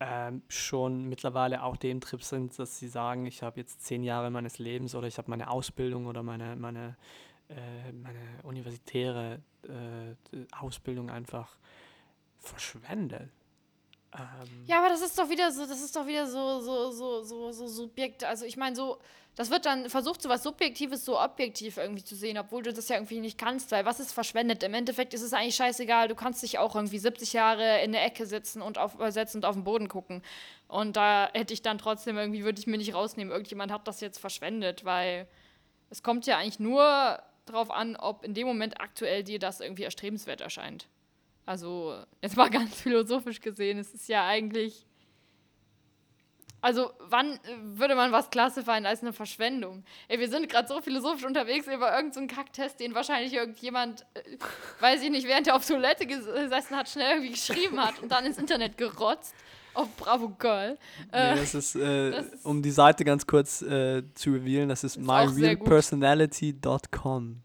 ähm, 0.00 0.42
schon 0.48 1.08
mittlerweile 1.08 1.62
auch 1.62 1.76
dem 1.76 2.00
Trip 2.00 2.22
sind, 2.22 2.58
dass 2.58 2.78
sie 2.78 2.88
sagen, 2.88 3.26
ich 3.26 3.42
habe 3.42 3.58
jetzt 3.58 3.84
zehn 3.84 4.04
Jahre 4.04 4.30
meines 4.30 4.58
Lebens 4.58 4.94
oder 4.94 5.08
ich 5.08 5.18
habe 5.18 5.30
meine 5.30 5.50
Ausbildung 5.50 6.06
oder 6.06 6.22
meine, 6.22 6.56
meine, 6.56 6.96
äh, 7.48 7.92
meine 7.92 8.42
universitäre 8.44 9.40
äh, 9.64 10.46
Ausbildung 10.56 11.10
einfach 11.10 11.56
verschwendet. 12.38 13.30
Ähm 14.14 14.64
ja, 14.66 14.78
aber 14.78 14.88
das 14.88 15.02
ist 15.02 15.18
doch 15.18 15.28
wieder 15.28 15.50
so, 15.52 15.66
das 15.66 15.82
ist 15.82 15.94
doch 15.94 16.06
wieder 16.06 16.26
so, 16.26 16.60
so, 16.60 16.90
so, 16.90 17.22
so, 17.22 17.52
so 17.52 17.66
Subjekt. 17.66 18.24
Also 18.24 18.44
ich 18.44 18.56
meine, 18.56 18.74
so, 18.74 18.98
das 19.36 19.50
wird 19.50 19.66
dann 19.66 19.88
versucht, 19.88 20.22
so 20.22 20.28
was 20.28 20.42
Subjektives 20.42 21.04
so 21.04 21.20
objektiv 21.20 21.76
irgendwie 21.76 22.02
zu 22.02 22.16
sehen, 22.16 22.38
obwohl 22.38 22.62
du 22.62 22.72
das 22.72 22.88
ja 22.88 22.96
irgendwie 22.96 23.20
nicht 23.20 23.38
kannst, 23.38 23.70
weil 23.70 23.84
was 23.84 24.00
ist 24.00 24.12
verschwendet? 24.12 24.62
Im 24.62 24.74
Endeffekt 24.74 25.14
ist 25.14 25.22
es 25.22 25.32
eigentlich 25.32 25.54
scheißegal. 25.54 26.08
Du 26.08 26.14
kannst 26.14 26.42
dich 26.42 26.58
auch 26.58 26.74
irgendwie 26.74 26.98
70 26.98 27.34
Jahre 27.34 27.80
in 27.82 27.92
der 27.92 28.04
Ecke 28.04 28.26
sitzen 28.26 28.62
und 28.62 28.78
auf, 28.78 28.96
setzen 29.10 29.38
und 29.38 29.44
auf 29.44 29.54
den 29.54 29.64
Boden 29.64 29.88
gucken. 29.88 30.22
Und 30.66 30.96
da 30.96 31.30
hätte 31.34 31.54
ich 31.54 31.62
dann 31.62 31.78
trotzdem 31.78 32.16
irgendwie, 32.16 32.44
würde 32.44 32.58
ich 32.58 32.66
mir 32.66 32.78
nicht 32.78 32.94
rausnehmen, 32.94 33.30
irgendjemand 33.30 33.70
hat 33.70 33.86
das 33.86 34.00
jetzt 34.00 34.18
verschwendet, 34.18 34.84
weil 34.84 35.28
es 35.90 36.02
kommt 36.02 36.26
ja 36.26 36.38
eigentlich 36.38 36.58
nur 36.58 37.22
darauf 37.46 37.70
an, 37.70 37.96
ob 37.96 38.24
in 38.24 38.34
dem 38.34 38.46
Moment 38.46 38.80
aktuell 38.80 39.22
dir 39.22 39.38
das 39.38 39.60
irgendwie 39.60 39.84
erstrebenswert 39.84 40.40
erscheint. 40.40 40.88
Also, 41.48 41.96
jetzt 42.20 42.36
mal 42.36 42.50
ganz 42.50 42.82
philosophisch 42.82 43.40
gesehen, 43.40 43.78
es 43.78 43.94
ist 43.94 44.06
ja 44.08 44.26
eigentlich. 44.26 44.84
Also, 46.60 46.90
wann 46.98 47.32
äh, 47.32 47.38
würde 47.62 47.94
man 47.94 48.12
was 48.12 48.28
klassifizieren 48.28 48.84
als 48.84 49.00
eine 49.00 49.14
Verschwendung? 49.14 49.82
Ey, 50.08 50.18
wir 50.18 50.28
sind 50.28 50.50
gerade 50.50 50.68
so 50.68 50.82
philosophisch 50.82 51.24
unterwegs 51.24 51.66
über 51.66 51.96
irgendeinen 51.96 52.28
so 52.28 52.34
Kacktest, 52.34 52.80
den 52.80 52.94
wahrscheinlich 52.94 53.32
irgendjemand, 53.32 54.04
äh, 54.12 54.36
weiß 54.80 55.02
ich 55.02 55.08
nicht, 55.10 55.26
während 55.26 55.46
er 55.46 55.56
auf 55.56 55.66
Toilette 55.66 56.06
gesessen 56.06 56.76
hat, 56.76 56.90
schnell 56.90 57.12
irgendwie 57.12 57.30
geschrieben 57.30 57.82
hat 57.82 57.98
und 58.02 58.12
dann 58.12 58.26
ins 58.26 58.36
Internet 58.36 58.76
gerotzt. 58.76 59.34
Auf 59.72 59.88
Bravo 59.96 60.28
Girl. 60.28 60.76
Äh, 61.12 61.34
nee, 61.34 61.40
das 61.40 61.54
ist, 61.54 61.76
äh, 61.76 62.10
das 62.10 62.44
um 62.44 62.60
die 62.60 62.72
Seite 62.72 63.04
ganz 63.04 63.26
kurz 63.26 63.62
äh, 63.62 64.02
zu 64.14 64.32
revealen, 64.32 64.68
das 64.68 64.84
ist, 64.84 64.96
ist 64.96 65.06
myrealpersonality.com. 65.06 67.42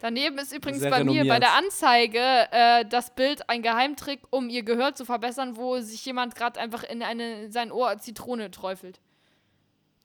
Daneben 0.00 0.38
ist 0.38 0.52
übrigens 0.52 0.80
Sehr 0.80 0.90
bei 0.90 0.98
renommiert. 0.98 1.24
mir 1.24 1.32
bei 1.32 1.40
der 1.40 1.54
Anzeige 1.54 2.20
äh, 2.52 2.84
das 2.84 3.14
Bild 3.14 3.48
ein 3.48 3.62
Geheimtrick, 3.62 4.20
um 4.30 4.48
ihr 4.48 4.62
Gehör 4.62 4.94
zu 4.94 5.04
verbessern, 5.04 5.56
wo 5.56 5.80
sich 5.80 6.04
jemand 6.04 6.36
gerade 6.36 6.60
einfach 6.60 6.84
in, 6.84 7.02
eine, 7.02 7.44
in 7.44 7.52
sein 7.52 7.72
Ohr 7.72 7.98
Zitrone 7.98 8.50
träufelt. 8.50 9.00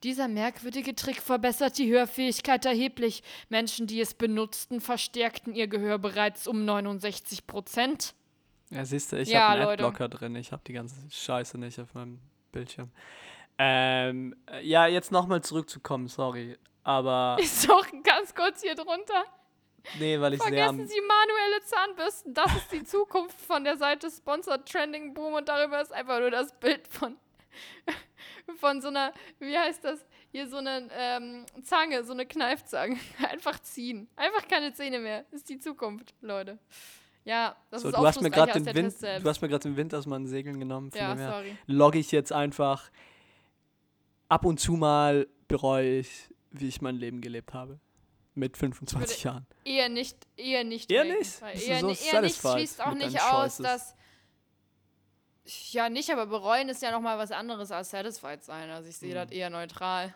Dieser 0.04 0.28
merkwürdige 0.28 0.96
Trick 0.96 1.22
verbessert 1.22 1.78
die 1.78 1.90
Hörfähigkeit 1.90 2.66
erheblich. 2.66 3.24
Menschen, 3.50 3.88
die 3.88 4.02
es 4.02 4.14
benutzten, 4.14 4.82
verstärkten 4.82 5.54
ihr 5.54 5.68
Gehör 5.68 5.98
bereits 5.98 6.48
um 6.48 6.66
69 6.66 7.48
Prozent. 7.48 8.14
Ja, 8.70 8.84
siehst 8.84 9.12
du, 9.12 9.18
ich 9.18 9.30
ja, 9.30 9.50
habe 9.50 9.62
einen 9.62 9.70
Adblocker 9.70 10.10
drin. 10.10 10.36
Ich 10.36 10.52
habe 10.52 10.64
die 10.68 10.74
ganze 10.74 10.96
Scheiße 11.10 11.58
nicht 11.58 11.80
auf 11.80 11.94
meinem 11.94 12.20
Bildschirm. 12.52 12.92
Ähm, 13.58 14.36
ja, 14.62 14.88
jetzt 14.88 15.12
nochmal 15.12 15.42
zurückzukommen, 15.42 16.08
sorry. 16.08 16.58
Aber. 16.84 17.38
Ist 17.42 17.70
doch 17.70 17.86
ganz 18.04 18.34
kurz 18.36 18.62
hier 18.62 18.76
drunter. 18.76 19.24
Nee, 20.00 20.20
weil 20.20 20.34
ich 20.34 20.42
Vergessen 20.42 20.88
Sie 20.88 21.02
manuelle 21.02 21.62
Zahnbürsten. 21.64 22.34
Das 22.34 22.56
ist 22.56 22.72
die 22.72 22.84
Zukunft 22.84 23.40
von 23.40 23.64
der 23.64 23.78
Seite 23.78 24.10
Sponsored 24.10 24.68
Trending 24.68 25.14
Boom 25.14 25.34
und 25.34 25.50
darüber 25.50 25.82
ist 25.82 25.92
einfach 25.92 26.20
nur 26.20 26.32
das 26.32 26.54
Bild 26.60 26.88
von, 26.88 27.18
von 28.58 28.82
so 28.82 28.88
einer, 28.88 29.14
wie 29.40 29.58
heißt 29.58 29.84
das? 29.84 30.06
Hier 30.32 30.48
so 30.48 30.58
eine 30.58 30.90
ähm, 30.98 31.46
Zange, 31.64 32.04
so 32.04 32.14
eine 32.14 32.26
Kneifzange. 32.26 32.98
Einfach 33.30 33.60
ziehen. 33.60 34.08
Einfach 34.16 34.48
keine 34.48 34.74
Zähne 34.74 34.98
mehr. 34.98 35.26
Das 35.30 35.42
ist 35.42 35.50
die 35.50 35.60
Zukunft, 35.60 36.16
Leute. 36.22 36.58
Ja, 37.24 37.56
das 37.70 37.84
so, 37.84 37.90
ist 37.90 37.98
du 37.98 38.08
hast 38.08 38.20
mir 38.20 38.32
gerade 38.32 38.52
den 38.52 38.66
Wind, 38.66 38.96
Du 39.00 39.30
hast 39.30 39.42
mir 39.44 39.48
gerade 39.48 39.62
den 39.62 39.78
Wind 39.78 39.94
aus 39.94 40.08
meinen 40.08 40.26
Segeln 40.26 40.60
genommen. 40.60 40.90
Von 40.90 41.00
ja, 41.00 41.16
sorry. 41.16 41.56
Logge 41.68 42.00
ich 42.00 42.12
jetzt 42.12 42.34
einfach 42.34 42.90
ab 44.28 44.44
und 44.44 44.60
zu 44.60 44.72
mal 44.74 45.28
bereue 45.48 46.00
ich, 46.00 46.30
wie 46.50 46.68
ich 46.68 46.82
mein 46.82 46.96
Leben 46.96 47.22
gelebt 47.22 47.54
habe 47.54 47.80
mit 48.36 48.58
25 48.58 49.24
Jahren. 49.24 49.46
Eher 49.66 49.90
nicht, 49.90 50.18
eher 50.38 50.64
nicht. 50.64 50.92
Eher 50.92 51.04
nicht? 51.04 51.42
Eher, 51.42 51.80
so 51.80 51.90
eher 51.90 52.22
nicht 52.22 52.40
schließt 52.40 52.82
auch 52.82 52.94
nicht 52.94 53.22
aus, 53.22 53.58
dass. 53.58 53.96
Ja, 55.72 55.90
nicht, 55.90 56.10
aber 56.10 56.26
bereuen 56.26 56.70
ist 56.70 56.82
ja 56.82 56.92
nochmal 56.92 57.18
was 57.18 57.32
anderes 57.32 57.70
als 57.72 57.90
satisfied 57.90 58.44
sein. 58.44 58.70
Also 58.70 58.90
ich 58.90 58.96
sehe 58.96 59.12
mhm. 59.12 59.16
das 59.16 59.32
eher 59.32 59.50
neutral. 59.50 60.16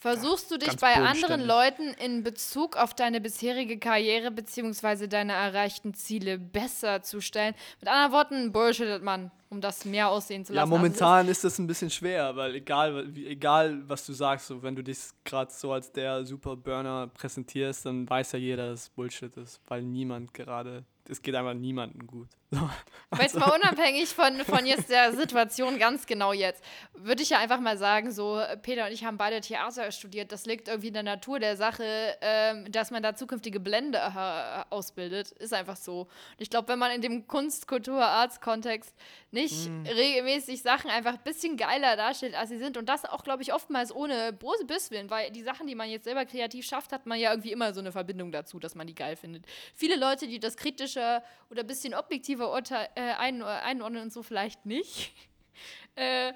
Versuchst 0.00 0.50
du 0.50 0.56
dich 0.56 0.76
bei 0.78 0.94
anderen 0.94 1.42
Leuten 1.42 1.88
in 2.02 2.22
Bezug 2.22 2.74
auf 2.74 2.94
deine 2.94 3.20
bisherige 3.20 3.78
Karriere 3.78 4.30
bzw. 4.30 5.08
deine 5.08 5.34
erreichten 5.34 5.92
Ziele 5.92 6.38
besser 6.38 7.02
zu 7.02 7.20
stellen? 7.20 7.54
Mit 7.80 7.90
anderen 7.90 8.12
Worten, 8.12 8.50
bullshittet 8.50 9.02
man, 9.02 9.30
um 9.50 9.60
das 9.60 9.84
mehr 9.84 10.08
aussehen 10.08 10.42
zu 10.46 10.54
lassen. 10.54 10.70
Ja, 10.70 10.78
momentan 10.78 11.28
ist 11.28 11.44
das 11.44 11.58
ein 11.58 11.66
bisschen 11.66 11.90
schwer, 11.90 12.34
weil 12.34 12.54
egal, 12.54 13.14
egal 13.14 13.82
was 13.86 14.06
du 14.06 14.14
sagst, 14.14 14.46
so, 14.46 14.62
wenn 14.62 14.74
du 14.74 14.82
dich 14.82 14.98
gerade 15.22 15.52
so 15.52 15.70
als 15.70 15.92
der 15.92 16.24
Super 16.24 16.56
Burner 16.56 17.08
präsentierst, 17.08 17.84
dann 17.84 18.08
weiß 18.08 18.32
ja 18.32 18.38
jeder, 18.38 18.70
dass 18.70 18.84
es 18.84 18.88
Bullshit 18.88 19.36
ist, 19.36 19.60
weil 19.66 19.82
niemand 19.82 20.32
gerade 20.32 20.86
es 21.10 21.22
geht 21.22 21.34
einfach 21.34 21.54
niemandem 21.54 22.06
gut. 22.06 22.28
So. 22.52 22.68
Also. 23.10 23.22
Jetzt 23.22 23.38
mal 23.38 23.50
unabhängig 23.50 24.08
von, 24.08 24.40
von 24.40 24.66
jetzt 24.66 24.90
der 24.90 25.12
Situation 25.16 25.78
ganz 25.78 26.06
genau 26.06 26.32
jetzt, 26.32 26.64
würde 26.94 27.22
ich 27.22 27.30
ja 27.30 27.38
einfach 27.38 27.60
mal 27.60 27.78
sagen, 27.78 28.10
so 28.10 28.40
Peter 28.62 28.86
und 28.86 28.92
ich 28.92 29.04
haben 29.04 29.16
beide 29.16 29.40
Theater 29.40 29.92
studiert. 29.92 30.32
Das 30.32 30.46
liegt 30.46 30.66
irgendwie 30.66 30.88
in 30.88 30.94
der 30.94 31.04
Natur 31.04 31.38
der 31.38 31.56
Sache, 31.56 31.84
ähm, 32.20 32.70
dass 32.72 32.90
man 32.90 33.04
da 33.04 33.14
zukünftige 33.14 33.60
Blende 33.60 33.98
äh, 33.98 34.64
ausbildet. 34.70 35.30
Ist 35.30 35.54
einfach 35.54 35.76
so. 35.76 36.00
Und 36.00 36.08
ich 36.38 36.50
glaube, 36.50 36.66
wenn 36.68 36.80
man 36.80 36.90
in 36.90 37.02
dem 37.02 37.28
Kunst-, 37.28 37.68
Kultur-, 37.68 38.04
Arts-Kontext 38.04 38.96
nicht 39.30 39.68
mm. 39.68 39.86
regelmäßig 39.86 40.62
Sachen 40.62 40.90
einfach 40.90 41.14
ein 41.14 41.22
bisschen 41.22 41.56
geiler 41.56 41.96
darstellt, 41.96 42.34
als 42.34 42.50
sie 42.50 42.58
sind 42.58 42.76
und 42.76 42.88
das 42.88 43.04
auch, 43.04 43.22
glaube 43.22 43.42
ich, 43.42 43.52
oftmals 43.52 43.94
ohne 43.94 44.32
bose 44.32 44.64
Bisswillen, 44.64 45.08
weil 45.08 45.30
die 45.30 45.42
Sachen, 45.42 45.68
die 45.68 45.76
man 45.76 45.88
jetzt 45.88 46.04
selber 46.04 46.24
kreativ 46.24 46.66
schafft, 46.66 46.92
hat 46.92 47.06
man 47.06 47.18
ja 47.18 47.30
irgendwie 47.30 47.52
immer 47.52 47.72
so 47.72 47.80
eine 47.80 47.92
Verbindung 47.92 48.32
dazu, 48.32 48.58
dass 48.58 48.74
man 48.74 48.88
die 48.88 48.94
geil 48.94 49.14
findet. 49.14 49.46
Viele 49.74 49.96
Leute, 49.96 50.26
die 50.26 50.40
das 50.40 50.56
kritisch 50.56 50.96
kritischer 51.00 51.22
oder 51.50 51.62
ein 51.62 51.66
bisschen 51.66 51.94
objektiver 51.94 52.54
urte- 52.54 52.88
äh, 52.94 53.12
ein, 53.18 53.42
einordnen 53.42 54.02
und 54.02 54.12
so 54.12 54.22
vielleicht 54.22 54.66
nicht. 54.66 55.12
äh, 55.96 56.32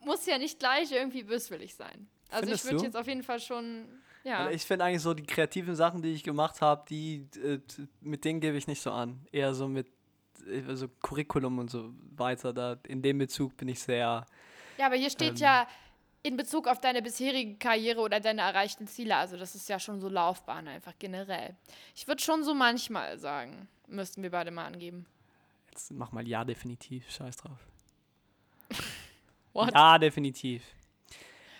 muss 0.00 0.26
ja 0.26 0.38
nicht 0.38 0.58
gleich 0.58 0.92
irgendwie 0.92 1.24
böswillig 1.24 1.74
sein. 1.74 2.08
Also 2.30 2.44
Findest 2.44 2.64
ich 2.64 2.70
würde 2.70 2.84
jetzt 2.84 2.96
auf 2.96 3.06
jeden 3.06 3.22
Fall 3.22 3.40
schon, 3.40 3.88
ja. 4.22 4.38
Also 4.38 4.50
ich 4.54 4.62
finde 4.62 4.84
eigentlich 4.84 5.02
so 5.02 5.14
die 5.14 5.24
kreativen 5.24 5.74
Sachen, 5.74 6.02
die 6.02 6.12
ich 6.12 6.22
gemacht 6.22 6.60
habe, 6.60 6.84
die 6.88 7.26
äh, 7.42 7.60
mit 8.00 8.24
denen 8.24 8.40
gebe 8.40 8.56
ich 8.56 8.66
nicht 8.66 8.82
so 8.82 8.90
an. 8.90 9.26
Eher 9.32 9.54
so 9.54 9.68
mit 9.68 9.86
also 10.66 10.88
Curriculum 11.02 11.58
und 11.58 11.70
so 11.70 11.92
weiter. 12.16 12.52
Da 12.52 12.78
in 12.86 13.02
dem 13.02 13.18
Bezug 13.18 13.56
bin 13.56 13.68
ich 13.68 13.80
sehr. 13.80 14.24
Ja, 14.76 14.86
aber 14.86 14.96
hier 14.96 15.10
steht 15.10 15.32
Ähm. 15.32 15.36
ja 15.36 15.68
in 16.22 16.36
Bezug 16.36 16.66
auf 16.66 16.80
deine 16.80 17.02
bisherige 17.02 17.56
Karriere 17.56 18.00
oder 18.00 18.20
deine 18.20 18.42
erreichten 18.42 18.86
Ziele. 18.86 19.16
Also 19.16 19.36
das 19.36 19.54
ist 19.54 19.68
ja 19.68 19.78
schon 19.78 20.00
so 20.00 20.08
Laufbahn 20.08 20.68
einfach 20.68 20.94
generell. 20.98 21.56
Ich 21.94 22.08
würde 22.08 22.22
schon 22.22 22.42
so 22.44 22.54
manchmal 22.54 23.18
sagen, 23.18 23.68
müssten 23.86 24.22
wir 24.22 24.30
beide 24.30 24.50
mal 24.50 24.66
angeben. 24.66 25.06
Jetzt 25.70 25.92
mach 25.92 26.12
mal 26.12 26.26
ja 26.26 26.44
definitiv. 26.44 27.10
Scheiß 27.10 27.36
drauf. 27.36 27.58
What? 29.52 29.72
Ja 29.74 29.98
definitiv. 29.98 30.62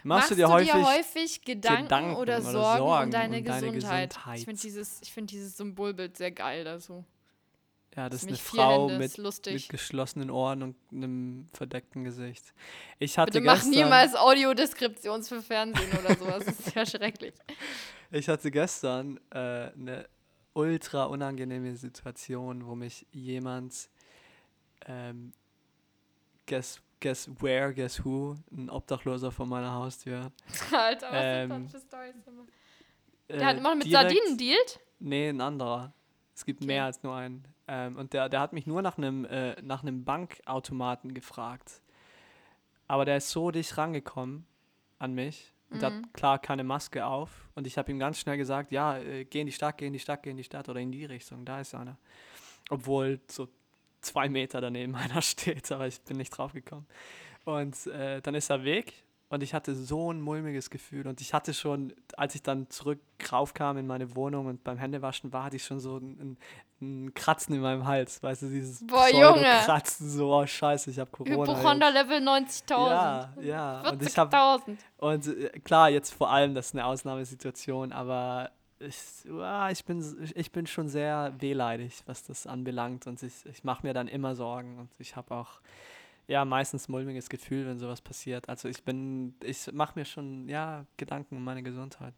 Machst, 0.04 0.30
du 0.30 0.34
dir 0.36 0.48
häufig? 0.48 0.72
häufig 0.72 1.42
Gedanken, 1.42 1.82
Gedanken 1.84 2.16
oder 2.16 2.38
oder 2.38 2.42
Sorgen, 2.42 2.78
Sorgen 2.78 3.04
um 3.04 3.10
deine 3.10 3.38
um 3.38 3.44
deine 3.44 3.60
Gesundheit? 3.60 4.10
Gesundheit? 4.10 4.38
Ich 4.38 4.44
finde 4.44 4.60
dieses, 4.60 5.02
ich 5.02 5.12
find 5.12 5.30
dieses 5.30 5.56
Symbolbild 5.56 6.16
sehr 6.16 6.30
geil 6.30 6.64
dazu. 6.64 7.04
Ja, 7.98 8.08
das 8.08 8.22
ist 8.22 8.28
eine 8.28 8.36
Frau 8.36 8.86
vierhändes, 8.88 9.18
mit, 9.18 9.46
mit 9.54 9.68
geschlossenen 9.68 10.30
Ohren 10.30 10.62
und 10.62 10.76
einem 10.92 11.46
verdeckten 11.52 12.04
Gesicht. 12.04 12.54
Ich 13.00 13.18
hatte 13.18 13.32
Bitte 13.32 13.44
mach 13.44 13.54
gestern, 13.56 13.70
niemals 13.70 14.14
Audiodeskriptions 14.14 15.28
für 15.28 15.42
Fernsehen 15.42 15.90
oder 15.98 16.14
sowas. 16.14 16.44
Das 16.44 16.60
ist 16.60 16.74
ja 16.76 16.86
schrecklich. 16.86 17.34
Ich 18.12 18.28
hatte 18.28 18.50
gestern 18.52 19.18
äh, 19.30 19.38
eine 19.72 20.08
ultra 20.54 21.04
unangenehme 21.06 21.74
Situation, 21.76 22.64
wo 22.66 22.74
mich 22.76 23.04
jemand, 23.10 23.88
ähm, 24.86 25.32
guess, 26.46 26.80
guess 27.00 27.28
where, 27.40 27.74
guess 27.74 28.04
who, 28.04 28.36
ein 28.52 28.70
Obdachloser 28.70 29.32
vor 29.32 29.46
meiner 29.46 29.72
Haustür. 29.74 30.30
Alter, 30.72 31.06
was 31.10 31.16
Ähm, 31.20 31.50
sind 31.50 31.64
das 31.74 31.82
für 31.82 31.86
Stories 31.88 32.14
immer? 32.26 32.42
Äh, 33.28 33.38
Der 33.38 33.46
hat 33.46 33.56
immer 33.58 33.74
mit 33.74 33.86
direkt- 33.86 34.10
Sardinen 34.10 34.38
dealt? 34.38 34.80
Nee, 35.00 35.28
ein 35.30 35.40
anderer. 35.40 35.92
Es 36.34 36.44
gibt 36.44 36.60
Okay. 36.60 36.66
mehr 36.68 36.84
als 36.84 37.02
nur 37.02 37.14
einen. 37.16 37.44
Ähm, 37.68 37.96
und 37.96 38.12
der, 38.14 38.28
der 38.28 38.40
hat 38.40 38.52
mich 38.52 38.66
nur 38.66 38.82
nach 38.82 38.98
einem 38.98 39.24
äh, 39.26 39.60
nach 39.62 39.82
einem 39.82 40.04
Bankautomaten 40.04 41.14
gefragt. 41.14 41.82
Aber 42.86 43.04
der 43.04 43.18
ist 43.18 43.30
so 43.30 43.50
dicht 43.50 43.76
rangekommen 43.76 44.46
an 44.98 45.14
mich. 45.14 45.52
Und 45.70 45.82
Mhm. 45.82 45.84
hat 45.84 46.14
klar 46.14 46.38
keine 46.38 46.64
Maske 46.64 47.04
auf. 47.04 47.46
Und 47.54 47.66
ich 47.66 47.76
habe 47.76 47.90
ihm 47.90 47.98
ganz 47.98 48.18
schnell 48.18 48.38
gesagt, 48.38 48.72
ja, 48.72 48.96
äh, 48.96 49.26
geh 49.26 49.40
in 49.42 49.46
die 49.46 49.52
Stadt, 49.52 49.76
geh 49.76 49.86
in 49.86 49.92
die 49.92 49.98
Stadt, 49.98 50.22
geh 50.22 50.30
in 50.30 50.38
die 50.38 50.44
Stadt 50.44 50.68
oder 50.70 50.80
in 50.80 50.90
die 50.90 51.04
Richtung. 51.04 51.44
Da 51.44 51.60
ist 51.60 51.74
einer. 51.74 51.98
Obwohl 52.70 53.20
so 53.28 53.48
zwei 54.00 54.30
Meter 54.30 54.62
daneben 54.62 54.94
einer 54.96 55.20
steht, 55.20 55.70
aber 55.70 55.86
ich 55.86 56.00
bin 56.00 56.16
nicht 56.16 56.30
drauf 56.30 56.54
gekommen. 56.54 56.86
Und 57.44 57.86
äh, 57.88 58.22
dann 58.22 58.34
ist 58.34 58.48
er 58.50 58.64
weg 58.64 58.94
und 59.30 59.42
ich 59.42 59.52
hatte 59.52 59.74
so 59.74 60.10
ein 60.12 60.22
mulmiges 60.22 60.70
Gefühl. 60.70 61.06
Und 61.06 61.20
ich 61.20 61.34
hatte 61.34 61.52
schon, 61.52 61.92
als 62.16 62.34
ich 62.34 62.42
dann 62.42 62.70
zurück 62.70 62.98
raufkam 63.30 63.76
in 63.76 63.86
meine 63.86 64.14
Wohnung 64.16 64.46
und 64.46 64.64
beim 64.64 64.78
Händewaschen 64.78 65.32
war, 65.32 65.44
hatte 65.44 65.56
ich 65.56 65.64
schon 65.64 65.80
so 65.80 65.98
ein, 65.98 66.38
ein 66.80 67.12
Kratzen 67.12 67.54
in 67.54 67.60
meinem 67.60 67.86
Hals. 67.86 68.22
Weißt 68.22 68.42
du, 68.42 68.48
dieses 68.48 68.86
Boah, 68.86 69.08
Junge. 69.08 69.42
Kratzen, 69.64 70.08
so, 70.08 70.34
oh 70.34 70.46
scheiße, 70.46 70.90
ich 70.90 70.98
habe 70.98 71.10
Corona. 71.10 71.52
Hypochonder. 71.52 71.90
Level 71.90 72.18
90.000. 72.18 72.70
Ja, 72.70 73.32
ja. 73.42 73.90
Und 73.90 74.02
ich 74.02 74.16
habe 74.16 74.34
40.000. 74.34 74.76
und 74.96 75.26
äh, 75.26 75.48
klar, 75.60 75.90
jetzt 75.90 76.14
vor 76.14 76.30
allem, 76.30 76.54
das 76.54 76.66
ist 76.66 76.74
eine 76.74 76.86
Ausnahmesituation, 76.86 77.92
aber 77.92 78.50
ich, 78.80 79.30
uah, 79.30 79.70
ich, 79.70 79.84
bin, 79.84 80.30
ich 80.34 80.52
bin 80.52 80.66
schon 80.66 80.88
sehr 80.88 81.34
wehleidig, 81.38 82.02
was 82.06 82.22
das 82.24 82.46
anbelangt. 82.46 83.06
Und 83.06 83.22
ich, 83.22 83.44
ich 83.44 83.64
mache 83.64 83.86
mir 83.86 83.92
dann 83.92 84.08
immer 84.08 84.34
Sorgen. 84.34 84.78
Und 84.78 84.90
ich 84.98 85.16
habe 85.16 85.34
auch 85.34 85.60
ja 86.28 86.44
meistens 86.44 86.86
mulmiges 86.88 87.28
Gefühl, 87.28 87.66
wenn 87.66 87.78
sowas 87.78 88.00
passiert. 88.00 88.48
Also 88.48 88.68
ich 88.68 88.84
bin, 88.84 89.34
ich 89.42 89.72
mache 89.72 89.98
mir 89.98 90.04
schon 90.04 90.48
ja 90.48 90.86
Gedanken 90.96 91.36
um 91.36 91.42
meine 91.44 91.62
Gesundheit. 91.64 92.14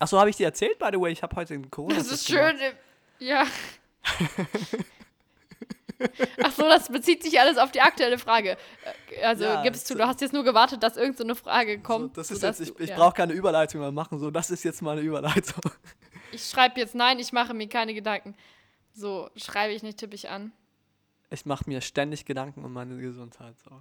Achso, 0.00 0.18
habe 0.18 0.30
ich 0.30 0.36
dir 0.36 0.46
erzählt, 0.46 0.78
by 0.78 0.88
the 0.92 0.98
way, 1.00 1.12
ich 1.12 1.22
habe 1.22 1.36
heute 1.36 1.54
einen 1.54 1.70
corona 1.70 1.96
Das 1.96 2.10
ist 2.10 2.26
schön. 2.26 2.58
äh, 2.58 2.72
Ja. 3.18 3.44
Ach 6.42 6.52
so, 6.52 6.62
das 6.64 6.88
bezieht 6.88 7.22
sich 7.22 7.38
alles 7.38 7.56
auf 7.56 7.70
die 7.70 7.80
aktuelle 7.80 8.18
Frage. 8.18 8.56
Äh, 9.10 9.24
Also 9.24 9.44
Ja, 9.44 9.62
gibst 9.62 9.88
du, 9.88 9.94
so- 9.94 9.98
du 10.00 10.06
hast 10.06 10.20
jetzt 10.20 10.32
nur 10.32 10.42
gewartet, 10.44 10.82
dass 10.82 10.96
irgendeine 10.96 11.16
so 11.16 11.24
eine 11.24 11.34
Frage 11.36 11.76
So, 11.76 11.82
kommt. 11.82 12.16
das 12.16 12.30
ist 12.30 12.42
jetzt, 12.42 12.60
ich, 12.60 12.78
ich 12.80 12.90
ja. 12.90 12.96
brauche 12.96 13.14
keine 13.14 13.32
Überleitung 13.32 13.80
mehr 13.80 13.92
machen, 13.92 14.18
so, 14.18 14.30
das 14.30 14.50
ist 14.50 14.64
jetzt 14.64 14.82
mal 14.82 14.92
eine 14.92 15.00
Überleitung. 15.02 15.62
Ich 16.32 16.44
schreibe 16.46 16.80
jetzt 16.80 16.94
nein, 16.96 17.18
ich 17.20 17.32
mache 17.32 17.54
mir 17.54 17.68
keine 17.68 17.94
Gedanken. 17.94 18.34
So, 18.92 19.30
schreibe 19.36 19.72
ich 19.72 19.82
nicht, 19.84 19.98
tippe 19.98 20.16
ich 20.16 20.28
an. 20.28 20.52
Ich 21.30 21.46
mache 21.46 21.64
mir 21.68 21.80
ständig 21.80 22.24
Gedanken 22.24 22.64
um 22.64 22.72
meine 22.72 22.96
Gesundheit. 22.98 23.54
So. 23.58 23.80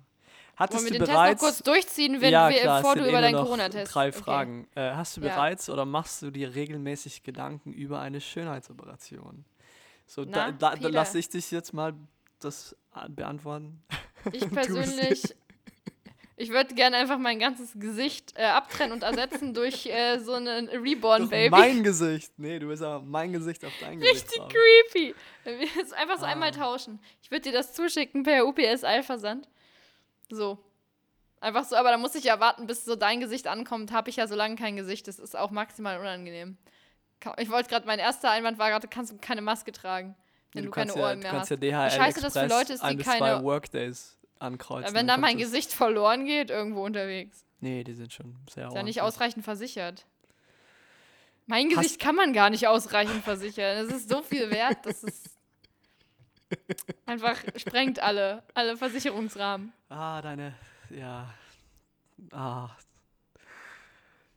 Hattest 0.55 0.83
Wollen 0.83 0.93
wir 0.93 0.99
du 0.99 1.05
den 1.05 1.05
Test 1.05 1.11
noch 1.11 1.23
bereits 1.23 1.41
kurz 1.41 1.59
durchziehen, 1.63 2.21
wenn 2.21 2.31
ja, 2.31 2.49
wir, 2.49 2.61
klar, 2.61 2.81
bevor 2.81 2.95
du 2.95 3.07
über 3.07 3.21
deinen 3.21 3.35
Corona-Test 3.35 3.93
Drei 3.93 4.09
Okay. 4.09 4.17
Fragen. 4.19 4.67
Äh, 4.75 4.91
hast 4.91 5.17
du 5.17 5.21
Ja. 5.21 5.35
bereits 5.35 5.69
oder 5.69 5.85
machst 5.85 6.21
du 6.21 6.31
dir 6.31 6.53
regelmäßig 6.55 7.23
Gedanken 7.23 7.73
über 7.73 7.99
eine 7.99 8.21
Schönheitsoperation? 8.21 9.45
So, 10.05 10.25
da, 10.25 10.31
Na, 10.31 10.51
da, 10.51 10.69
da 10.71 10.75
Peter? 10.75 10.89
lasse 10.91 11.17
ich 11.19 11.29
dich 11.29 11.49
jetzt 11.51 11.73
mal 11.73 11.93
das 12.39 12.75
a- 12.91 13.07
beantworten. 13.07 13.81
Ich 14.31 14.47
persönlich, 14.51 15.35
ich 16.43 16.49
würde 16.51 16.75
gerne 16.75 16.97
einfach 16.97 17.17
mein 17.17 17.39
ganzes 17.39 17.71
Gesicht 17.75 18.33
äh, 18.37 18.43
abtrennen 18.45 18.91
und 18.93 19.03
ersetzen 19.03 19.53
durch 19.53 19.85
äh, 19.87 20.19
so 20.19 20.33
einen 20.33 20.67
Reborn 20.69 21.23
Doch 21.23 21.29
Baby. 21.29 21.49
mein 21.49 21.83
Gesicht. 21.83 22.31
Nee, 22.37 22.59
du 22.59 22.67
bist 22.67 22.83
aber 22.83 23.03
mein 23.03 23.31
Gesicht 23.33 23.63
auf 23.65 23.71
dein 23.79 23.99
Gesicht. 23.99 24.15
Richtig 24.15 24.37
drauf. 24.39 24.51
creepy. 24.93 25.15
Einfach 25.95 26.19
so 26.19 26.25
Ah. 26.25 26.29
einmal 26.29 26.51
tauschen. 26.51 26.99
Ich 27.21 27.31
würde 27.31 27.41
dir 27.41 27.51
das 27.53 27.73
zuschicken 27.73 28.23
per 28.23 28.45
UPS-Eilversand. 28.45 29.47
So. 30.29 30.57
Einfach 31.41 31.65
so, 31.65 31.75
aber 31.75 31.91
da 31.91 31.97
muss 31.97 32.15
ich 32.15 32.23
ja 32.23 32.39
warten, 32.39 32.67
bis 32.67 32.85
so 32.85 32.95
dein 32.95 33.19
Gesicht 33.19 33.47
ankommt. 33.47 33.91
Habe 33.91 34.09
ich 34.09 34.15
ja 34.15 34.27
so 34.27 34.35
lange 34.35 34.55
kein 34.55 34.75
Gesicht. 34.77 35.07
Das 35.07 35.19
ist 35.19 35.35
auch 35.37 35.51
maximal 35.51 35.99
unangenehm. 35.99 36.57
Ich 37.37 37.49
wollte 37.49 37.69
gerade, 37.69 37.85
mein 37.87 37.99
erster 37.99 38.29
Einwand 38.31 38.57
war 38.59 38.69
gerade, 38.69 38.87
kannst 38.87 39.11
du 39.13 39.17
keine 39.17 39.41
Maske 39.41 39.71
tragen, 39.71 40.15
wenn 40.53 40.63
Nee, 40.63 40.65
du, 40.67 40.71
keine 40.71 40.87
kannst 40.87 40.97
ja, 40.97 41.03
Ohren 41.03 41.17
du 41.19 41.23
mehr 41.23 41.31
kannst 41.31 41.51
hast. 41.51 41.61
ja 41.63 41.87
DHL 41.87 41.91
scheiße 41.91 42.21
das 42.21 42.33
für 42.33 42.39
Express 42.39 42.59
Leute 42.59 42.73
ist, 42.73 42.81
die 42.83 42.87
ein 42.87 42.97
keine- 42.99 43.17
zwei 43.17 43.43
Workdays 43.43 44.17
ankreuzen. 44.43 44.93
wenn 44.93 45.07
kommt 45.07 45.21
mein 45.21 45.37
das- 45.37 45.47
Gesicht 45.51 45.73
verloren 45.73 46.25
geht, 46.25 46.49
irgendwo 46.49 46.83
unterwegs. 46.85 47.45
Nee, 47.59 47.83
die 47.83 47.93
sind 47.93 48.11
schon 48.13 48.35
sehr 48.49 48.67
Ist 48.67 48.75
ja 48.75 48.83
nicht 48.83 49.01
ausreichend 49.01 49.45
versichert. 49.45 50.05
Mein 51.45 51.69
Gesicht 51.69 51.99
kann 51.99 52.15
man 52.15 52.33
gar 52.33 52.49
nicht 52.49 52.67
ausreichend 52.67 53.23
versichern. 53.23 53.77
Es 53.85 53.91
ist 53.93 54.09
so 54.09 54.21
viel 54.21 54.49
wert, 54.51 54.85
dass 54.85 55.03
es 55.03 55.23
einfach 57.05 57.37
sprengt 57.57 57.99
alle, 57.99 58.43
alle 58.53 58.77
Versicherungsrahmen. 58.77 59.73
Ah, 59.89 60.21
deine, 60.21 60.55
ja. 60.89 61.33
Ah. 62.31 62.69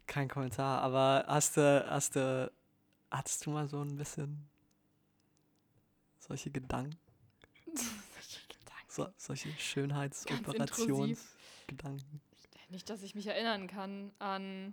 Kein 0.06 0.28
Kommentar, 0.28 0.80
aber 0.82 1.24
hast 1.28 1.56
du, 1.56 1.86
hast 1.90 2.16
du, 2.16 2.50
hattest 3.10 3.44
du 3.44 3.50
mal 3.50 3.68
so 3.68 3.82
ein 3.82 3.96
bisschen 3.96 4.48
solche 6.20 6.50
Gedanken? 6.50 6.96
So, 8.96 9.06
solche 9.18 9.50
Schönheitsoperationsgedanken? 9.58 12.22
Nicht, 12.70 12.88
dass 12.88 13.02
ich 13.02 13.14
mich 13.14 13.26
erinnern 13.26 13.66
kann 13.66 14.10
an. 14.18 14.72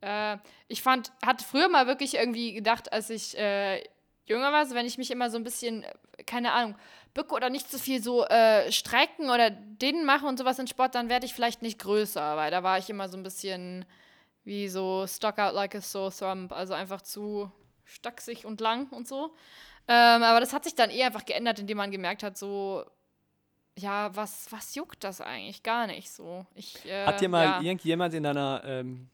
Äh, 0.00 0.38
ich 0.68 0.82
fand, 0.82 1.10
hatte 1.24 1.44
früher 1.44 1.68
mal 1.68 1.88
wirklich 1.88 2.14
irgendwie 2.14 2.52
gedacht, 2.52 2.92
als 2.92 3.10
ich 3.10 3.36
äh, 3.36 3.82
jünger 4.24 4.52
war, 4.52 4.66
so 4.66 4.76
wenn 4.76 4.86
ich 4.86 4.98
mich 4.98 5.10
immer 5.10 5.30
so 5.30 5.36
ein 5.36 5.42
bisschen, 5.42 5.84
keine 6.26 6.52
Ahnung, 6.52 6.76
bücke 7.12 7.34
oder 7.34 7.50
nicht 7.50 7.68
so 7.68 7.78
viel 7.78 8.00
so 8.00 8.24
äh, 8.26 8.70
strecken 8.70 9.30
oder 9.30 9.50
denen 9.50 10.06
mache 10.06 10.26
und 10.26 10.38
sowas 10.38 10.60
in 10.60 10.68
Sport, 10.68 10.94
dann 10.94 11.08
werde 11.08 11.26
ich 11.26 11.34
vielleicht 11.34 11.62
nicht 11.62 11.80
größer, 11.80 12.36
weil 12.36 12.52
da 12.52 12.62
war 12.62 12.78
ich 12.78 12.88
immer 12.88 13.08
so 13.08 13.16
ein 13.16 13.24
bisschen 13.24 13.84
wie 14.44 14.68
so 14.68 15.08
stuck 15.08 15.40
out 15.40 15.54
like 15.54 15.74
a 15.74 15.80
sore 15.80 16.12
thumb, 16.16 16.52
also 16.52 16.72
einfach 16.72 17.02
zu 17.02 17.50
stachsig 17.84 18.46
und 18.46 18.60
lang 18.60 18.92
und 18.92 19.08
so. 19.08 19.34
Ähm, 19.88 20.22
aber 20.22 20.38
das 20.38 20.52
hat 20.52 20.62
sich 20.64 20.76
dann 20.76 20.90
eh 20.90 21.02
einfach 21.02 21.24
geändert, 21.24 21.58
indem 21.58 21.78
man 21.78 21.90
gemerkt 21.90 22.22
hat, 22.22 22.38
so, 22.38 22.84
ja, 23.78 24.14
was, 24.14 24.50
was 24.50 24.74
juckt 24.74 25.04
das 25.04 25.20
eigentlich? 25.20 25.62
Gar 25.62 25.86
nicht 25.86 26.10
so. 26.10 26.46
Ich, 26.54 26.84
äh, 26.86 27.06
Hat 27.06 27.20
dir 27.20 27.28
mal 27.28 27.44
ja. 27.44 27.60
irgendjemand 27.60 28.14
in 28.14 28.22
deiner 28.22 28.62
ähm, 28.64 29.08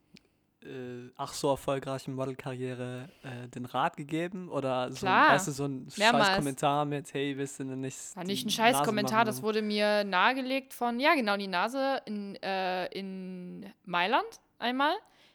äh, 0.64 1.10
ach 1.16 1.32
so 1.32 1.50
erfolgreichen 1.50 2.14
Modelkarriere 2.14 3.08
äh, 3.22 3.48
den 3.48 3.64
Rat 3.64 3.96
gegeben? 3.96 4.48
Oder 4.48 4.90
so, 4.90 4.98
Klar, 4.98 5.32
weißt 5.32 5.48
du, 5.48 5.52
so 5.52 5.66
ein 5.66 5.88
scheiß 5.90 6.36
Kommentar 6.36 6.84
mit, 6.84 7.12
hey, 7.12 7.36
willst 7.36 7.58
du 7.58 7.64
denn 7.64 7.80
nicht. 7.80 8.16
War 8.16 8.24
nicht 8.24 8.46
ein 8.46 8.50
scheiß 8.50 8.74
Nase 8.74 8.84
Kommentar, 8.84 9.18
machen? 9.18 9.26
das 9.26 9.42
wurde 9.42 9.62
mir 9.62 10.04
nahegelegt 10.04 10.74
von, 10.74 11.00
ja 11.00 11.14
genau, 11.14 11.36
die 11.36 11.48
Nase 11.48 12.00
in, 12.06 12.36
äh, 12.42 12.86
in 12.86 13.72
Mailand 13.84 14.40
einmal. 14.58 14.94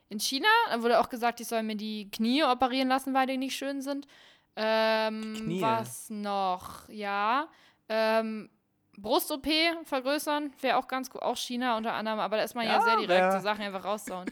In 0.09 0.19
China, 0.19 0.47
dann 0.69 0.83
wurde 0.83 0.99
auch 1.01 1.09
gesagt, 1.09 1.41
ich 1.41 1.47
soll 1.47 1.63
mir 1.63 1.75
die 1.75 2.09
Knie 2.09 2.43
operieren 2.43 2.87
lassen, 2.87 3.13
weil 3.13 3.27
die 3.27 3.37
nicht 3.37 3.57
schön 3.57 3.81
sind. 3.81 4.07
Ähm, 4.55 5.35
Knie? 5.35 5.61
Was 5.61 6.09
noch? 6.09 6.87
Ja. 6.87 7.49
Ähm, 7.89 8.49
Brust-OP 8.97 9.47
vergrößern, 9.83 10.51
wäre 10.61 10.77
auch 10.77 10.87
ganz 10.87 11.09
gut. 11.09 11.21
Auch 11.21 11.37
China 11.37 11.77
unter 11.77 11.93
anderem, 11.93 12.19
aber 12.19 12.37
da 12.37 12.43
ist 12.43 12.55
man 12.55 12.65
ja, 12.65 12.73
Ja, 12.77 12.81
sehr 12.81 12.95
direkt, 12.97 13.09
wär- 13.09 13.31
so 13.33 13.39
Sachen 13.39 13.61
einfach 13.63 13.83
raussauen. 13.85 14.29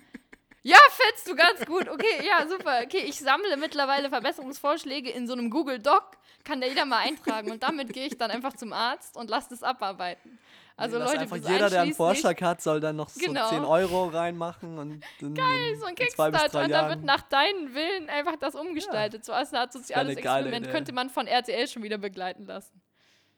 Ja, 0.64 0.78
fetzt 0.90 1.30
du 1.30 1.36
ganz 1.36 1.64
gut. 1.68 1.88
Okay, 1.88 2.26
ja, 2.26 2.48
super. 2.48 2.80
Okay, 2.84 3.04
ich 3.06 3.20
sammle 3.20 3.56
mittlerweile 3.56 4.10
Verbesserungsvorschläge 4.10 5.12
in 5.12 5.28
so 5.28 5.34
einem 5.34 5.52
Google 5.52 5.78
Doc. 5.78 6.04
Kann 6.44 6.60
der 6.60 6.70
jeder 6.70 6.86
mal 6.86 6.98
eintragen. 7.06 7.52
Und 7.52 7.62
damit 7.62 7.94
gehe 7.94 8.08
ich 8.08 8.18
dann 8.18 8.32
einfach 8.32 8.54
zum 8.54 8.74
Arzt 8.74 9.16
und 9.16 9.30
lasse 9.30 9.50
das 9.52 9.62
abarbeiten. 9.62 10.40
Also 10.76 10.98
Dass 11.00 11.10
Leute, 11.12 11.22
einfach 11.22 11.38
jeder, 11.38 11.70
der 11.70 11.82
einen 11.84 11.94
Vorschlag 11.94 12.42
hat, 12.42 12.62
soll 12.62 12.80
dann 12.80 12.96
noch 12.96 13.14
Genau. 13.14 13.44
so 13.48 13.56
10 13.56 13.64
Euro 13.64 14.06
reinmachen 14.08 14.78
und 14.80 15.04
dann 15.22 15.34
Geil, 15.36 15.76
so 15.80 15.86
ein 15.86 15.94
Kickstarter. 15.96 16.64
Und 16.64 16.72
da 16.72 16.90
wird 16.90 17.04
nach 17.04 17.22
deinen 17.22 17.74
Willen 17.76 18.10
einfach 18.10 18.36
das 18.36 18.56
umgestaltet. 18.56 19.24
So 19.24 19.34
als 19.34 19.54
eine 19.54 19.62
Art 19.62 19.72
soziales 19.72 20.16
geile 20.18 20.48
Experiment 20.50 20.72
könnte 20.72 20.92
man 20.94 21.10
von 21.12 21.28
RTL 21.28 21.68
schon 21.68 21.84
wieder 21.84 21.98
begleiten 22.00 22.46
lassen. 22.48 22.82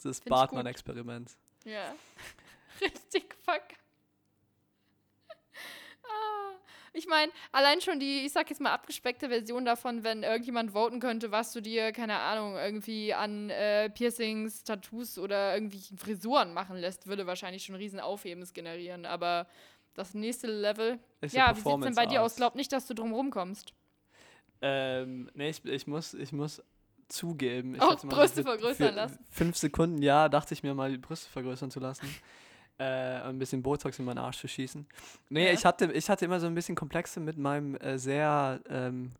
Das. 0.04 0.22
Bartmann-Experiment. 0.22 1.32
Ja. 1.66 1.94
Richtig 2.82 3.36
verkackt. 3.44 3.76
Ah, 6.10 6.56
Ich 6.94 7.06
meine, 7.06 7.32
allein 7.52 7.82
schon 7.82 8.00
die, 8.00 8.26
ich 8.26 8.32
sag 8.32 8.50
jetzt 8.50 8.62
mal, 8.62 8.72
abgespeckte 8.72 9.28
Version 9.28 9.66
davon, 9.66 10.06
wenn 10.06 10.24
irgendjemand 10.24 10.72
voten 10.72 11.02
könnte, 11.02 11.32
was 11.32 11.52
du 11.52 11.62
dir, 11.62 11.92
keine 11.92 12.18
Ahnung, 12.20 12.56
irgendwie 12.56 13.14
an 13.14 13.50
äh, 13.50 13.90
Piercings, 13.90 14.64
Tattoos 14.64 15.18
oder 15.18 15.54
irgendwie 15.54 15.82
Frisuren 15.98 16.54
machen 16.54 16.78
lässt, 16.78 17.08
würde 17.08 17.28
wahrscheinlich 17.28 17.66
schon 17.66 17.76
riesen 17.76 18.00
Aufhebens 18.00 18.54
generieren. 18.54 19.06
Aber 19.06 19.48
das 19.96 20.14
nächste 20.14 20.48
Level. 20.48 20.98
Ist 21.20 21.36
ja, 21.36 21.52
wie 21.56 21.60
sieht's 21.60 21.84
denn 21.84 21.96
bei 21.96 22.06
dir 22.06 22.22
aus? 22.22 22.34
aus. 22.34 22.38
Glaub 22.38 22.56
nicht, 22.56 22.72
dass 22.72 22.88
du 22.88 22.94
drum 22.94 23.14
rumkommst. 23.14 23.74
Ähm, 24.62 25.30
nee, 25.34 25.50
ich, 25.50 25.66
ich, 25.66 25.88
muss, 25.88 26.14
ich 26.14 26.32
muss 26.32 26.64
zugeben. 27.10 27.76
Ich 27.76 27.82
Auch 27.82 28.04
mal 28.04 28.16
Brüste 28.16 28.44
vergrößern 28.44 28.96
lassen. 28.96 29.20
Fünf 29.30 29.58
Sekunden, 29.58 30.02
ja, 30.02 30.30
dachte 30.30 30.54
ich 30.54 30.64
mir 30.64 30.74
mal, 30.74 30.92
die 30.92 30.98
Brüste 30.98 31.30
vergrößern 31.30 31.72
zu 31.72 31.80
lassen. 31.80 32.08
äh, 32.80 32.84
ein 33.24 33.40
bisschen 33.40 33.64
Botox 33.64 33.98
in 33.98 34.06
meinen 34.06 34.20
Arsch 34.20 34.38
zu 34.38 34.48
schießen. 34.48 34.86
Nee, 35.30 35.48
Ja. 35.48 35.54
ich, 35.54 35.66
hatte, 35.66 35.92
ich 35.94 36.10
hatte 36.10 36.26
immer 36.26 36.40
so 36.40 36.46
ein 36.46 36.54
bisschen 36.54 36.76
Komplexe 36.76 37.20
mit 37.20 37.38
meinem 37.38 37.76
äh, 37.78 37.98
sehr, 37.98 38.60
ähm, 38.70 39.12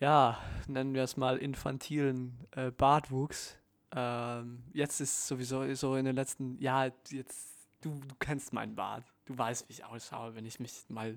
ja, 0.00 0.38
nennen 0.68 0.92
wir 0.94 1.04
es 1.04 1.16
mal 1.16 1.38
infantilen 1.38 2.36
äh, 2.50 2.70
Bartwuchs. 2.70 3.56
Ähm, 3.96 4.62
jetzt 4.72 5.00
ist 5.00 5.26
sowieso 5.26 5.72
so 5.74 5.96
in 5.96 6.04
den 6.04 6.16
letzten, 6.16 6.58
ja, 6.60 6.86
jetzt, 7.10 7.54
du, 7.80 7.94
du 7.94 8.14
kennst 8.18 8.52
meinen 8.52 8.74
Bart. 8.74 9.04
Du 9.24 9.38
weißt, 9.38 9.68
wie 9.68 9.72
ich 9.72 9.84
ausschaue, 9.84 10.34
wenn 10.34 10.44
ich 10.44 10.60
mich 10.60 10.84
mal 10.88 11.16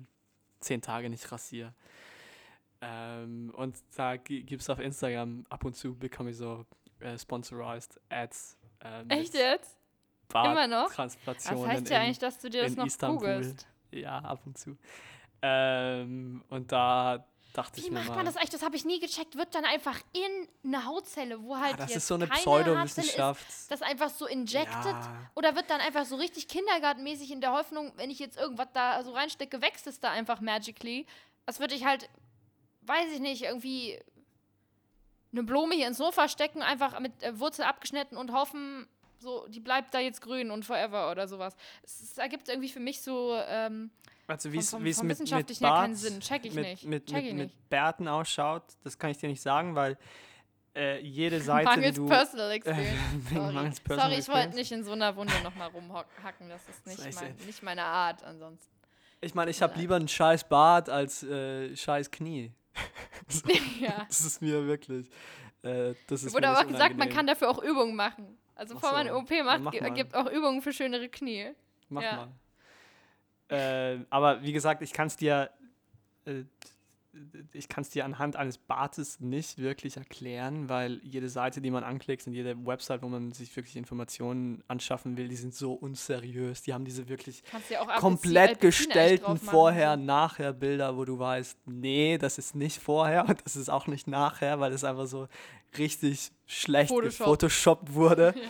zehn 0.60 0.80
Tage 0.80 1.10
nicht 1.10 1.30
rasiere. 1.30 1.74
Ähm, 2.80 3.52
und 3.56 3.76
da 3.96 4.16
gibt 4.16 4.52
es 4.60 4.70
auf 4.70 4.78
Instagram 4.78 5.44
ab 5.48 5.64
und 5.64 5.74
zu 5.76 5.94
bekomme 5.96 6.30
ich 6.30 6.36
so 6.36 6.64
äh, 7.00 7.18
sponsorized 7.18 8.00
Ads. 8.08 8.56
Äh, 8.84 9.04
Echt 9.20 9.34
jetzt? 9.34 9.76
Immer 10.32 10.66
noch? 10.66 10.84
Das 10.88 10.96
Barttransplantationen 10.96 11.66
heißt 11.68 11.88
ja 11.90 11.96
in- 11.96 12.02
eigentlich, 12.04 12.18
dass 12.18 12.38
du 12.38 12.50
dir 12.50 12.62
das 12.62 12.76
noch 12.76 12.86
Istanbul. 12.86 13.18
googelst. 13.18 13.66
Ja, 13.90 14.18
ab 14.18 14.40
und 14.44 14.58
zu. 14.58 14.76
Ähm, 15.42 16.44
und 16.48 16.70
da 16.70 17.24
dachte 17.54 17.78
Wie 17.78 17.86
ich 17.86 17.90
mir 17.90 17.98
macht 18.00 18.08
mal, 18.10 18.16
man 18.16 18.26
das 18.26 18.36
eigentlich? 18.36 18.50
Das 18.50 18.62
habe 18.62 18.76
ich 18.76 18.84
nie 18.84 19.00
gecheckt. 19.00 19.36
Wird 19.36 19.54
dann 19.54 19.64
einfach 19.64 19.98
in 20.12 20.48
eine 20.64 20.84
Hautzelle, 20.84 21.42
wo 21.42 21.56
halt 21.56 21.74
ah, 21.74 21.76
das 21.78 21.96
ist 21.96 22.06
so 22.06 22.14
eine 22.14 22.26
Pseudowissenschaft. 22.26 23.48
ist, 23.48 23.70
das 23.70 23.82
einfach 23.82 24.10
so 24.10 24.26
injected? 24.26 24.84
Ja. 24.84 25.30
Oder 25.34 25.56
wird 25.56 25.70
dann 25.70 25.80
einfach 25.80 26.04
so 26.04 26.16
richtig 26.16 26.48
kindergartenmäßig 26.48 27.30
in 27.30 27.40
der 27.40 27.52
Hoffnung, 27.52 27.92
wenn 27.96 28.10
ich 28.10 28.18
jetzt 28.18 28.36
irgendwas 28.36 28.68
da 28.72 29.02
so 29.02 29.12
reinstecke, 29.12 29.62
wächst 29.62 29.86
es 29.86 29.98
da 30.00 30.10
einfach 30.10 30.40
magically? 30.40 31.06
Das 31.46 31.60
würde 31.60 31.74
ich 31.74 31.86
halt, 31.86 32.10
weiß 32.88 33.12
ich 33.12 33.20
nicht, 33.20 33.42
irgendwie 33.42 33.98
eine 35.32 35.42
Blume 35.42 35.74
hier 35.74 35.86
ins 35.86 35.98
Sofa 35.98 36.28
stecken, 36.28 36.62
einfach 36.62 36.98
mit 37.00 37.22
äh, 37.22 37.38
Wurzel 37.38 37.62
abgeschnitten 37.64 38.16
und 38.16 38.32
hoffen, 38.32 38.86
so, 39.18 39.46
die 39.48 39.60
bleibt 39.60 39.92
da 39.94 39.98
jetzt 39.98 40.22
grün 40.22 40.50
und 40.50 40.64
forever 40.64 41.10
oder 41.10 41.28
sowas. 41.28 41.56
Es, 41.82 42.00
es 42.00 42.18
ergibt 42.18 42.48
irgendwie 42.48 42.68
für 42.68 42.80
mich 42.80 43.02
so, 43.02 43.36
ähm, 43.46 43.90
Also 44.26 44.52
wie 44.52 44.58
es 44.58 44.72
mit, 45.02 45.02
mit 45.02 45.60
Bart, 45.60 45.96
Sinn. 45.96 46.20
Check 46.20 46.44
ich 46.44 46.54
mit, 46.54 46.64
nicht. 46.64 46.84
Mit, 46.84 47.06
Check 47.06 47.16
mit, 47.16 47.24
ich 47.24 47.32
mit 47.34 47.46
nicht. 47.48 47.68
Bärten 47.68 48.08
ausschaut, 48.08 48.62
das 48.84 48.98
kann 48.98 49.10
ich 49.10 49.18
dir 49.18 49.28
nicht 49.28 49.42
sagen, 49.42 49.74
weil 49.74 49.98
äh, 50.74 51.00
jede 51.00 51.40
Seite, 51.42 51.64
Mangels 51.68 51.96
du... 51.96 52.06
Personal 52.06 52.50
Experience. 52.52 52.98
Sorry, 53.34 53.52
mangels 53.52 53.80
Personal 53.80 54.10
Sorry 54.10 54.20
ich 54.20 54.28
wollte 54.28 54.54
nicht 54.54 54.72
in 54.72 54.84
so 54.84 54.92
einer 54.92 55.14
Wunde 55.16 55.34
nochmal 55.42 55.68
rumhacken. 55.68 56.48
Das 56.48 56.68
ist 56.68 56.86
nicht, 56.86 57.04
Das 57.04 57.14
mein, 57.16 57.34
nicht 57.44 57.62
meine 57.62 57.84
Art 57.84 58.22
ansonsten. 58.22 58.72
Ich 59.20 59.34
meine, 59.34 59.50
ich 59.50 59.60
habe 59.60 59.72
Leid. 59.72 59.80
lieber 59.80 59.96
einen 59.96 60.06
scheiß 60.06 60.48
Bart 60.48 60.88
als 60.88 61.24
äh, 61.24 61.74
scheiß 61.76 62.10
Knie. 62.12 62.52
so, 63.28 63.48
Ja. 63.80 64.04
Das 64.08 64.20
ist 64.20 64.40
mir 64.42 64.66
wirklich... 64.66 65.10
Äh, 65.62 65.94
das 66.06 66.22
ist 66.22 66.32
Wurde 66.34 66.46
mir 66.46 66.52
aber 66.56 66.64
auch 66.64 66.70
gesagt, 66.70 66.96
man 66.96 67.08
kann 67.08 67.26
dafür 67.26 67.50
auch 67.50 67.62
Übungen 67.62 67.96
machen. 67.96 68.38
Also 68.54 68.74
bevor 68.74 68.92
man 68.92 69.06
so. 69.06 69.12
eine 69.14 69.18
OP 69.18 69.30
macht, 69.44 69.60
mach 69.60 69.72
gi- 69.72 69.80
mal. 69.80 69.90
gibt 69.90 70.14
auch 70.14 70.30
Übungen 70.30 70.62
für 70.62 70.72
schönere 70.72 71.08
Knie. 71.08 71.52
Mach 71.88 72.02
Ja. 72.02 72.28
mal. 73.48 73.56
Äh, 73.56 74.04
aber 74.10 74.42
wie 74.42 74.52
gesagt, 74.52 74.82
ich 74.82 74.92
kann 74.92 75.06
es 75.06 75.16
dir, 75.16 75.50
äh, 76.26 76.44
ich 77.52 77.68
kann 77.68 77.82
es 77.82 77.90
dir 77.90 78.04
anhand 78.04 78.36
eines 78.36 78.58
Bartes 78.58 79.18
nicht 79.20 79.58
wirklich 79.58 79.96
erklären, 79.96 80.68
weil 80.68 81.00
jede 81.02 81.28
Seite, 81.28 81.60
die 81.60 81.70
man 81.70 81.82
anklickt 81.82 82.26
und 82.26 82.34
jede 82.34 82.66
Website, 82.66 83.02
wo 83.02 83.08
man 83.08 83.32
sich 83.32 83.54
wirklich 83.56 83.76
Informationen 83.76 84.62
anschaffen 84.68 85.16
will, 85.16 85.28
die 85.28 85.36
sind 85.36 85.54
so 85.54 85.72
unseriös. 85.72 86.62
Die 86.62 86.74
haben 86.74 86.84
diese 86.84 87.08
wirklich 87.08 87.42
ja 87.70 87.84
komplett 87.98 88.50
echt 88.52 88.60
gestellten 88.60 89.24
drauf 89.24 89.42
machen, 89.42 89.50
vorher, 89.50 89.96
so. 89.96 90.04
nachher 90.04 90.52
Bilder, 90.52 90.96
wo 90.96 91.04
du 91.04 91.18
weißt, 91.18 91.58
nee, 91.66 92.18
das 92.18 92.38
ist 92.38 92.54
nicht 92.54 92.78
vorher 92.78 93.28
und 93.28 93.44
das 93.44 93.56
ist 93.56 93.68
auch 93.68 93.86
nicht 93.86 94.06
nachher, 94.06 94.60
weil 94.60 94.72
es 94.72 94.84
einfach 94.84 95.06
so 95.06 95.28
richtig 95.76 96.30
schlecht 96.46 96.90
Photoshop. 96.90 97.18
gefotoshoppt 97.18 97.94
wurde. 97.94 98.34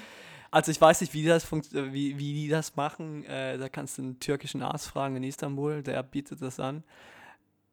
Also 0.50 0.70
ich 0.70 0.80
weiß 0.80 1.02
nicht, 1.02 1.12
wie 1.12 1.20
die 1.20 1.28
das, 1.28 1.44
äh, 1.52 1.92
wie, 1.92 2.18
wie 2.18 2.32
die 2.32 2.48
das 2.48 2.74
machen. 2.74 3.22
Äh, 3.24 3.58
da 3.58 3.68
kannst 3.68 3.98
du 3.98 4.02
einen 4.02 4.18
türkischen 4.18 4.62
Arzt 4.62 4.88
fragen 4.88 5.16
in 5.16 5.22
Istanbul, 5.22 5.82
der 5.82 6.02
bietet 6.02 6.40
das 6.40 6.58
an. 6.58 6.84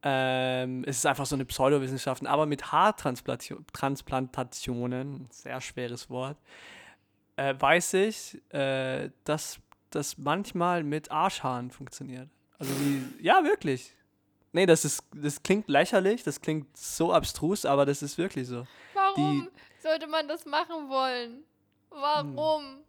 Ähm, 0.07 0.83
es 0.85 0.97
ist 0.97 1.07
einfach 1.07 1.25
so 1.25 1.35
eine 1.35 1.45
Pseudowissenschaft, 1.45 2.27
aber 2.27 2.45
mit 2.45 2.71
Haartransplantationen, 2.71 5.27
sehr 5.31 5.59
schweres 5.61 6.11
Wort, 6.11 6.37
äh, 7.37 7.55
weiß 7.57 7.95
ich, 7.95 8.39
äh, 8.53 9.09
dass 9.23 9.57
das 9.89 10.19
manchmal 10.19 10.83
mit 10.83 11.09
Arschhaaren 11.09 11.71
funktioniert. 11.71 12.29
Also 12.59 12.71
die, 12.75 13.01
ja, 13.23 13.43
wirklich. 13.43 13.95
Nee, 14.53 14.67
das 14.67 14.85
ist, 14.85 15.03
das 15.13 15.41
klingt 15.41 15.67
lächerlich, 15.69 16.21
das 16.21 16.39
klingt 16.39 16.77
so 16.77 17.11
abstrus, 17.11 17.65
aber 17.65 17.87
das 17.87 18.03
ist 18.03 18.19
wirklich 18.19 18.47
so. 18.47 18.67
Warum 18.93 19.49
sollte 19.79 20.05
man 20.05 20.27
das 20.27 20.45
machen 20.45 20.87
wollen? 20.87 21.43
Warum? 21.89 22.83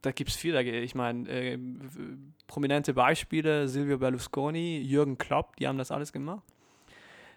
Da 0.00 0.12
gibt 0.12 0.30
es 0.30 0.36
viele. 0.36 0.62
Ich 0.62 0.94
meine, 0.94 1.28
äh, 1.28 1.58
prominente 2.46 2.94
Beispiele, 2.94 3.68
Silvio 3.68 3.98
Berlusconi, 3.98 4.78
Jürgen 4.78 5.18
Klopp, 5.18 5.56
die 5.56 5.68
haben 5.68 5.76
das 5.78 5.90
alles 5.90 6.12
gemacht. 6.12 6.42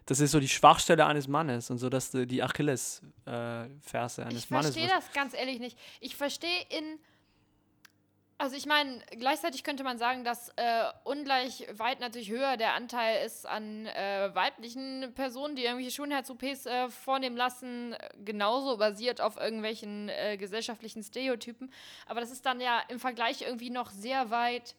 Das 0.07 0.21
ist 0.21 0.31
so 0.31 0.39
die 0.39 0.47
Schwachstelle 0.47 1.05
eines 1.05 1.27
Mannes 1.27 1.69
und 1.69 1.77
so, 1.79 1.89
dass 1.89 2.11
die 2.11 2.41
Achillesferse 2.41 3.11
äh, 3.25 4.25
eines 4.25 4.45
Ich 4.45 4.49
Mannes. 4.49 4.67
verstehe 4.73 4.87
das 4.87 5.11
ganz 5.11 5.33
ehrlich 5.33 5.59
nicht. 5.59 5.77
Ich 5.99 6.15
verstehe 6.15 6.61
in. 6.69 6.97
Also 8.39 8.55
ich 8.55 8.67
meine, 8.67 8.99
gleichzeitig 9.17 9.63
könnte 9.63 9.83
man 9.83 9.97
sagen, 9.97 10.23
dass 10.23 10.49
äh, 10.57 10.83
ungleich 11.03 11.67
weit 11.73 11.99
natürlich 11.99 12.29
höher 12.29 12.55
der 12.55 12.75
Anteil 12.75 13.25
ist 13.25 13.47
an 13.47 13.87
äh, 13.87 14.29
weiblichen 14.33 15.11
Personen, 15.15 15.55
die 15.55 15.63
irgendwelche 15.63 15.89
Schönheits-OPs 15.91 16.67
äh, 16.67 16.89
vornehmen 16.89 17.35
lassen, 17.35 17.95
genauso 18.23 18.77
basiert 18.77 19.21
auf 19.21 19.37
irgendwelchen 19.37 20.09
äh, 20.09 20.37
gesellschaftlichen 20.37 21.01
Stereotypen. 21.03 21.73
Aber 22.05 22.21
das 22.21 22.29
ist 22.29 22.45
dann 22.45 22.61
ja 22.61 22.79
im 22.89 22.99
Vergleich 22.99 23.41
irgendwie 23.41 23.71
noch 23.71 23.89
sehr 23.89 24.29
weit 24.29 24.75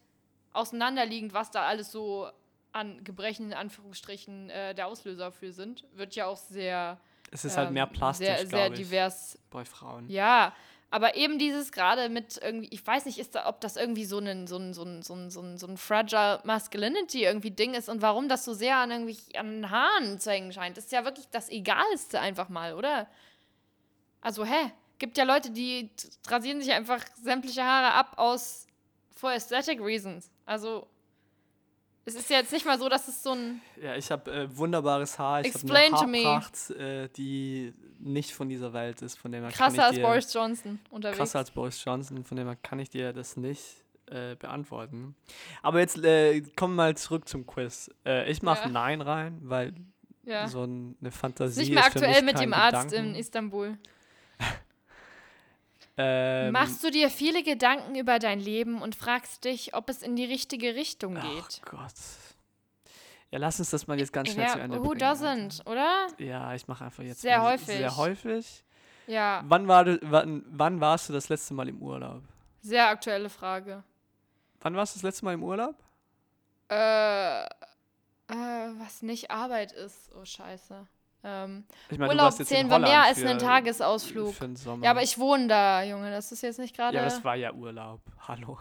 auseinanderliegend, 0.52 1.34
was 1.34 1.50
da 1.50 1.64
alles 1.66 1.90
so 1.90 2.30
an 2.78 3.04
Gebrechen, 3.04 3.46
in 3.46 3.54
Anführungsstrichen, 3.54 4.50
äh, 4.50 4.74
der 4.74 4.86
Auslöser 4.86 5.30
für 5.32 5.52
sind. 5.52 5.84
Wird 5.94 6.14
ja 6.14 6.26
auch 6.26 6.36
sehr, 6.36 6.98
Es 7.30 7.44
ist 7.44 7.56
halt 7.56 7.70
mehr 7.70 7.84
ähm, 7.84 7.92
plastisch, 7.92 8.26
sehr, 8.26 8.46
sehr 8.46 8.70
divers 8.70 9.38
bei 9.50 9.64
Frauen. 9.64 10.08
ja, 10.08 10.54
aber 10.90 11.16
eben 11.16 11.38
dieses 11.38 11.70
gerade 11.70 12.08
mit 12.08 12.38
irgendwie, 12.42 12.68
ich 12.68 12.86
weiß 12.86 13.04
nicht, 13.04 13.18
ist 13.18 13.34
da, 13.34 13.46
ob 13.46 13.60
das 13.60 13.76
irgendwie 13.76 14.06
so 14.06 14.18
ein, 14.18 14.46
so 14.46 14.56
ein, 14.56 14.72
so 14.72 14.84
ein, 14.84 15.02
so 15.02 15.14
ein, 15.14 15.30
so 15.30 15.42
ein, 15.42 15.58
so 15.58 15.66
ein 15.66 15.76
fragile 15.76 16.40
Masculinity 16.44 17.24
irgendwie 17.24 17.50
Ding 17.50 17.74
ist 17.74 17.90
und 17.90 18.00
warum 18.00 18.28
das 18.28 18.44
so 18.44 18.54
sehr 18.54 18.78
an 18.78 18.90
irgendwie 18.90 19.18
an 19.36 19.48
den 19.48 19.70
Haaren 19.70 20.18
zu 20.18 20.30
hängen 20.30 20.50
scheint. 20.52 20.78
Das 20.78 20.84
ist 20.84 20.92
ja 20.92 21.04
wirklich 21.04 21.28
das 21.28 21.50
Egalste 21.50 22.20
einfach 22.20 22.48
mal, 22.48 22.72
oder? 22.72 23.06
Also, 24.22 24.46
hä? 24.46 24.72
Gibt 24.98 25.18
ja 25.18 25.24
Leute, 25.24 25.50
die 25.50 25.90
rasieren 26.26 26.60
sich 26.60 26.72
einfach 26.72 27.04
sämtliche 27.22 27.62
Haare 27.62 27.92
ab 27.92 28.14
aus 28.16 28.66
for 29.14 29.30
aesthetic 29.30 29.80
reasons. 29.80 30.30
Also, 30.46 30.88
es 32.08 32.14
ist 32.14 32.30
ja 32.30 32.38
jetzt 32.38 32.52
nicht 32.52 32.64
mal 32.64 32.78
so, 32.78 32.88
dass 32.88 33.06
es 33.06 33.22
so 33.22 33.32
ein. 33.32 33.60
Ja, 33.82 33.94
ich 33.94 34.10
habe 34.10 34.30
äh, 34.30 34.56
wunderbares 34.56 35.18
Haar. 35.18 35.40
Ich 35.42 35.48
habe 35.48 35.58
Explain 35.58 35.94
eine 35.94 36.22
to. 36.22 36.28
Haarpracht, 36.28 36.70
äh, 36.70 37.08
die 37.10 37.74
nicht 37.98 38.32
von 38.32 38.48
dieser 38.48 38.72
Welt 38.72 39.02
ist. 39.02 39.18
Von 39.18 39.30
dem 39.32 39.42
her 39.42 39.50
kann 39.52 39.72
Krasser 39.72 39.86
als 39.86 39.96
dir, 39.96 40.02
Boris 40.02 40.32
Johnson 40.32 40.78
unterwegs. 40.90 41.18
krasser 41.18 41.38
als 41.40 41.50
Boris 41.50 41.84
Johnson, 41.84 42.24
von 42.24 42.36
dem 42.36 42.46
her 42.46 42.56
kann 42.62 42.78
ich 42.78 42.88
dir 42.90 43.12
das 43.12 43.36
nicht 43.36 43.62
äh, 44.06 44.36
beantworten. 44.36 45.14
Aber 45.62 45.80
jetzt 45.80 46.02
äh, 46.02 46.40
kommen 46.56 46.74
wir 46.76 46.84
mal 46.84 46.96
zurück 46.96 47.28
zum 47.28 47.46
Quiz. 47.46 47.90
Äh, 48.06 48.30
ich 48.30 48.42
mache 48.42 48.64
Ja. 48.64 48.68
Nein 48.68 49.00
rein, 49.02 49.40
weil 49.42 49.74
ja. 50.24 50.48
so 50.48 50.64
ein, 50.64 50.96
eine 51.00 51.10
ist 51.10 51.16
Fantasie 51.16 51.60
nicht 51.60 51.70
mehr 51.72 51.80
ist 51.80 51.96
aktuell 51.96 52.22
mit 52.22 52.38
dem 52.40 52.54
Arzt 52.54 52.90
Gedanken. 52.90 53.10
in 53.10 53.20
Istanbul. 53.20 53.78
Ähm, 56.00 56.52
Machst 56.52 56.84
du 56.84 56.90
dir 56.90 57.10
viele 57.10 57.42
Gedanken 57.42 57.96
über 57.96 58.18
dein 58.20 58.38
Leben 58.38 58.80
und 58.80 58.94
fragst 58.94 59.44
dich, 59.44 59.74
ob 59.74 59.88
es 59.90 60.00
in 60.02 60.14
die 60.14 60.24
richtige 60.24 60.74
Richtung 60.76 61.14
geht? 61.14 61.60
Ach 61.66 61.70
Gott. 61.70 61.92
Ja, 63.30 63.38
lass 63.40 63.58
uns 63.58 63.70
das 63.70 63.86
mal 63.88 63.98
jetzt 63.98 64.12
ganz 64.12 64.30
schnell 64.30 64.48
zu 64.48 64.58
Ja, 64.58 64.64
Ende 64.64 64.78
who 64.80 64.90
bringen. 64.90 65.00
doesn't, 65.02 65.66
oder? 65.66 66.04
Alter. 66.08 66.22
Ja, 66.24 66.54
ich 66.54 66.66
mache 66.68 66.84
einfach 66.84 67.02
jetzt 67.02 67.20
Sehr 67.20 67.38
mal 67.38 67.52
häufig. 67.52 67.66
Sehr 67.76 67.96
häufig. 67.96 68.64
Ja, 69.08 69.42
Wann, 69.46 69.66
war 69.68 69.84
du, 69.84 69.98
wann, 70.02 70.44
wann 70.48 70.80
warst 70.80 71.08
du 71.08 71.12
das 71.12 71.28
letzte 71.28 71.52
Mal 71.54 71.68
im 71.68 71.82
Urlaub? 71.82 72.22
sehr 72.62 72.88
aktuelle 72.88 73.28
Frage. 73.30 73.82
Wann 74.60 74.76
warst 74.76 74.94
du 74.94 74.98
das 74.98 75.02
letzte 75.04 75.24
Mal 75.24 75.34
im 75.34 75.42
Urlaub? 75.42 75.74
Äh, 76.70 77.44
äh, 77.44 77.48
was 78.78 79.00
nicht 79.02 79.30
Arbeit 79.30 79.72
ist. 79.72 80.10
Oh, 80.14 80.24
scheiße. 80.24 80.86
Ähm, 81.24 81.64
Ich 81.90 81.98
meine, 81.98 82.12
du 82.14 82.18
Urlaub 82.18 82.32
zählen 82.34 82.68
wir 82.70 82.78
mehr 82.78 83.02
als 83.02 83.22
einen 83.22 83.38
Tagesausflug. 83.38 84.34
Für 84.34 84.46
den 84.46 84.56
Sommer. 84.56 84.84
Ja, 84.84 84.90
aber 84.92 85.02
ich 85.02 85.18
wohne 85.18 85.48
da, 85.48 85.82
Junge. 85.82 86.10
Das 86.10 86.30
ist 86.32 86.42
jetzt 86.42 86.58
nicht 86.58 86.76
gerade. 86.76 86.96
Ja, 86.96 87.04
das 87.04 87.22
war 87.24 87.34
ja 87.36 87.52
Urlaub. 87.52 88.00
Hallo. 88.26 88.58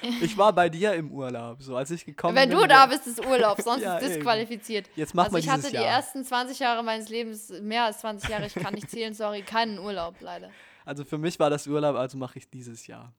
ich 0.22 0.36
war 0.36 0.52
bei 0.52 0.68
dir 0.68 0.94
im 0.94 1.10
Urlaub, 1.10 1.62
so 1.62 1.76
als 1.76 1.90
ich 1.90 2.04
gekommen 2.04 2.36
Wenn 2.36 2.50
bin. 2.50 2.58
du 2.58 2.66
da 2.66 2.86
bist, 2.86 3.06
ist 3.06 3.24
Urlaub, 3.24 3.60
sonst 3.62 3.82
Ja, 3.82 3.98
ist 3.98 4.16
disqualifiziert. 4.16 4.88
Jetzt 4.94 5.14
mach 5.14 5.24
also 5.24 5.34
mal 5.34 5.38
ich 5.38 5.44
dieses 5.46 5.64
hatte 5.64 5.70
die 5.70 5.76
Jahr. 5.76 5.96
ersten 5.96 6.24
20 6.24 6.58
Jahre 6.58 6.82
meines 6.82 7.08
Lebens, 7.08 7.50
mehr 7.60 7.84
als 7.84 7.98
20 7.98 8.28
Jahre, 8.28 8.46
ich 8.46 8.54
kann 8.54 8.74
nicht 8.74 8.90
zählen, 8.90 9.14
sorry, 9.14 9.42
keinen 9.42 9.78
Urlaub, 9.78 10.14
leider. 10.20 10.50
Also 10.84 11.04
für 11.04 11.18
mich 11.18 11.38
war 11.38 11.50
das 11.50 11.66
Urlaub, 11.66 11.96
also 11.96 12.16
mache 12.18 12.38
ich 12.38 12.48
dieses 12.48 12.86
Jahr. 12.86 13.12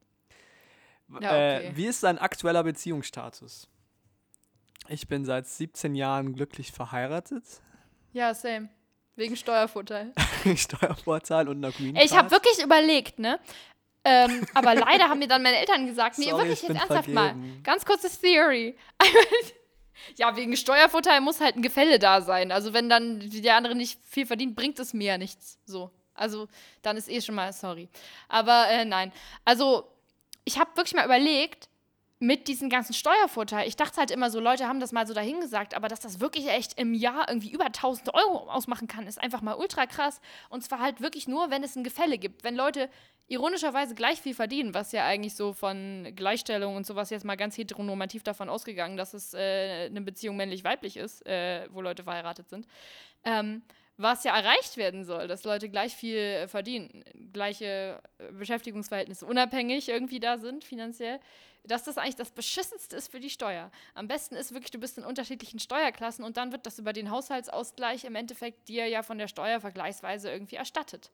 Ja, 1.10 1.16
okay. 1.18 1.68
äh, 1.68 1.76
wie 1.76 1.86
ist 1.86 2.04
dein 2.04 2.18
aktueller 2.18 2.64
Beziehungsstatus? 2.64 3.68
Ich 4.90 5.08
bin 5.08 5.26
seit 5.26 5.48
17 5.48 5.96
Jahren 5.96 6.34
glücklich 6.34 6.72
verheiratet. 6.72 7.44
Ja, 8.14 8.34
same. 8.34 8.70
Wegen 9.16 9.36
Steuervorteil. 9.36 10.14
Steuervorteil 10.56 11.50
und 11.50 11.58
einer 11.58 11.74
Green 11.74 11.96
Ey, 11.96 12.06
ich 12.06 12.12
habe 12.16 12.30
Card. 12.30 12.44
wirklich 12.44 12.64
überlegt, 12.64 13.20
ne? 13.20 13.40
Ähm, 14.04 14.46
aber 14.54 14.76
leider 14.76 15.10
haben 15.10 15.20
mir 15.20 15.28
dann 15.28 15.44
meine 15.44 15.58
Eltern 15.58 15.86
gesagt, 15.88 16.18
nee, 16.18 16.26
Sorry, 16.26 16.44
wirklich 16.44 16.64
ich 16.64 16.70
jetzt 16.70 16.78
ernsthaft 16.78 17.10
mal. 17.10 17.30
vergeben. 17.30 17.62
Ganz 17.64 17.84
kurzes 17.86 18.22
Theory. 18.22 18.78
ja, 20.18 20.36
wegen 20.36 20.56
Steuervorteil 20.56 21.20
muss 21.22 21.42
halt 21.42 21.56
ein 21.56 21.62
Gefälle 21.62 22.00
da 22.00 22.22
sein. 22.22 22.52
Also 22.52 22.74
wenn 22.74 22.90
dann 22.90 23.30
der 23.30 23.56
andere 23.56 23.76
nicht 23.76 24.00
viel 24.06 24.26
verdient, 24.26 24.56
bringt 24.56 24.80
es 24.80 24.94
mir 24.94 25.08
ja 25.08 25.18
nichts. 25.18 25.60
So. 25.66 25.92
Also 26.14 26.48
dann 26.82 26.96
ist 26.96 27.10
eh 27.10 27.22
schon 27.22 27.36
mal 27.36 27.52
sorry. 27.54 27.90
Aber 28.30 28.68
äh, 28.70 28.86
nein. 28.86 29.12
Also 29.46 29.92
ich 30.46 30.60
habe 30.60 30.70
wirklich 30.76 30.96
mal 30.96 31.06
überlegt, 31.06 31.70
mit 32.20 32.48
diesem 32.48 32.70
ganzen 32.70 32.94
Steuervorteil, 32.94 33.68
ich 33.68 33.76
dachte 33.76 33.98
halt 33.98 34.10
immer 34.10 34.32
so, 34.32 34.40
Leute 34.40 34.68
haben 34.68 34.80
das 34.80 34.92
mal 34.92 35.06
so 35.06 35.14
dahingesagt, 35.14 35.76
aber 35.76 35.88
dass 35.88 36.00
das 36.00 36.20
wirklich 36.20 36.48
echt 36.48 36.80
im 36.80 36.96
Jahr 36.96 37.30
irgendwie 37.30 37.52
über 37.52 37.66
1000 37.66 38.14
Euro 38.14 38.50
ausmachen 38.50 38.88
kann, 38.88 39.06
ist 39.06 39.22
einfach 39.22 39.42
mal 39.42 39.54
ultra 39.54 39.86
krass. 39.86 40.20
Und 40.50 40.64
zwar 40.64 40.80
halt 40.80 41.00
wirklich 41.00 41.28
nur, 41.28 41.52
wenn 41.52 41.64
es 41.64 41.76
ein 41.76 41.84
Gefälle 41.84 42.18
gibt. 42.18 42.44
Wenn 42.44 42.56
Leute 42.56 42.90
ironischerweise 43.28 43.94
gleich 43.94 44.20
viel 44.20 44.34
verdienen, 44.34 44.74
was 44.74 44.94
ja 44.94 45.06
eigentlich 45.06 45.36
so 45.36 45.54
von 45.54 46.12
Gleichstellung 46.16 46.76
und 46.76 46.88
sowas 46.88 47.12
jetzt 47.12 47.26
mal 47.26 47.38
ganz 47.38 47.58
heteronormativ 47.58 48.24
davon 48.24 48.50
ausgegangen, 48.50 48.98
dass 48.98 49.14
es 49.14 49.34
äh, 49.36 49.86
eine 49.86 50.02
Beziehung 50.02 50.38
männlich-weiblich 50.38 50.98
ist, 50.98 51.26
äh, 51.28 51.68
wo 51.72 51.82
Leute 51.82 52.04
verheiratet 52.04 52.50
sind. 52.50 52.68
Ähm, 53.26 53.62
was 53.98 54.24
ja 54.24 54.38
erreicht 54.38 54.78
werden 54.78 55.06
soll, 55.06 55.28
dass 55.28 55.44
Leute 55.44 55.70
gleich 55.70 55.96
viel 55.96 56.48
verdienen, 56.48 57.04
gleiche 57.34 58.00
äh, 58.20 58.32
Beschäftigungsverhältnisse 58.32 59.26
unabhängig 59.26 59.90
irgendwie 59.90 60.20
da 60.20 60.38
sind 60.38 60.64
finanziell, 60.64 61.20
dass 61.64 61.84
das 61.84 61.98
eigentlich 61.98 62.16
das 62.16 62.32
Beschissenste 62.32 62.96
ist 62.96 63.12
für 63.12 63.20
die 63.20 63.30
Steuer. 63.30 63.72
Am 63.94 64.08
besten 64.08 64.36
ist 64.36 64.54
wirklich, 64.54 64.72
du 64.72 64.80
bist 64.80 64.98
in 64.98 65.06
unterschiedlichen 65.06 65.60
Steuerklassen 65.60 66.24
und 66.24 66.38
dann 66.38 66.52
wird 66.52 66.66
das 66.66 66.80
über 66.80 66.94
den 66.94 67.12
Haushaltsausgleich 67.12 68.06
im 68.06 68.16
Endeffekt 68.16 68.70
dir 68.70 68.88
ja 68.88 69.04
von 69.04 69.18
der 69.18 69.28
Steuer 69.28 69.60
vergleichsweise 69.60 70.32
irgendwie 70.32 70.56
erstattet. 70.56 71.12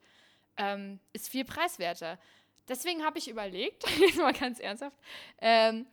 Ähm, 0.58 1.00
ist 1.14 1.30
viel 1.30 1.46
preiswerter. 1.46 2.20
Deswegen 2.68 3.04
habe 3.04 3.18
ich 3.18 3.30
überlegt, 3.30 3.84
jetzt 4.00 4.18
mal 4.18 4.34
ganz 4.34 4.60
ernsthaft, 4.60 4.98
ähm, 5.40 5.86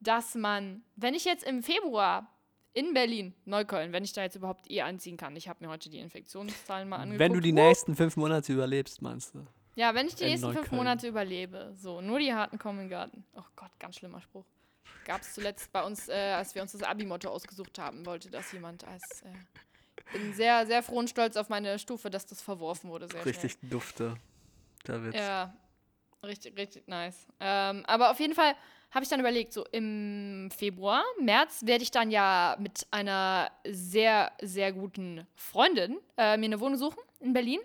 dass 0.00 0.34
man, 0.34 0.82
wenn 0.96 1.14
ich 1.14 1.24
jetzt 1.24 1.44
im 1.44 1.62
Februar 1.62 2.26
in 2.74 2.94
Berlin, 2.94 3.34
Neukölln, 3.44 3.92
wenn 3.92 4.04
ich 4.04 4.12
da 4.12 4.22
jetzt 4.22 4.36
überhaupt 4.36 4.70
eh 4.70 4.82
anziehen 4.82 5.16
kann, 5.16 5.34
ich 5.36 5.48
habe 5.48 5.64
mir 5.64 5.70
heute 5.70 5.88
die 5.88 5.98
Infektionszahlen 5.98 6.88
mal 6.88 6.96
angeguckt. 6.96 7.18
Wenn 7.18 7.32
du 7.32 7.40
die 7.40 7.52
nächsten 7.52 7.96
fünf 7.96 8.16
Monate 8.16 8.52
überlebst, 8.52 9.02
meinst 9.02 9.34
du? 9.34 9.46
Ja, 9.78 9.94
wenn 9.94 10.08
ich 10.08 10.16
die 10.16 10.24
nächsten 10.24 10.52
fünf. 10.52 10.72
Monate 10.72 11.06
überlebe. 11.06 11.72
So, 11.76 12.00
nur 12.00 12.18
die 12.18 12.34
Harten 12.34 12.58
kommen 12.58 12.80
in 12.80 12.84
den 12.86 12.90
Garten. 12.90 13.24
Oh 13.36 13.44
Gott, 13.54 13.70
ganz 13.78 13.94
schlimmer 13.94 14.20
Spruch. 14.20 14.44
Gab 15.04 15.20
es 15.20 15.34
zuletzt 15.34 15.70
bei 15.70 15.84
uns, 15.84 16.08
äh, 16.08 16.32
als 16.36 16.52
wir 16.56 16.62
uns 16.62 16.72
das 16.72 16.82
Abi-Motto 16.82 17.28
ausgesucht 17.28 17.78
haben, 17.78 18.04
wollte 18.04 18.28
das 18.28 18.50
jemand 18.50 18.82
als. 18.82 19.22
Äh, 19.22 20.12
bin 20.12 20.34
sehr, 20.34 20.66
sehr 20.66 20.82
froh 20.82 20.98
und 20.98 21.08
stolz 21.08 21.36
auf 21.36 21.48
meine 21.48 21.78
Stufe, 21.78 22.10
dass 22.10 22.26
das 22.26 22.42
verworfen 22.42 22.90
wurde. 22.90 23.06
Sehr 23.06 23.24
Richtig 23.24 23.56
dufte. 23.62 24.16
Der 24.88 25.04
Witz. 25.04 25.14
Schnell. 25.14 25.28
Ja, 25.28 25.54
richtig, 26.24 26.58
richtig 26.58 26.88
nice. 26.88 27.28
Ähm, 27.38 27.84
aber 27.86 28.10
auf 28.10 28.18
jeden 28.18 28.34
Fall 28.34 28.56
habe 28.90 29.04
ich 29.04 29.08
dann 29.08 29.20
überlegt, 29.20 29.52
so 29.52 29.64
im 29.70 30.50
Februar, 30.50 31.04
März 31.20 31.60
werde 31.64 31.84
ich 31.84 31.92
dann 31.92 32.10
ja 32.10 32.56
mit 32.58 32.84
einer 32.90 33.52
sehr, 33.64 34.32
sehr 34.42 34.72
guten 34.72 35.24
Freundin 35.36 35.98
äh, 36.16 36.36
mir 36.36 36.46
eine 36.46 36.58
Wohnung 36.58 36.78
suchen 36.78 36.98
in 37.20 37.32
Berlin. 37.32 37.60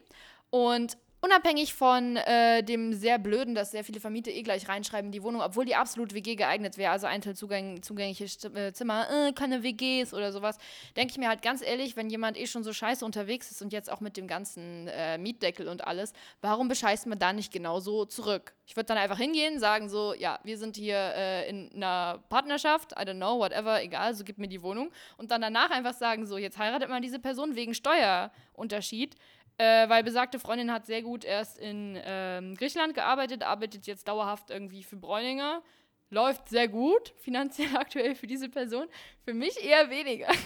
Und 0.52 0.98
unabhängig 1.24 1.74
von 1.74 2.18
äh, 2.18 2.64
dem 2.64 2.92
sehr 2.92 3.18
blöden, 3.18 3.56
dass 3.56 3.72
sehr 3.72 3.86
viele 3.86 4.02
Vermieter 4.02 4.30
eh 4.30 4.44
gleich 4.44 4.68
reinschreiben 4.68 5.08
in 5.08 5.12
die 5.14 5.24
Wohnung, 5.24 5.42
obwohl 5.42 5.64
die 5.64 5.74
absolut 5.74 6.14
WG 6.14 6.36
geeignet 6.36 6.78
wäre, 6.78 6.92
also 6.92 7.08
Einzelzugäng 7.08 7.82
zugängliche 7.82 8.26
äh, 8.54 8.74
Zimmer, 8.74 9.08
äh, 9.10 9.32
keine 9.32 9.64
WGs 9.64 10.14
oder 10.14 10.34
sowas, 10.34 10.58
denke 10.98 11.12
ich 11.12 11.18
mir 11.18 11.30
halt 11.30 11.42
ganz 11.42 11.62
ehrlich, 11.62 11.96
wenn 11.96 12.10
jemand 12.10 12.38
eh 12.38 12.46
schon 12.46 12.66
so 12.66 12.74
scheiße 12.74 13.06
unterwegs 13.06 13.52
ist 13.52 13.62
und 13.62 13.72
jetzt 13.72 13.90
auch 13.90 14.02
mit 14.02 14.18
dem 14.18 14.28
ganzen 14.28 14.90
äh, 14.90 15.18
Mietdeckel 15.18 15.70
und 15.70 15.88
alles, 15.88 16.12
warum 16.42 16.68
bescheißt 16.68 17.08
man 17.08 17.20
da 17.20 17.32
nicht 17.32 17.54
genauso 17.54 18.04
zurück? 18.04 18.54
Ich 18.66 18.76
würde 18.76 18.88
dann 18.88 18.98
einfach 18.98 19.18
hingehen, 19.18 19.60
sagen 19.60 19.88
so, 19.88 20.14
ja, 20.14 20.40
wir 20.44 20.58
sind 20.58 20.76
hier 20.76 20.98
äh, 20.98 21.50
in 21.50 21.72
einer 21.74 22.22
Partnerschaft, 22.28 22.92
I 22.94 23.06
don't 23.06 23.16
know, 23.16 23.40
whatever, 23.40 23.82
egal, 23.82 24.14
so 24.14 24.26
gib 24.26 24.40
mir 24.40 24.50
die 24.50 24.62
Wohnung. 24.62 24.92
Und 25.16 25.32
dann 25.32 25.42
danach 25.42 25.72
einfach 25.72 25.94
sagen 25.94 26.26
so, 26.26 26.38
jetzt 26.38 26.58
heiratet 26.58 26.90
man 26.90 27.02
diese 27.02 27.20
Person 27.20 27.56
wegen 27.56 27.74
Steuerunterschied. 27.74 29.16
Äh, 29.58 29.88
weil 29.88 30.04
besagte 30.04 30.40
Freundin 30.40 30.72
hat 30.72 30.86
sehr 30.86 31.04
gut 31.04 31.24
erst 31.24 31.60
in 31.60 32.00
ähm, 32.04 32.56
Griechenland 32.56 32.96
gearbeitet, 32.96 33.44
arbeitet 33.44 33.86
jetzt 33.86 34.08
dauerhaft 34.08 34.50
irgendwie 34.50 34.84
für 34.84 34.96
Bräuninger. 34.96 35.62
Läuft 36.10 36.50
sehr 36.50 36.68
gut, 36.68 37.14
finanziell 37.18 37.76
aktuell 37.78 38.16
für 38.16 38.28
diese 38.28 38.50
Person. 38.50 38.88
Für 39.24 39.34
mich 39.34 39.64
eher 39.64 39.90
weniger. 39.90 40.28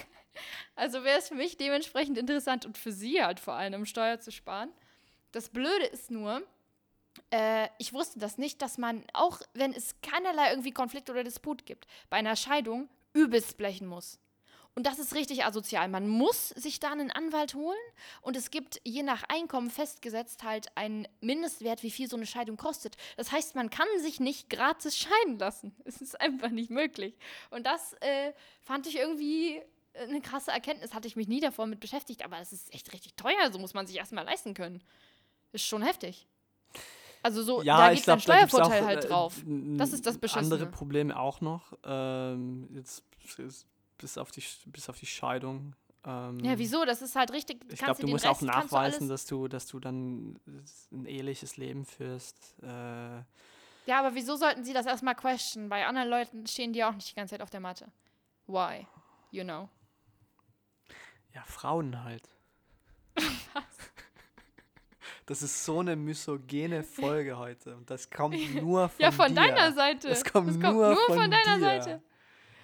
Also 0.76 1.02
wäre 1.02 1.18
es 1.18 1.26
für 1.26 1.34
mich 1.34 1.56
dementsprechend 1.56 2.16
interessant 2.16 2.64
und 2.64 2.78
für 2.78 2.92
sie 2.92 3.20
halt 3.24 3.40
vor 3.40 3.54
allem, 3.54 3.74
um 3.74 3.84
Steuer 3.84 4.20
zu 4.20 4.30
sparen. 4.30 4.70
Das 5.32 5.48
Blöde 5.48 5.86
ist 5.86 6.12
nur, 6.12 6.46
äh, 7.30 7.68
ich 7.78 7.92
wusste 7.92 8.20
das 8.20 8.38
nicht, 8.38 8.62
dass 8.62 8.78
man, 8.78 9.04
auch 9.12 9.40
wenn 9.54 9.72
es 9.72 10.00
keinerlei 10.00 10.50
irgendwie 10.50 10.70
Konflikt 10.70 11.10
oder 11.10 11.24
Disput 11.24 11.66
gibt, 11.66 11.88
bei 12.08 12.18
einer 12.18 12.36
Scheidung 12.36 12.88
übelst 13.12 13.56
blechen 13.58 13.88
muss. 13.88 14.20
Und 14.78 14.86
das 14.86 15.00
ist 15.00 15.12
richtig 15.16 15.44
asozial. 15.44 15.88
Man 15.88 16.06
muss 16.08 16.50
sich 16.50 16.78
da 16.78 16.92
einen 16.92 17.10
Anwalt 17.10 17.54
holen 17.54 17.76
und 18.22 18.36
es 18.36 18.52
gibt 18.52 18.80
je 18.84 19.02
nach 19.02 19.24
Einkommen 19.28 19.70
festgesetzt 19.70 20.44
halt 20.44 20.68
einen 20.76 21.08
Mindestwert, 21.20 21.82
wie 21.82 21.90
viel 21.90 22.08
so 22.08 22.14
eine 22.14 22.26
Scheidung 22.26 22.56
kostet. 22.56 22.96
Das 23.16 23.32
heißt, 23.32 23.56
man 23.56 23.70
kann 23.70 23.88
sich 23.98 24.20
nicht 24.20 24.48
gratis 24.48 24.96
scheiden 24.96 25.36
lassen. 25.40 25.74
Es 25.84 26.00
ist 26.00 26.20
einfach 26.20 26.50
nicht 26.50 26.70
möglich. 26.70 27.18
Und 27.50 27.66
das 27.66 27.94
äh, 27.94 28.32
fand 28.60 28.86
ich 28.86 28.94
irgendwie 28.96 29.60
eine 30.00 30.20
krasse 30.20 30.52
Erkenntnis. 30.52 30.94
Hatte 30.94 31.08
ich 31.08 31.16
mich 31.16 31.26
nie 31.26 31.40
davor 31.40 31.66
mit 31.66 31.80
beschäftigt, 31.80 32.24
aber 32.24 32.38
es 32.38 32.52
ist 32.52 32.72
echt 32.72 32.92
richtig 32.92 33.14
teuer. 33.16 33.50
So 33.50 33.58
muss 33.58 33.74
man 33.74 33.84
sich 33.88 33.96
erstmal 33.96 34.26
leisten 34.26 34.54
können. 34.54 34.80
Ist 35.50 35.64
schon 35.64 35.82
heftig. 35.82 36.28
Also 37.24 37.42
so, 37.42 37.62
Ja, 37.62 37.78
da 37.88 37.94
geht 37.94 38.06
da 38.06 38.12
gibt's 38.12 38.22
Steuervorteil 38.22 38.82
auch, 38.82 38.86
halt 38.86 39.04
äh, 39.04 39.08
drauf. 39.08 39.42
Das 39.44 39.92
ist 39.92 40.06
das 40.06 40.18
Beschissene. 40.18 40.54
Andere 40.54 40.70
Probleme 40.70 41.18
auch 41.18 41.40
noch. 41.40 41.72
Ähm, 41.84 42.68
jetzt 42.76 43.02
bis- 43.36 43.66
bis 43.98 44.16
auf 44.18 44.30
die, 44.30 44.42
bis 44.66 44.88
auf 44.88 44.98
die 44.98 45.06
Scheidung. 45.06 45.74
Ähm, 46.04 46.38
Ja, 46.40 46.56
wieso? 46.58 46.84
Das 46.84 47.02
ist 47.02 47.16
halt 47.16 47.32
richtig. 47.32 47.64
Ich 47.70 47.80
glaube, 47.80 48.00
du 48.00 48.06
musst 48.08 48.24
Rest, 48.24 48.34
auch 48.34 48.38
du 48.40 48.46
nachweisen, 48.46 49.02
alles- 49.02 49.08
dass 49.08 49.26
du, 49.26 49.48
dass 49.48 49.66
du 49.66 49.80
dann 49.80 50.38
ein 50.92 51.04
eheliches 51.06 51.56
Leben 51.56 51.84
führst. 51.84 52.54
Äh, 52.62 52.66
Ja, 53.86 53.98
aber 54.00 54.14
wieso 54.14 54.36
sollten 54.36 54.64
sie 54.64 54.72
das 54.72 54.86
erstmal 54.86 55.14
questionen? 55.14 55.68
Bei 55.68 55.86
anderen 55.86 56.08
Leuten 56.08 56.46
stehen 56.46 56.72
die 56.72 56.84
auch 56.84 56.94
nicht 56.94 57.10
die 57.10 57.14
ganze 57.14 57.34
Zeit 57.34 57.42
auf 57.42 57.50
der 57.50 57.60
Matte. 57.60 57.90
Why? 58.46 58.86
You 59.30 59.44
know. 59.44 59.68
ja, 61.34 61.42
Frauen 61.44 62.02
halt. 62.04 62.28
Das 65.26 65.42
ist 65.42 65.62
so 65.64 65.80
eine 65.80 65.94
misogene 65.94 66.82
Folge 66.82 67.36
heute 67.36 67.76
und 67.76 67.90
das 67.90 68.08
kommt 68.08 68.34
nur 68.62 68.88
von 68.88 69.02
Ja, 69.04 69.10
von 69.12 69.28
dir. 69.28 69.34
deiner 69.34 69.72
Seite. 69.72 70.08
Das 70.08 70.24
kommt, 70.24 70.48
Das 70.48 70.56
nur, 70.56 70.96
von, 71.06 71.18
von 71.18 71.30
deiner 71.30 71.56
dir. 71.56 71.60
Seite. 71.60 72.02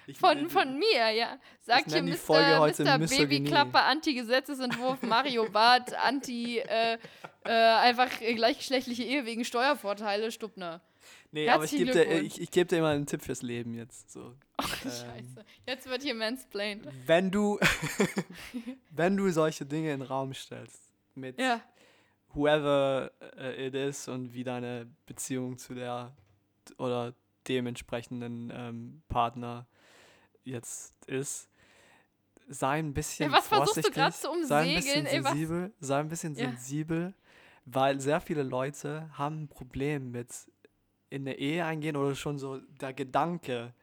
Ich, 0.07 0.17
Von, 0.19 0.49
von 0.49 0.77
mir, 0.77 1.09
ja. 1.11 1.39
Sagt 1.61 1.91
hier 1.91 2.03
Mr. 2.03 2.97
Mr. 2.97 3.07
Babyklappe, 3.07 3.79
Anti-Gesetzesentwurf, 3.81 5.01
Mario 5.01 5.49
Barth, 5.49 5.93
Anti, 5.95 6.59
äh, 6.59 6.97
äh, 7.43 7.49
einfach 7.51 8.21
äh, 8.21 8.33
gleichgeschlechtliche 8.35 9.03
Ehe 9.03 9.25
wegen 9.25 9.43
Steuervorteile, 9.45 10.31
Stubner. 10.31 10.81
Nee, 11.31 11.49
aber 11.49 11.65
ich 11.65 11.71
Herzlichen 11.71 11.85
gebe 11.87 11.97
dir, 11.99 12.05
Glückwunsch. 12.05 12.33
ich, 12.35 12.41
ich 12.41 12.51
geb 12.51 12.67
dir 12.69 12.81
mal 12.81 12.95
einen 12.95 13.05
Tipp 13.07 13.21
fürs 13.23 13.41
Leben 13.41 13.73
jetzt. 13.73 14.11
So. 14.11 14.35
Oh, 14.57 14.63
Ähm, 14.85 14.91
scheiße. 14.91 15.45
Jetzt 15.67 15.89
wird 15.89 16.01
hier 16.01 16.15
mansplained. 16.15 16.87
Wenn 17.05 17.29
du, 17.29 17.59
wenn 18.91 19.17
du 19.17 19.29
solche 19.31 19.65
Dinge 19.65 19.91
in 19.91 19.99
den 19.99 20.07
Raum 20.07 20.33
stellst, 20.33 20.93
mit 21.13 21.39
Ja. 21.39 21.61
whoever 22.33 23.11
äh, 23.37 23.67
it 23.67 23.75
is 23.75 24.07
und 24.07 24.33
wie 24.33 24.43
deine 24.43 24.87
Beziehung 25.05 25.57
zu 25.57 25.73
der 25.73 26.15
oder 26.77 27.13
dem 27.47 27.67
entsprechenden 27.67 28.51
ähm, 28.55 29.01
Partner 29.09 29.67
jetzt 30.45 30.93
ist, 31.07 31.49
sei 32.47 32.79
ein 32.79 32.93
bisschen 32.93 33.31
was 33.31 33.47
versuchst 33.47 33.77
du 33.77 33.81
vorsichtig, 33.81 33.93
grad 33.95 34.15
zu 34.15 34.29
sei 34.43 34.61
ein 34.69 34.75
bisschen 34.75 35.05
ey, 35.05 35.21
sensibel, 35.23 35.73
sei 35.79 35.99
ein 35.99 36.07
bisschen 36.09 36.35
Ja. 36.35 36.49
sensibel, 36.49 37.13
weil 37.65 37.99
sehr 37.99 38.21
viele 38.21 38.43
Leute 38.43 39.09
haben 39.17 39.43
ein 39.43 39.47
Problem 39.47 40.11
mit 40.11 40.29
in 41.09 41.23
eine 41.23 41.37
Ehe 41.37 41.65
eingehen 41.65 41.95
oder 41.97 42.15
schon 42.15 42.37
so 42.37 42.59
der 42.79 42.93
Gedanke, 42.93 43.73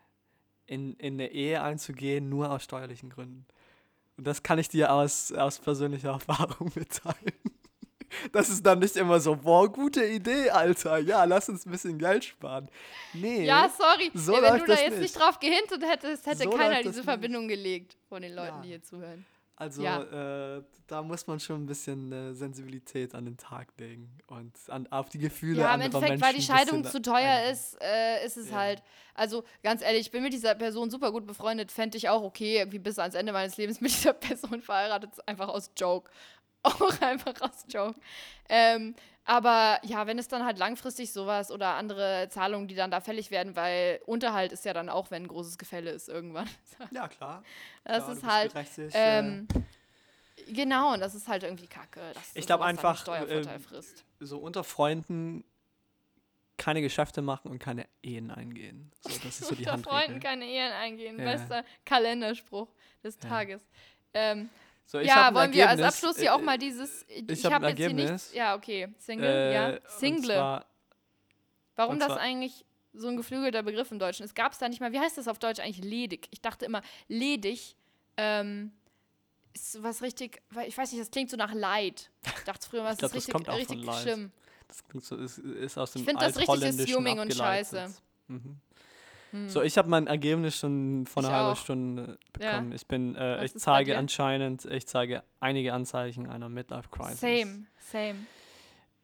in, 0.67 0.95
in 0.95 1.15
eine 1.15 1.31
Ehe 1.33 1.63
einzugehen, 1.63 2.29
nur 2.29 2.51
aus 2.51 2.65
steuerlichen 2.65 3.11
Gründen. 3.11 3.47
Und 4.17 4.27
das 4.27 4.43
kann 4.43 4.59
ich 4.59 4.69
dir 4.69 4.93
aus, 4.93 5.33
aus 5.33 5.59
persönlicher 5.59 6.11
Erfahrung 6.13 6.71
mitteilen. 6.75 7.33
Das 8.33 8.49
ist 8.49 8.65
dann 8.65 8.79
nicht 8.79 8.97
immer 8.97 9.21
so, 9.21 9.37
boah, 9.37 9.71
gute 9.71 10.05
Idee, 10.05 10.51
Alter. 10.51 10.99
Ja, 10.99 11.25
lass 11.25 11.49
uns 11.49 11.67
ein 11.67 11.71
bisschen 11.71 11.99
Geld 11.99 12.25
sparen. 12.25 12.69
Nee. 13.13 13.45
Ja, 13.45 13.71
sorry. 13.77 14.11
so 14.15 14.35
Ey, 14.35 14.43
wenn 14.43 14.59
du 14.61 14.67
da 14.67 14.75
jetzt 14.75 14.91
nicht. 14.91 15.01
nicht 15.01 15.19
drauf 15.19 15.39
gehintet 15.39 15.83
hättest, 15.89 16.27
hätte 16.27 16.45
So 16.45 16.51
keiner 16.51 16.79
diese 16.83 16.97
nicht. 16.97 17.05
Verbindung 17.05 17.49
gelegt 17.49 17.97
von 18.09 18.23
den 18.23 18.35
Leuten, 18.35 18.57
Ja. 18.57 18.61
die 18.63 18.69
hier 18.69 18.83
zuhören. 18.83 19.25
Also 19.55 19.83
Ja. 19.83 20.57
äh, 20.57 20.63
da 20.89 21.03
muss 21.03 21.27
man 21.27 21.39
schon 21.39 21.63
ein 21.63 21.67
bisschen 21.67 22.11
äh, 22.11 22.35
Sensibilität 22.35 23.15
an 23.15 23.27
den 23.27 23.37
Tag 23.37 23.69
legen 23.79 24.11
und 24.27 24.53
an, 24.69 24.89
auf 24.91 25.09
die 25.09 25.19
Gefühle 25.19 25.61
Ja, 25.61 25.75
im 25.75 25.83
Endeffekt, 25.83 26.21
weil 26.21 26.33
die 26.33 26.39
Menschen 26.39 26.55
Scheidung 26.57 26.85
zu 26.85 27.01
teuer 27.01 27.49
ist, 27.51 27.77
äh, 27.81 28.25
ist 28.27 28.37
es 28.39 28.51
Ja. 28.51 28.57
halt. 28.57 28.83
Also 29.15 29.45
ganz 29.63 29.83
ehrlich, 29.83 30.01
ich 30.01 30.11
bin 30.11 30.23
mit 30.23 30.33
dieser 30.33 30.55
Person 30.55 30.91
super 30.91 31.13
gut 31.13 31.27
befreundet, 31.27 31.71
fände 31.71 31.97
ich 31.99 32.09
auch 32.09 32.23
okay, 32.23 32.57
irgendwie 32.59 32.79
bis 32.81 32.99
ans 32.99 33.15
Ende 33.15 33.33
meines 33.33 33.57
Lebens 33.57 33.81
mit 33.81 33.93
dieser 33.93 34.15
Person 34.15 34.63
verheiratet, 34.63 35.11
einfach 35.27 35.49
aus 35.49 35.71
Joke. 35.77 36.11
Auch 36.81 37.01
einfach 37.01 37.41
aus 37.41 37.65
Joke. 37.69 37.99
Ähm, 38.49 38.95
aber 39.25 39.79
ja, 39.85 40.07
wenn 40.07 40.19
es 40.19 40.29
dann 40.29 40.45
halt 40.45 40.59
langfristig 40.59 41.13
sowas 41.13 41.51
oder 41.51 41.75
andere 41.75 42.29
Zahlungen, 42.31 42.67
die 42.67 42.75
dann 42.75 42.91
da 42.91 43.01
fällig 43.01 43.31
werden, 43.31 43.55
weil 43.55 44.01
Unterhalt 44.07 44.53
ist 44.53 44.65
ja 44.65 44.73
dann 44.73 44.89
auch, 44.89 45.11
wenn 45.11 45.25
ein 45.25 45.29
großes 45.29 45.59
Gefälle 45.59 45.91
ist 45.91 46.09
irgendwann. 46.09 46.49
Ja, 46.91 47.07
klar. 47.07 47.45
Das 47.85 48.05
klar, 48.05 48.17
ist 48.17 48.25
halt. 48.25 48.53
berechtigt, 48.53 48.91
Ähm, 48.95 49.47
genau, 50.49 50.95
und 50.95 51.01
das 51.01 51.15
ist 51.15 51.29
halt 51.29 51.45
irgendwie 51.45 51.69
kacke. 51.69 52.01
Ich 52.35 52.47
das 52.47 52.47
glaub 52.47 52.61
sowas 52.61 52.77
dann 52.83 53.07
einen 53.07 53.47
einfach, 53.47 53.73
äh, 53.73 53.83
so 54.21 54.39
unter 54.39 54.65
Freunden 54.65 55.45
keine 56.57 56.83
Geschäfte 56.83 57.23
machen 57.23 57.51
und 57.51 57.59
keine 57.59 57.87
Ehen 58.03 58.31
eingehen. 58.31 58.93
So, 59.01 59.11
das 59.11 59.41
ist 59.41 59.49
so 59.49 59.55
die 59.55 59.65
Unter 59.69 59.79
Freunden 59.79 60.21
keine 60.21 60.45
Ehen 60.47 60.73
eingehen. 60.73 61.19
Ja. 61.19 61.25
Bester 61.25 61.65
Kalenderspruch 61.85 62.69
des 63.03 63.19
Ja. 63.23 63.29
Tages. 63.29 63.63
Ähm, 64.15 64.51
So, 64.87 64.99
ich 64.99 65.07
ja, 65.09 65.33
wollen 65.35 65.53
wir 65.53 65.69
als 65.69 65.81
Abschluss 65.81 66.19
hier 66.19 66.35
auch 66.35 66.41
äh, 66.41 66.45
mal 66.45 66.59
dieses. 66.59 67.05
Ich, 67.09 67.29
ich 67.29 67.45
hab 67.47 67.55
hab 67.55 67.63
jetzt 67.69 67.79
hier 67.79 67.93
nicht. 67.95 68.35
Ja, 68.35 68.55
okay. 68.55 68.89
Single, 68.99 69.27
äh, 69.27 69.55
ja. 69.55 69.79
Single. 69.89 70.35
zwar- 70.35 70.67
Warum 71.77 71.99
das 71.99 72.13
eigentlich 72.19 72.65
so 72.93 73.09
ein 73.09 73.17
geflügelter 73.17 73.63
Begriff 73.63 73.91
im 73.91 73.99
Deutschen 73.99 74.25
ist? 74.25 74.35
Gab 74.35 74.53
es 74.53 74.59
da 74.59 74.69
nicht 74.69 74.81
mal. 74.81 74.93
Wie 74.93 75.01
heißt 75.01 75.17
das 75.17 75.27
auf 75.29 75.39
Deutsch 75.39 75.61
eigentlich? 75.61 75.83
Ledig. 75.83 76.29
Ich 76.31 76.43
dachte 76.43 76.67
immer, 76.67 76.83
ledig 77.09 77.77
ähm, 78.19 78.73
ist 79.55 79.83
was 79.83 80.03
richtig. 80.03 80.43
Ich 80.67 80.77
weiß 80.77 80.93
nicht, 80.93 81.01
das 81.01 81.11
klingt 81.11 81.31
so 81.31 81.37
nach 81.39 81.55
Leid. 81.55 82.11
Ich 82.37 82.45
dachte 82.45 82.69
früher, 82.69 82.85
was 82.85 82.99
Ich 82.99 83.03
ist 83.03 83.03
das 83.03 83.15
richtig, 83.15 83.49
auch 83.49 83.57
richtig 83.57 83.95
schlimm. 84.03 84.33
Das 84.69 84.85
klingt 84.87 85.05
so, 85.05 85.17
ist, 85.17 85.39
ist 85.39 85.79
aus 85.79 85.93
dem 85.93 86.05
find 86.05 86.21
das 86.21 86.37
richtig 86.37 86.49
Altholländischen 86.51 86.95
assuming 86.95 87.19
und 87.21 87.35
scheiße. 87.35 87.95
Mhm. 88.29 88.57
Hm. 89.33 89.49
So, 89.49 89.63
ich 89.63 89.77
habe 89.79 89.89
mein 89.89 90.07
Ergebnis 90.07 90.57
schon 90.59 91.07
vor 91.07 91.25
einer 91.25 91.33
halben. 91.33 91.57
Stunde 91.57 92.19
Ja. 92.39 92.51
bekommen. 92.53 92.73
Ich 92.73 92.87
bin, 92.87 93.17
äh, 93.17 93.45
ich 93.45 93.55
zeige 93.57 93.99
anscheinend, 93.99 94.65
ich 94.67 94.87
zeige 94.87 95.23
einige 95.41 95.73
Anzeichen 95.73 96.29
einer 96.29 96.49
Midlife 96.49 96.89
Crisis. 96.91 97.21
Same, 97.21 97.65
same. 97.79 98.15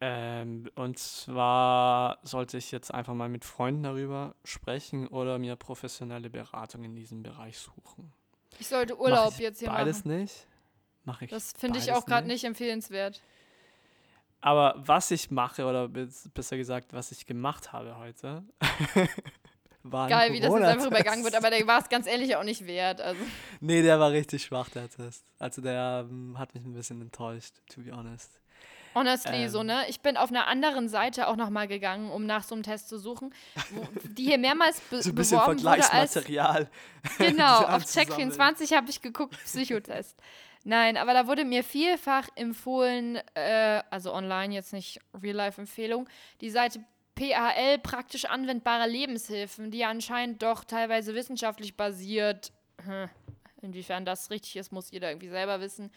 Ähm, 0.01 0.69
und 0.75 0.97
zwar 0.97 2.19
sollte 2.23 2.57
ich 2.57 2.71
jetzt 2.71 2.93
einfach 2.93 3.13
mal 3.13 3.27
mit 3.27 3.43
Freunden 3.43 3.83
darüber 3.83 4.33
sprechen 4.45 5.07
oder 5.07 5.37
mir 5.39 5.57
professionelle 5.57 6.29
Beratung 6.29 6.83
in 6.85 6.95
diesem 6.95 7.21
Bereich 7.21 7.57
suchen. 7.57 8.13
Ich 8.59 8.67
sollte 8.67 8.97
Urlaub 8.97 9.33
ich 9.33 9.39
jetzt 9.39 9.59
hier 9.59 9.67
Beides 9.69 10.05
machen. 10.05 10.21
nicht. 10.21 10.47
Mache 11.03 11.25
ich. 11.25 11.31
Das 11.31 11.51
finde 11.57 11.79
ich 11.79 11.87
beides 11.87 12.01
auch 12.01 12.05
gerade 12.05 12.27
nicht 12.27 12.43
empfehlenswert. 12.45 13.21
Aber 14.41 14.73
was 14.77 15.11
ich 15.11 15.31
mache, 15.31 15.65
oder 15.65 15.89
besser 15.89 16.55
gesagt, 16.55 16.93
was 16.93 17.11
ich 17.11 17.25
gemacht 17.25 17.73
habe 17.73 17.97
heute, 17.97 18.43
war 19.83 20.05
ein 20.05 20.09
Geil, 20.09 20.33
wie 20.33 20.39
das 20.39 20.53
jetzt 20.53 20.63
einfach 20.63 20.87
übergangen 20.87 21.23
wird, 21.23 21.35
aber 21.35 21.49
der 21.49 21.65
war 21.65 21.81
es 21.81 21.89
ganz 21.89 22.05
ehrlich 22.07 22.35
auch 22.35 22.43
nicht 22.43 22.65
wert. 22.67 23.01
Also. 23.01 23.21
Nee, 23.61 23.81
der 23.81 23.99
war 23.99 24.11
richtig 24.11 24.43
schwach, 24.43 24.69
der 24.69 24.89
Test. 24.89 25.23
Also 25.39 25.61
der 25.61 26.05
ähm, 26.09 26.37
hat 26.37 26.53
mich 26.53 26.65
ein 26.65 26.73
bisschen 26.73 27.01
enttäuscht, 27.01 27.55
to 27.73 27.81
be 27.81 27.91
honest. 27.91 28.39
Honestly, 28.95 29.47
so, 29.47 29.61
Ähm. 29.61 29.67
ne? 29.67 29.83
Ich 29.87 30.01
bin 30.01 30.17
auf 30.17 30.29
einer 30.29 30.47
anderen 30.47 30.89
Seite 30.89 31.27
auch 31.27 31.35
nochmal 31.35 31.67
gegangen, 31.67 32.09
um 32.09 32.25
nach 32.25 32.43
so 32.43 32.55
einem 32.55 32.63
Test 32.63 32.89
zu 32.89 32.97
suchen, 32.97 33.33
wo, 33.69 33.87
die 34.03 34.25
hier 34.25 34.37
mehrmals 34.37 34.81
be 34.81 35.01
So 35.01 35.09
ein 35.11 35.15
bisschen 35.15 35.39
beworben 35.39 35.61
wurde 35.61 35.91
als 35.91 36.13
Vergleichsmaterial. 36.13 36.69
Genau, 37.17 37.59
auf 37.59 37.69
anzusammeln. 37.69 38.31
Check24 38.31 38.75
habe 38.75 38.89
ich 38.89 39.01
geguckt, 39.01 39.37
Psychotest. 39.45 40.17
Nein, 40.65 40.97
aber 40.97 41.13
da 41.13 41.27
wurde 41.27 41.45
mir 41.45 41.63
vielfach 41.63 42.27
empfohlen, 42.35 43.19
äh, 43.33 43.81
also 43.89 44.13
online, 44.13 44.53
jetzt 44.53 44.73
nicht 44.73 44.99
Real-Life-Empfehlung, 45.13 46.09
die 46.41 46.49
Seite 46.49 46.83
PAL, 47.19 47.79
praktisch 47.79 48.25
anwendbare 48.25 48.87
Lebenshilfen, 48.87 49.71
die 49.71 49.83
anscheinend 49.83 50.41
doch 50.41 50.63
teilweise 50.63 51.13
wissenschaftlich 51.13 51.75
basiert. 51.75 52.53
Inwiefern 53.61 54.05
das 54.05 54.29
richtig 54.29 54.55
ist, 54.55 54.71
muss 54.71 54.91
jeder 54.91 55.09
irgendwie 55.09 55.27
selber 55.27 55.59
wissen. 55.59 55.91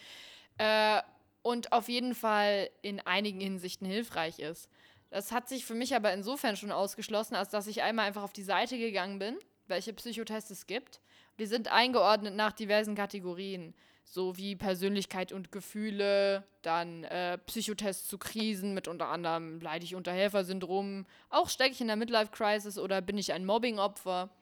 Äh, 0.59 1.01
und 1.43 1.73
auf 1.73 1.89
jeden 1.89 2.15
Fall 2.15 2.71
in 2.83 3.01
einigen 3.01 3.41
Hinsichten 3.41 3.87
hilfreich 3.87 4.41
ist. 4.41 4.69
Das 5.11 5.31
hat 5.31 5.49
sich 5.49 5.65
für 5.65 5.75
mich 5.75 5.95
aber 5.95 6.13
insofern 6.13 6.57
schon 6.57 6.73
ausgeschlossen, 6.73 7.37
als 7.37 7.51
dass 7.51 7.67
ich 7.67 7.83
einmal 7.83 8.07
einfach 8.07 8.23
auf 8.23 8.33
die 8.33 8.43
Seite 8.43 8.79
gegangen 8.79 9.19
bin, 9.19 9.37
welche 9.67 9.93
Psychotests 9.93 10.51
es 10.51 10.67
gibt. 10.67 11.01
Die 11.39 11.47
sind 11.47 11.69
eingeordnet 11.71 12.35
nach 12.35 12.53
diversen 12.53 12.95
Kategorien, 12.95 13.75
so 14.05 14.37
wie 14.37 14.57
Persönlichkeit 14.57 15.33
und 15.33 15.53
Gefühle, 15.53 16.45
dann 16.63 17.05
äh, 17.05 17.39
Psychotests 17.39 18.09
zu 18.09 18.19
Krisen 18.19 18.75
mit 18.75 18.89
unter 18.89 19.09
anderem 19.09 19.61
leide 19.61 19.85
ich 19.85 19.95
unter 19.95 20.13
Helfersyndrom, 20.13 21.07
auch 21.31 21.49
stecke 21.49 21.73
ich 21.73 21.81
in 21.81 21.87
der 21.87 21.97
Midlife-Crisis 21.97 22.79
oder 22.79 23.01
bin 23.01 23.17
ich 23.19 23.33
ein 23.33 23.45
Mobbing-Opfer. 23.45 24.29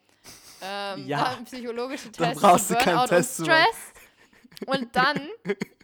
Ähm, 0.62 1.06
Ja, 1.08 1.24
dann 1.34 1.44
psychologische 1.46 2.12
Tests 2.12 2.42
brauchst 2.42 2.70
du 2.70 2.74
keinen 2.74 2.96
Burnout 2.96 3.06
Test 3.06 3.40
und. 3.40 3.46
Stress. 3.46 3.92
Und 4.66 4.94
dann 4.94 5.30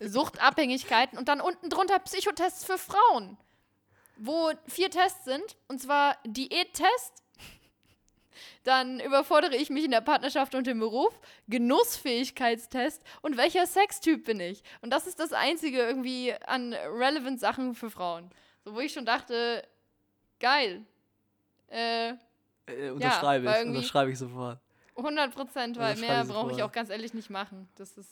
Suchtabhängigkeiten 0.03 1.19
und 1.19 1.29
dann 1.29 1.41
unten 1.41 1.71
drunter 1.71 1.99
Psychotests 2.01 2.65
für 2.65 2.77
Frauen, 2.77 3.39
wo 4.19 4.51
vier 4.67 4.91
Tests 4.91 5.25
sind, 5.25 5.57
und 5.69 5.81
zwar 5.81 6.19
Diättest, 6.27 7.23
dann 8.65 9.01
überfordere 9.01 9.57
ich 9.57 9.71
mich 9.71 9.85
in 9.85 9.91
der 9.91 10.01
Partnerschaft 10.01 10.55
und 10.55 10.67
im 10.69 10.79
Beruf, 10.81 11.19
Genussfähigkeitstest 11.49 13.03
und 13.23 13.37
welcher 13.37 13.67
Sextyp 13.67 14.25
bin 14.25 14.41
ich. 14.41 14.63
Und 14.83 14.91
das 14.91 15.07
ist 15.07 15.19
das 15.21 15.33
Einzige 15.33 15.79
irgendwie 15.79 16.35
an 16.47 16.73
relevant 16.73 17.41
Sachen 17.41 17.75
für 17.75 17.91
Frauen. 17.91 18.31
So, 18.65 18.75
wo 18.75 18.81
ich 18.81 18.93
schon 18.93 19.07
dachte, 19.07 19.63
geil. 20.41 20.85
Äh, 21.69 22.15
Äh, 22.67 22.91
unterschreibe 22.91 23.47
weil 23.47 23.63
ich, 23.63 23.69
unterschreibe 23.69 24.11
ich 24.11 24.19
sofort. 24.19 24.59
100 24.97 25.35
Prozent, 25.35 25.79
weil 25.79 25.97
mehr 25.97 26.25
brauche 26.25 26.53
ich 26.53 26.63
auch 26.63 26.73
ganz 26.73 26.91
ehrlich 26.91 27.13
nicht 27.15 27.31
machen. 27.31 27.69
Das 27.77 27.97
ist. 27.99 28.11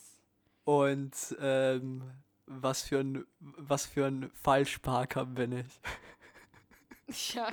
Und 0.65 1.13
ähm, 1.41 2.03
was 2.47 2.83
für 2.83 2.99
ein 2.99 3.25
was 3.39 3.85
für 3.85 4.05
ein 4.05 4.29
Falschparker 4.33 5.25
bin 5.25 5.51
ich? 5.59 5.65
Ja, 7.35 7.49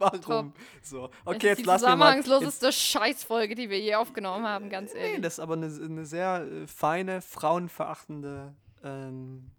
Warum? 0.00 0.52
So. 0.82 1.08
das 1.08 1.16
Okay, 1.24 1.36
ist 1.36 1.42
jetzt 1.44 1.58
die 1.58 1.62
lass 1.64 1.82
mir 1.82 1.96
mal. 1.96 2.16
Jetzt, 2.16 2.24
zusammenhangsloseste 2.26 2.72
Scheißfolge, 2.72 3.54
die 3.54 3.70
wir 3.70 3.78
je 3.78 3.94
aufgenommen 3.96 4.46
haben, 4.46 4.70
ganz 4.70 4.92
nee, 4.94 5.00
ehrlich. 5.00 5.20
das 5.22 5.34
ist 5.34 5.40
aber 5.40 5.54
eine, 5.54 5.66
eine 5.66 6.04
sehr 6.06 6.42
äh, 6.50 6.66
feine, 6.66 7.20
frauenverachtende, 7.20 8.54
ähm, 8.82 9.50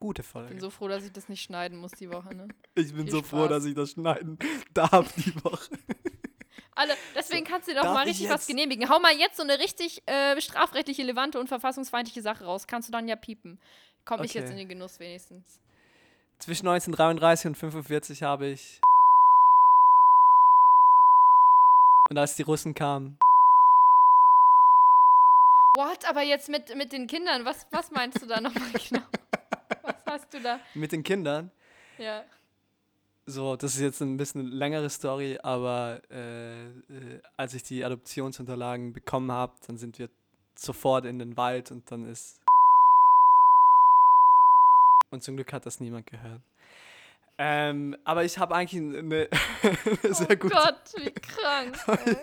gute 0.00 0.22
Ich 0.22 0.28
Folge. 0.28 0.48
bin 0.50 0.60
so 0.60 0.70
froh, 0.70 0.88
dass 0.88 1.04
ich 1.04 1.12
das 1.12 1.28
nicht 1.28 1.42
schneiden 1.42 1.78
muss 1.78 1.92
die 1.92 2.10
Woche, 2.10 2.34
ne? 2.34 2.48
ich 2.74 2.92
bin 2.94 3.04
viel 3.04 3.10
so 3.12 3.22
froh, 3.22 3.38
Spaß. 3.44 3.48
dass 3.48 3.64
ich 3.64 3.74
das 3.74 3.90
schneiden 3.92 4.38
darf 4.74 5.12
die 5.14 5.34
Woche. 5.44 5.70
Alle, 6.74 6.94
deswegen 7.16 7.44
kannst 7.44 7.66
du 7.66 7.72
dir 7.72 7.80
doch 7.80 7.92
mal 7.92 8.04
ich 8.04 8.10
richtig 8.14 8.30
was 8.30 8.46
genehmigen. 8.46 8.88
Hau 8.88 9.00
mal 9.00 9.12
jetzt 9.12 9.36
so 9.36 9.42
eine 9.42 9.58
richtig 9.58 10.00
äh, 10.06 10.40
strafrechtliche, 10.40 11.02
levante 11.02 11.40
und 11.40 11.48
verfassungsfeindliche 11.48 12.22
Sache 12.22 12.44
raus. 12.44 12.68
Kannst 12.68 12.88
du 12.88 12.92
dann 12.92 13.08
ja 13.08 13.16
piepen. 13.16 13.58
Komm 14.04 14.22
ich 14.22 14.32
jetzt 14.34 14.44
Okay. 14.44 14.52
in 14.52 14.58
den 14.58 14.68
Genuss 14.68 15.00
wenigstens. 15.00 15.60
Zwischen 16.38 16.68
1933 16.68 17.46
und 17.48 17.56
45 17.56 18.22
habe 18.22 18.46
ich. 18.46 18.80
Und 22.10 22.18
als 22.18 22.36
die 22.36 22.42
Russen 22.42 22.74
kamen, 22.74 23.18
What? 25.76 26.04
Aber 26.08 26.22
jetzt 26.22 26.48
mit, 26.48 26.74
mit 26.74 26.92
den 26.92 27.06
Kindern, 27.06 27.44
was, 27.44 27.66
was 27.70 27.90
meinst 27.92 28.20
du 28.20 28.26
da 28.26 28.40
nochmal 28.40 28.72
genau? 28.72 29.02
Was 29.82 29.94
hast 30.06 30.34
du 30.34 30.40
da? 30.40 30.58
mit 30.74 30.90
den 30.90 31.04
Kindern, 31.04 31.52
Ja. 31.98 32.24
so, 33.26 33.54
das 33.54 33.74
ist 33.74 33.80
jetzt 33.80 34.00
ein 34.00 34.16
bisschen 34.16 34.40
eine 34.40 34.50
längere 34.50 34.90
Story, 34.90 35.38
aber 35.40 36.02
äh, 36.10 36.66
äh, 36.66 37.20
als 37.36 37.54
ich 37.54 37.62
die 37.62 37.84
Adoptionsunterlagen 37.84 38.92
bekommen 38.92 39.30
habe, 39.30 39.54
dann 39.68 39.76
sind 39.78 39.98
wir 40.00 40.08
sofort 40.56 41.04
in 41.04 41.18
den 41.20 41.36
Wald 41.36 41.70
und 41.70 41.88
dann 41.90 42.06
ist. 42.06 42.40
Und 45.10 45.22
zum 45.22 45.36
Glück 45.36 45.52
hat 45.54 45.64
das 45.64 45.80
niemand 45.80 46.06
gehört. 46.06 46.42
Ähm, 47.40 47.96
aber 48.04 48.24
ich 48.24 48.36
habe 48.38 48.54
eigentlich 48.56 48.82
eine, 48.82 49.28
eine 50.02 50.14
sehr 50.14 50.26
oh 50.32 50.36
gute. 50.36 50.54
Gott, 50.54 50.80
wie 50.96 51.10
krank. 51.12 51.76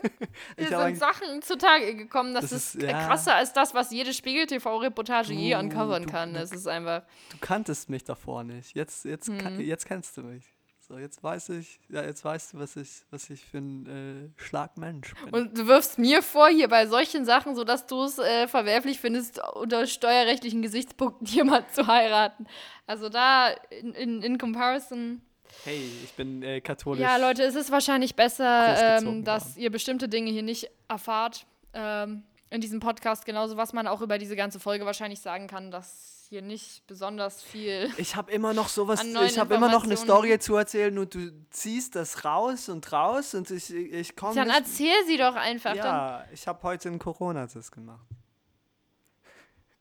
Hier 0.58 0.72
hab 0.78 0.88
sind 0.88 0.98
Sachen 0.98 1.42
zutage 1.42 1.96
gekommen, 1.96 2.34
das, 2.34 2.50
Das 2.50 2.52
ist, 2.52 2.76
ist- 2.76 2.84
ja. 2.84 3.08
krasser 3.08 3.36
als 3.36 3.54
das, 3.54 3.74
was 3.74 3.92
jede 3.92 4.14
Spiegel-TV-Reportage 4.14 5.34
je 5.34 5.56
uncovern 5.56 6.06
kann. 6.06 6.34
du- 6.34 6.40
Das 6.40 6.52
ist 6.52 6.68
einfach. 6.68 7.04
Du 7.32 7.38
kanntest 7.40 7.90
mich 7.90 8.04
davor 8.04 8.44
nicht. 8.44 8.76
Jetzt, 8.76 9.06
jetzt, 9.06 9.30
Mhm. 9.30 9.62
jetzt 9.62 9.86
kennst 9.86 10.18
du 10.18 10.24
mich. 10.24 10.44
So, 10.88 11.00
jetzt 11.00 11.24
weiß 11.24 11.50
ich, 11.50 11.80
ja, 11.90 12.04
jetzt 12.04 12.24
weißt 12.24 12.54
du, 12.54 12.60
was 12.60 12.76
ich, 12.76 13.02
was 13.10 13.32
ich 13.32 13.44
für 13.44 13.58
ein 13.58 14.32
äh, 14.38 14.40
Schlagmensch 14.40 15.16
bin. 15.16 15.34
Und 15.34 15.58
du 15.58 15.66
wirfst 15.66 15.98
mir 15.98 16.22
vor, 16.22 16.48
hier 16.48 16.68
bei 16.68 16.86
solchen 16.86 17.26
Sachen, 17.26 17.56
sodass 17.56 17.88
du 17.88 18.04
es 18.04 18.20
äh, 18.20 18.48
verwerflich 18.48 19.00
findest, 19.00 19.42
unter 19.56 19.88
steuerrechtlichen 19.88 20.62
Gesichtspunkten 20.62 21.26
jemand 21.36 21.72
zu 21.74 21.88
heiraten. 21.88 22.46
Also 22.86 23.10
da 23.10 23.50
in, 23.72 23.94
in, 23.96 24.22
in 24.22 24.38
Comparison. 24.38 25.24
hey, 25.64 25.90
ich 26.04 26.14
bin 26.14 26.44
äh, 26.44 26.62
katholisch. 26.62 27.02
Ja, 27.02 27.18
Leute, 27.18 27.42
es 27.42 27.56
ist 27.56 27.72
wahrscheinlich 27.72 28.16
besser, 28.16 29.00
ähm, 29.00 29.24
dass 29.24 29.58
ihr 29.58 29.72
bestimmte 29.72 30.08
Dinge 30.08 30.30
hier 30.30 30.44
nicht 30.44 30.70
erfahrt. 30.88 31.48
Ähm, 31.74 32.22
in 32.52 32.62
diesem 32.62 32.80
Podcast, 32.80 33.26
genauso 33.26 33.58
was 33.58 33.74
man 33.74 33.88
auch 33.88 34.02
über 34.02 34.20
diese 34.20 34.36
ganze 34.36 34.60
Folge 34.60 34.86
wahrscheinlich 34.86 35.20
sagen 35.20 35.48
kann, 35.48 35.72
dass 35.72 36.15
hier 36.30 36.42
nicht 36.42 36.86
besonders 36.88 37.42
viel. 37.42 37.92
Ich 37.98 38.16
habe 38.16 38.32
immer 38.32 38.54
noch 38.54 38.68
sowas, 38.68 39.04
ich 39.04 39.40
habe 39.40 39.56
immer 39.56 39.70
noch 39.70 39.84
eine. 39.84 39.98
Story 39.98 40.38
zu 40.40 40.56
erzählen 40.56 40.98
und 40.98 41.14
du 41.14 41.32
ziehst 41.50 41.96
das 41.96 42.26
raus 42.26 42.70
und 42.70 42.92
raus 42.92 43.34
und 43.34 43.50
ich, 43.52 43.74
ich 43.74 44.16
komme 44.16 44.36
Dann 44.36 44.50
erzähl 44.50 44.96
sie 45.06 45.18
doch 45.18 45.36
einfach. 45.36 45.74
Dann 45.74 45.86
Ja, 45.86 46.26
ich 46.32 46.48
habe 46.48 46.62
heute 46.64 46.90
einen 46.90 47.00
Corona-Test 47.00 47.72
gemacht. 47.72 48.06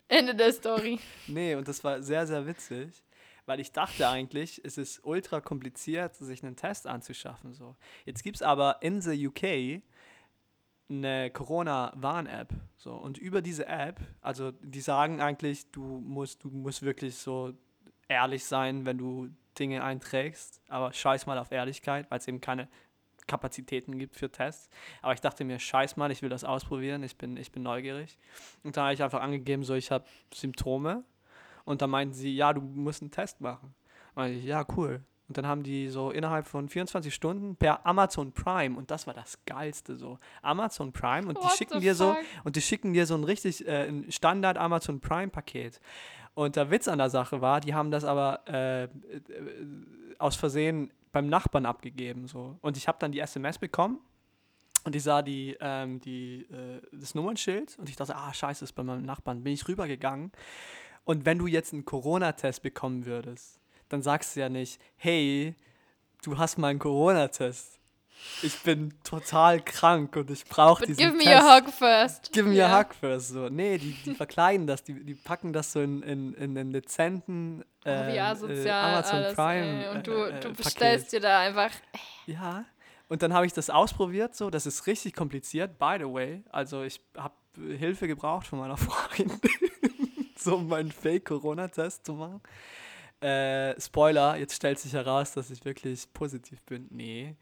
Ende 0.09 0.35
der 0.35 0.53
Story. 0.53 0.99
Nee, 1.27 1.55
und 1.55 1.67
das 1.67 1.83
war 1.83 2.03
sehr, 2.03 2.27
sehr 2.27 2.47
witzig, 2.47 3.03
weil 3.47 3.61
ich 3.61 3.73
dachte 3.73 4.09
eigentlich, 4.09 4.61
es 4.65 4.79
ist 4.79 5.01
ultra 5.05 5.41
kompliziert, 5.41 6.15
sich 6.15 6.43
einen 6.43 6.57
Test 6.57 6.87
anzuschaffen. 6.87 7.55
So. 7.55 7.77
Jetzt 8.05 8.23
gibt 8.23 8.37
es 8.37 8.43
aber 8.43 8.79
in 8.81 9.01
the 9.01 9.27
UK 9.27 9.83
eine 10.89 11.30
Corona-Warn-App. 11.30 12.53
So. 12.76 12.95
Und 12.95 13.18
über 13.18 13.43
diese 13.43 13.66
App, 13.66 14.01
also 14.20 14.51
die 14.51 14.80
sagen 14.80 15.20
eigentlich, 15.20 15.70
du 15.70 15.82
musst, 15.82 16.45
du 16.45 16.49
musst 16.49 16.82
wirklich 16.82 17.16
so 17.16 17.55
ehrlich 18.09 18.45
sein, 18.45 18.87
wenn 18.87 18.99
du 18.99 19.28
Dinge 19.59 19.82
einträgst, 19.82 20.61
aber 20.68 20.93
scheiß 20.93 21.26
mal 21.26 21.39
auf 21.39 21.53
Ehrlichkeit, 21.53 22.11
weil 22.11 22.18
es 22.18 22.28
eben 22.28 22.41
keine 22.41 22.68
Kapazitäten 23.26 23.99
gibt 23.99 24.16
für 24.16 24.30
Tests. 24.30 24.68
Aber 25.01 25.14
ich 25.14 25.20
dachte 25.20 25.45
mir, 25.45 25.59
scheiß 25.59 25.97
mal, 25.97 26.11
ich 26.11 26.22
will 26.22 26.28
das 26.28 26.45
ausprobieren, 26.45 27.03
ich 27.03 27.16
bin, 27.16 27.37
ich 27.37 27.53
bin 27.53 27.62
neugierig. 27.62 28.18
Und 28.62 28.76
dann 28.76 28.85
habe 28.85 28.95
ich 28.95 29.03
einfach 29.03 29.22
angegeben, 29.22 29.62
so 29.62 29.74
ich 29.74 29.91
habe 29.91 30.05
Symptome. 30.32 31.05
Und 31.64 31.80
dann 31.80 31.91
meinten 31.91 32.14
sie, 32.14 32.35
ja, 32.35 32.53
du 32.53 32.61
musst 32.61 33.01
einen 33.01 33.11
Test 33.11 33.41
machen. 33.41 33.74
Und 34.14 34.26
ich, 34.26 34.45
ja, 34.45 34.66
cool. 34.76 35.03
Und 35.29 35.39
dann 35.39 35.47
haben 35.47 35.62
die 35.62 35.89
so 35.89 36.11
innerhalb 36.11 36.47
von 36.47 36.68
24 36.68 37.14
Stunden 37.14 37.57
per 37.57 37.87
Amazon 37.87 38.33
Prime, 38.33 38.77
und 38.77 38.91
das 38.91 39.07
war 39.07 39.14
das 39.14 39.39
Geilste 39.47 39.97
so, 39.97 40.18
Amazon 40.43 40.93
Prime, 40.93 41.27
und 41.27 41.39
die 41.39 41.45
What 41.45 41.53
schicken 41.53 41.81
the 41.81 41.81
dir 41.81 41.95
so, 41.95 42.14
und 42.45 42.57
die 42.57 42.61
schicken 42.61 42.93
dir 42.93 43.07
so 43.07 43.14
ein 43.14 43.25
richtig 43.25 43.66
äh, 43.66 43.89
ein 43.89 44.12
Standard 44.12 44.59
Amazon 44.59 45.01
Prime 45.01 45.29
Paket. 45.29 45.81
Und 46.35 46.57
der 46.57 46.70
Witz 46.70 46.89
an 46.89 46.99
der 46.99 47.11
Sache 47.11 47.41
war, 47.41 47.61
die 47.61 47.75
haben 47.75 47.91
das 47.91 48.05
aber 48.05 48.41
äh, 48.49 48.85
äh, 48.85 48.89
aus 50.18 50.37
Versehen 50.37 50.93
beim 51.12 51.29
Nachbarn 51.29 51.64
abgegeben. 51.64 52.27
So. 52.27 52.59
Und 52.61 52.77
ich 52.77 52.89
habe 52.89 52.99
dann 53.01 53.12
die 53.12 53.20
SMS 53.20 53.59
bekommen 53.59 54.01
und 54.85 54.95
ich 54.95 55.03
sah 55.03 55.22
die, 55.22 55.57
ähm, 55.61 56.01
die, 56.01 56.43
äh, 56.51 56.83
das 56.93 57.14
Nummernschild 57.14 57.79
und 57.79 57.89
ich 57.89 57.97
dachte, 57.97 58.16
ah, 58.16 58.35
scheiße, 58.35 58.64
ist 58.64 58.72
bei 58.72 58.83
meinem 58.83 59.05
Nachbarn. 59.05 59.43
Bin 59.43 59.53
ich 59.53 59.66
rübergegangen. 59.66 60.33
Und 61.05 61.25
wenn 61.25 61.39
du 61.39 61.47
jetzt 61.47 61.72
einen 61.72 61.85
Corona-Test 61.85 62.62
bekommen 62.62 63.07
würdest, 63.07 63.61
dann 63.89 64.03
sagst 64.03 64.35
du 64.37 64.41
ja 64.41 64.49
nicht, 64.49 64.80
hey, 64.97 65.55
du 66.22 66.39
hast 66.39 66.59
mal 66.59 66.68
einen 66.68 66.78
Corona-Test. 66.78 67.78
Ich 68.43 68.59
bin 68.62 68.95
total 69.05 69.61
krank 69.61 70.16
und 70.16 70.30
ich 70.30 70.47
brauche 70.47 70.87
diesen 70.87 70.97
give 70.99 71.12
me 71.16 71.24
Test. 71.24 71.43
a 71.45 71.57
hug 71.61 71.68
first. 71.70 72.32
Give 72.32 72.49
me 72.49 72.55
Ja. 72.55 72.68
a 72.74 72.80
hug 72.80 72.95
first. 72.95 73.28
So. 73.28 73.51
Nee, 73.51 73.76
die, 73.76 73.93
die 73.93 74.14
verkleiden 74.14 74.66
das, 74.66 74.82
die, 74.82 74.95
die 75.05 75.14
packen 75.14 75.53
das 75.53 75.72
so 75.72 75.80
in, 75.82 76.03
in, 76.03 76.32
in 76.35 76.57
einen 76.57 76.72
dezenten 76.72 77.62
Oh, 77.87 77.91
ähm, 77.91 78.09
äh, 78.14 78.18
asozial 78.20 78.95
Amazon 78.95 79.16
alles, 79.16 79.35
Prime. 79.35 79.85
ey. 79.85 79.89
Und 79.91 79.99
äh, 79.99 80.03
du, 80.05 80.12
äh, 80.12 80.41
du 80.41 80.49
Paket. 80.49 80.57
bestellst 80.57 81.12
dir 81.12 81.20
da 81.20 81.41
einfach. 81.41 81.70
Ja. 82.26 82.64
Und 83.11 83.20
dann 83.22 83.35
habe 83.35 83.45
ich 83.45 83.53
das 83.53 83.68
ausprobiert, 83.68 84.35
so. 84.35 84.49
Das 84.49 84.64
ist 84.64 84.87
richtig 84.87 85.12
kompliziert, 85.12 85.78
by 85.78 85.97
the 85.99 86.05
way. 86.11 86.43
Also, 86.51 86.82
ich 86.82 87.03
habe 87.18 87.35
Hilfe 87.76 88.07
gebraucht 88.09 88.47
von 88.47 88.59
meiner 88.59 88.76
Freundin, 88.78 89.39
so 90.39 90.55
um 90.57 90.68
meinen 90.68 90.91
Fake-Corona-Test 90.93 92.07
zu 92.07 92.14
machen. 92.14 92.41
Äh, 93.25 93.81
Spoiler, 93.81 94.37
jetzt 94.37 94.55
stellt 94.55 94.79
sich 94.79 94.93
heraus, 94.93 95.33
dass 95.33 95.51
ich 95.51 95.64
wirklich 95.64 96.12
positiv 96.12 96.62
bin. 96.64 96.87
Nee. 96.91 97.37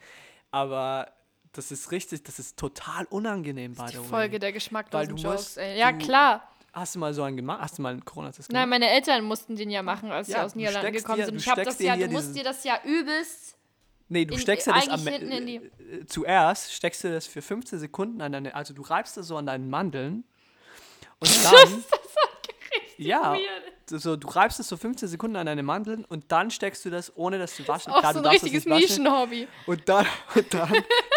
Aber 0.50 1.10
das 1.52 1.72
ist 1.72 1.90
richtig, 1.90 2.22
das 2.22 2.38
ist 2.38 2.56
total 2.58 3.04
unangenehm, 3.06 3.74
by 3.74 3.86
the 3.90 3.98
way. 3.98 4.04
Folge 4.04 4.38
der 4.38 4.52
geschmacklosen 4.52 5.08
Weil 5.10 5.14
du 5.16 5.20
Jokes, 5.20 5.56
musst-. 5.56 5.56
Ja, 5.56 5.92
klar. 5.92 6.48
Hast 6.72 6.94
du 6.94 7.00
mal 7.00 7.12
so 7.12 7.22
einen 7.22 7.36
gemacht? 7.36 7.60
Hast 7.60 7.76
du 7.78 7.82
mal 7.82 7.90
einen 7.90 8.04
Corona-Test 8.04 8.50
Nein, 8.50 8.62
gemacht? 8.64 8.80
meine 8.80 8.90
Eltern 8.92 9.24
mussten 9.24 9.56
den 9.56 9.68
ja 9.70 9.82
machen, 9.82 10.10
als 10.10 10.28
sie 10.28 10.32
Ja, 10.34 10.44
aus 10.44 10.52
du 10.52 10.58
Niederlanden 10.58 10.86
steckst 10.88 11.04
gekommen 11.04 11.18
dir- 11.18 11.24
sind. 11.26 11.34
du 11.34 11.40
Ich 11.40 11.48
habe 11.48 11.60
steckst 11.62 11.80
das 11.80 11.86
ja, 11.86 11.96
du 11.96 12.12
musst 12.12 12.34
dir 12.36 12.44
das 12.44 12.64
ja 12.64 12.80
übelst. 12.84 13.56
Nee, 14.08 14.24
du 14.24 14.34
in- 14.34 14.40
steckst 14.40 14.66
dir 14.66 14.72
das 14.72 14.88
am, 14.88 15.06
äh, 15.06 16.06
zuerst 16.06 16.72
steckst 16.72 17.04
du 17.04 17.10
das 17.12 17.26
für 17.26 17.42
15 17.42 17.78
Sekunden 17.78 18.20
an 18.22 18.32
deine, 18.32 18.54
also 18.54 18.72
du 18.72 18.82
reibst 18.82 19.16
das 19.16 19.26
so 19.26 19.36
an 19.36 19.46
deinen 19.46 19.68
Mandeln 19.68 20.24
und 21.18 21.28
dann, 21.44 21.84
ja, 22.98 23.36
so, 23.98 24.16
du 24.16 24.28
reibst 24.28 24.60
es 24.60 24.68
so 24.68 24.76
15 24.76 25.08
Sekunden 25.08 25.36
an 25.36 25.46
deine 25.46 25.62
Mandeln 25.62 26.04
und 26.04 26.30
dann 26.32 26.50
steckst 26.50 26.84
du 26.84 26.90
das, 26.90 27.14
ohne 27.16 27.38
das 27.38 27.54
zu 27.56 27.66
waschen. 27.68 27.92
Auch 27.92 28.00
Klar, 28.00 28.14
so 28.14 28.20
du 28.20 28.28
ein 28.28 28.34
das 28.34 28.42
richtiges. 28.44 28.66
Nischenhobby. 28.66 29.48
Und 29.66 29.88
dann, 29.88 30.06
und 30.34 30.52
dann 30.54 30.72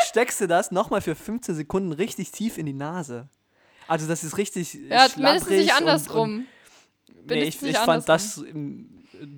steckst 0.07 0.41
du 0.41 0.47
das 0.47 0.71
nochmal 0.71 1.01
für 1.01 1.15
15 1.15 1.55
Sekunden 1.55 1.91
richtig 1.91 2.32
tief 2.32 2.57
in 2.57 2.65
die 2.65 2.73
Nase. 2.73 3.28
Also 3.88 4.07
das 4.07 4.23
ist 4.23 4.38
richtig 4.38 4.73
Ja, 4.73 5.07
mindestens 5.15 5.49
nicht 5.49 5.71
und- 5.71 5.78
andersrum. 5.78 6.30
Und, 6.30 6.45
nee, 7.28 7.36
Mindestens 7.36 7.69
ich, 7.69 7.76
ich 7.76 7.82
fand 7.82 8.07
das, 8.09 8.36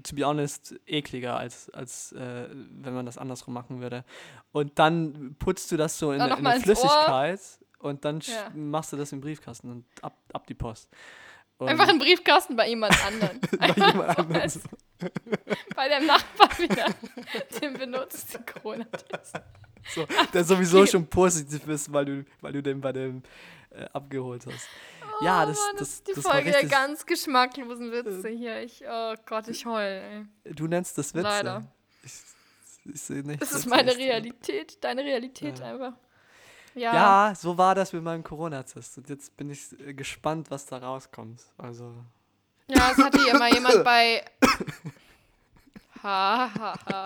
to 0.03 0.15
be 0.15 0.23
honest, 0.25 0.75
ekliger, 0.85 1.38
als, 1.38 1.69
als 1.69 2.11
äh, 2.13 2.47
wenn 2.51 2.93
man 2.93 3.05
das 3.05 3.17
andersrum 3.17 3.53
machen 3.53 3.81
würde. 3.81 4.03
Und 4.51 4.77
dann 4.79 5.35
putzt 5.39 5.71
du 5.71 5.77
das 5.77 5.97
so 5.99 6.11
in, 6.11 6.21
in 6.21 6.21
eine 6.31 6.35
ins 6.35 6.45
Ohr. 6.45 6.61
Flüssigkeit 6.63 7.39
und 7.79 8.03
dann 8.05 8.19
Ja. 8.21 8.49
machst 8.55 8.91
du 8.93 8.97
das 8.97 9.11
im 9.11 9.21
Briefkasten 9.21 9.69
und 9.69 9.85
ab, 10.01 10.17
ab 10.33 10.47
die 10.47 10.53
Post. 10.55 10.89
Und 11.60 11.70
Einfach 11.70 11.88
im 11.89 11.97
Briefkasten 11.99 12.55
bei 12.55 12.68
jemand 12.70 12.93
anderen. 13.05 13.39
bei 13.58 13.68
jemand 13.68 14.16
so 14.16 14.22
anderem 14.22 14.49
so. 14.49 14.60
bei 15.76 15.89
dem 15.89 16.05
Nachbar 16.05 16.49
wieder. 16.60 16.86
Den 17.60 17.74
benutzten 17.74 18.45
Corona-Test. 18.45 19.36
so, 19.89 20.05
der 20.34 20.43
sowieso 20.43 20.86
schon 20.86 21.08
positiv 21.08 21.68
ist, 21.68 21.91
weil 21.91 22.05
du, 22.05 22.26
weil 22.41 22.53
du 22.53 22.62
den 22.62 22.80
bei 22.80 22.91
dem 22.93 23.24
äh, 23.72 23.86
abgeholt 23.91 24.45
hast. 24.45 24.68
ja, 25.22 25.45
das, 25.47 25.58
Oh 25.58 25.62
Mann, 25.68 25.76
das, 25.80 25.89
ist 25.89 26.08
die 26.08 26.14
das 26.14 26.24
Folge 26.24 26.51
der. 26.51 26.62
Ähm. 26.64 26.70
ganz 26.70 27.05
geschmacklosen 27.05 27.91
Witze 27.91 28.30
hier. 28.30 28.62
Ich, 28.62 28.84
oh 28.88 29.16
Gott, 29.26 29.47
ich 29.47 29.66
heul, 29.66 30.28
ey. 30.45 30.53
Du 30.53 30.68
nennst 30.68 30.95
das 30.97 31.14
Witze. 31.16 31.24
Leider. 31.24 31.64
Ich, 32.03 32.14
ich 32.93 33.01
sehe 33.01 33.24
nicht. 33.24 33.41
Das 33.41 33.51
ist 33.51 33.66
meine 33.66 33.95
Realität, 33.97 34.78
deine 34.84 35.03
Realität 35.03 35.58
Ja. 35.60 35.74
einfach. 35.74 35.93
Ja. 36.78 36.93
Ja, 37.30 37.36
so 37.36 37.57
war 37.57 37.73
das 37.75 37.91
mit 37.93 38.03
meinem 38.03 38.23
Corona-Test. 38.23 38.99
Und 38.99 39.09
jetzt 39.09 39.36
bin 39.36 39.49
ich 39.49 39.78
äh, 39.80 39.93
gespannt, 39.93 40.51
was 40.51 40.65
da 40.65 40.78
rauskommt. 40.78 41.41
Also, 41.57 41.93
Ja, 42.67 42.91
es 42.91 42.97
hatte 42.97 43.19
hier 43.23 43.38
mal 43.38 43.51
jemand 43.53 43.84
bei. 43.84 44.23
Ha, 46.03 46.49
ha, 46.53 46.73
ha. 46.89 47.05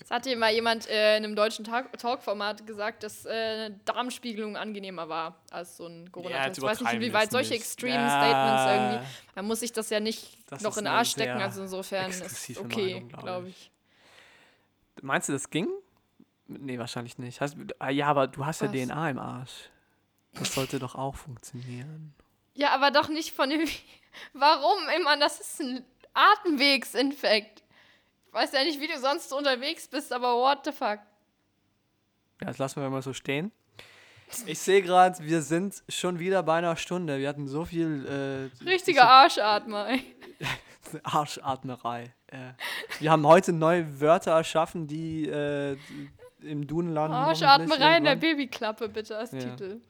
Es 0.00 0.10
hatte 0.10 0.34
mal 0.36 0.52
jemand 0.54 0.88
äh, 0.88 1.16
in 1.18 1.24
einem 1.24 1.34
deutschen 1.36 1.64
Talk- 1.64 1.98
Talkformat 1.98 2.66
gesagt, 2.66 3.02
dass 3.02 3.26
äh, 3.26 3.30
eine 3.30 3.80
Darmspiegelung 3.84 4.56
angenehmer 4.56 5.08
war 5.08 5.34
als 5.50 5.76
so 5.76 5.86
ein 5.86 6.10
Corona-Test. 6.12 6.58
ich 6.58 6.64
weiß 6.64 6.80
nicht, 6.80 6.92
inwieweit 6.94 7.30
solche 7.30 7.54
Extreme 7.54 8.08
Statements 8.08 8.62
irgendwie. 8.72 9.06
Man 9.34 9.44
muss 9.46 9.60
sich 9.60 9.72
das 9.72 9.90
ja 9.90 10.00
nicht 10.00 10.38
Das 10.50 10.62
noch 10.62 10.76
in 10.78 10.84
den 10.84 10.92
Arsch 10.94 11.10
stecken, 11.10 11.42
also 11.42 11.62
insofern 11.62 12.10
ist 12.10 12.58
okay, 12.58 13.04
glaube 13.18 13.48
ich. 13.48 13.70
ich. 14.96 15.02
Meinst 15.02 15.28
du, 15.28 15.32
das 15.34 15.50
ging? 15.50 15.68
Nee, 16.48 16.78
wahrscheinlich 16.78 17.18
nicht. 17.18 17.40
Hast, 17.40 17.56
ah, 17.78 17.90
ja, 17.90 18.06
aber 18.06 18.26
du 18.26 18.44
hast 18.44 18.62
ja 18.62 18.72
Was? 18.72 18.74
DNA 18.74 19.10
im 19.10 19.18
Arsch. 19.18 19.70
Das 20.32 20.54
sollte 20.54 20.78
doch 20.78 20.94
auch 20.94 21.14
funktionieren. 21.14 22.14
Ja, 22.54 22.70
aber 22.70 22.90
doch 22.90 23.08
nicht 23.08 23.34
von 23.34 23.50
dem. 23.50 23.68
Warum? 24.32 24.78
Meine, 25.04 25.20
das 25.20 25.40
ist 25.40 25.60
ein 25.60 25.84
Atemwegsinfekt. 26.14 27.62
Ich 28.26 28.32
weiß 28.32 28.52
ja 28.52 28.64
nicht, 28.64 28.80
wie 28.80 28.86
du 28.86 28.98
sonst 28.98 29.32
unterwegs 29.32 29.88
bist, 29.88 30.12
aber 30.12 30.34
what 30.34 30.64
the 30.64 30.72
fuck? 30.72 31.00
Ja, 32.40 32.46
das 32.46 32.58
lassen 32.58 32.80
wir 32.80 32.88
mal 32.88 33.02
so 33.02 33.12
stehen. 33.12 33.52
Ich 34.46 34.58
sehe 34.58 34.82
gerade, 34.82 35.18
wir 35.20 35.42
sind 35.42 35.82
schon 35.88 36.18
wieder 36.18 36.42
bei 36.42 36.58
einer 36.58 36.76
Stunde. 36.76 37.18
Wir 37.18 37.28
hatten 37.28 37.48
so 37.48 37.64
viel 37.64 38.50
äh, 38.60 38.64
Richtiger 38.64 39.08
Arschatmer, 39.08 39.88
ey. 39.88 40.16
Arschatmerei. 41.02 42.12
Ja. 42.32 42.54
Wir 43.00 43.10
haben 43.10 43.26
heute 43.26 43.52
neue 43.52 44.00
Wörter 44.00 44.32
erschaffen, 44.32 44.86
die 44.86 45.26
äh, 45.26 45.78
im 46.42 46.66
Duden 46.66 46.92
landen. 46.92 47.16
hoffentlich 47.16 47.44
Arschatmerei 47.46 47.98
in 47.98 48.04
der. 48.04 48.16
Babyklappe, 48.16 48.88
bitte 48.88 49.16
als 49.18 49.32
Ja. 49.32 49.38
Titel. 49.40 49.80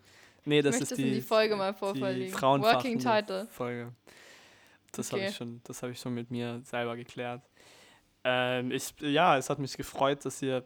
Nee, 0.44 0.62
das 0.62 0.76
ich 0.76 0.82
ist 0.82 0.90
die, 0.92 1.02
das 1.02 1.04
in 1.04 1.14
die 1.14 1.20
Folge 1.20 1.56
mal 1.56 1.72
die 1.72 1.78
vorverlegen. 1.78 2.40
Working 2.40 2.98
Title. 2.98 3.46
Folge. 3.50 3.92
Das 4.92 5.12
habe 5.12 5.20
Okay. 5.22 5.30
ich 5.30 5.36
schon, 5.36 5.60
das 5.64 5.82
habe 5.82 5.92
ich 5.92 6.00
schon 6.00 6.14
mit 6.14 6.30
mir 6.30 6.60
selber 6.64 6.96
geklärt. 6.96 7.42
Ähm, 8.24 8.70
ich, 8.70 8.94
ja, 9.00 9.36
es 9.36 9.50
hat 9.50 9.58
mich 9.58 9.76
gefreut, 9.76 10.24
dass 10.24 10.40
ihr, 10.42 10.64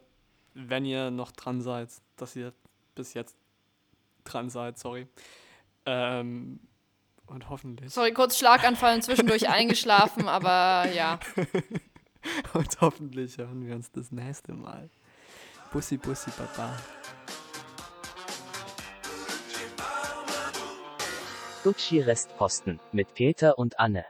wenn 0.53 0.85
ihr 0.85 1.11
noch 1.11 1.31
dran 1.31 1.61
seid, 1.61 1.89
dass 2.15 2.35
ihr 2.35 2.53
bis 2.95 3.13
jetzt 3.13 3.35
dran 4.23 4.49
seid, 4.49 4.79
sorry. 4.79 5.07
Ähm, 5.85 6.59
und 7.27 7.49
hoffentlich. 7.49 7.91
Sorry, 7.93 8.13
kurz 8.13 8.37
Schlaganfall 8.37 8.95
und 8.95 9.01
zwischendurch 9.01 9.49
eingeschlafen, 9.49 10.27
aber 10.27 10.89
ja. 10.93 11.19
Und 12.53 12.79
hoffentlich 12.79 13.37
hören 13.37 13.65
wir 13.67 13.75
uns 13.75 13.91
das 13.91 14.11
nächste 14.13 14.53
Mal. 14.53 14.89
Bussi, 15.73 15.97
Bussi, 15.97 16.29
Baba. 16.37 16.77
Gucci 21.63 21.99
Restposten 21.99 22.79
mit 22.91 23.15
Peter 23.15 23.57
und 23.57 23.79
Anne. 23.79 24.05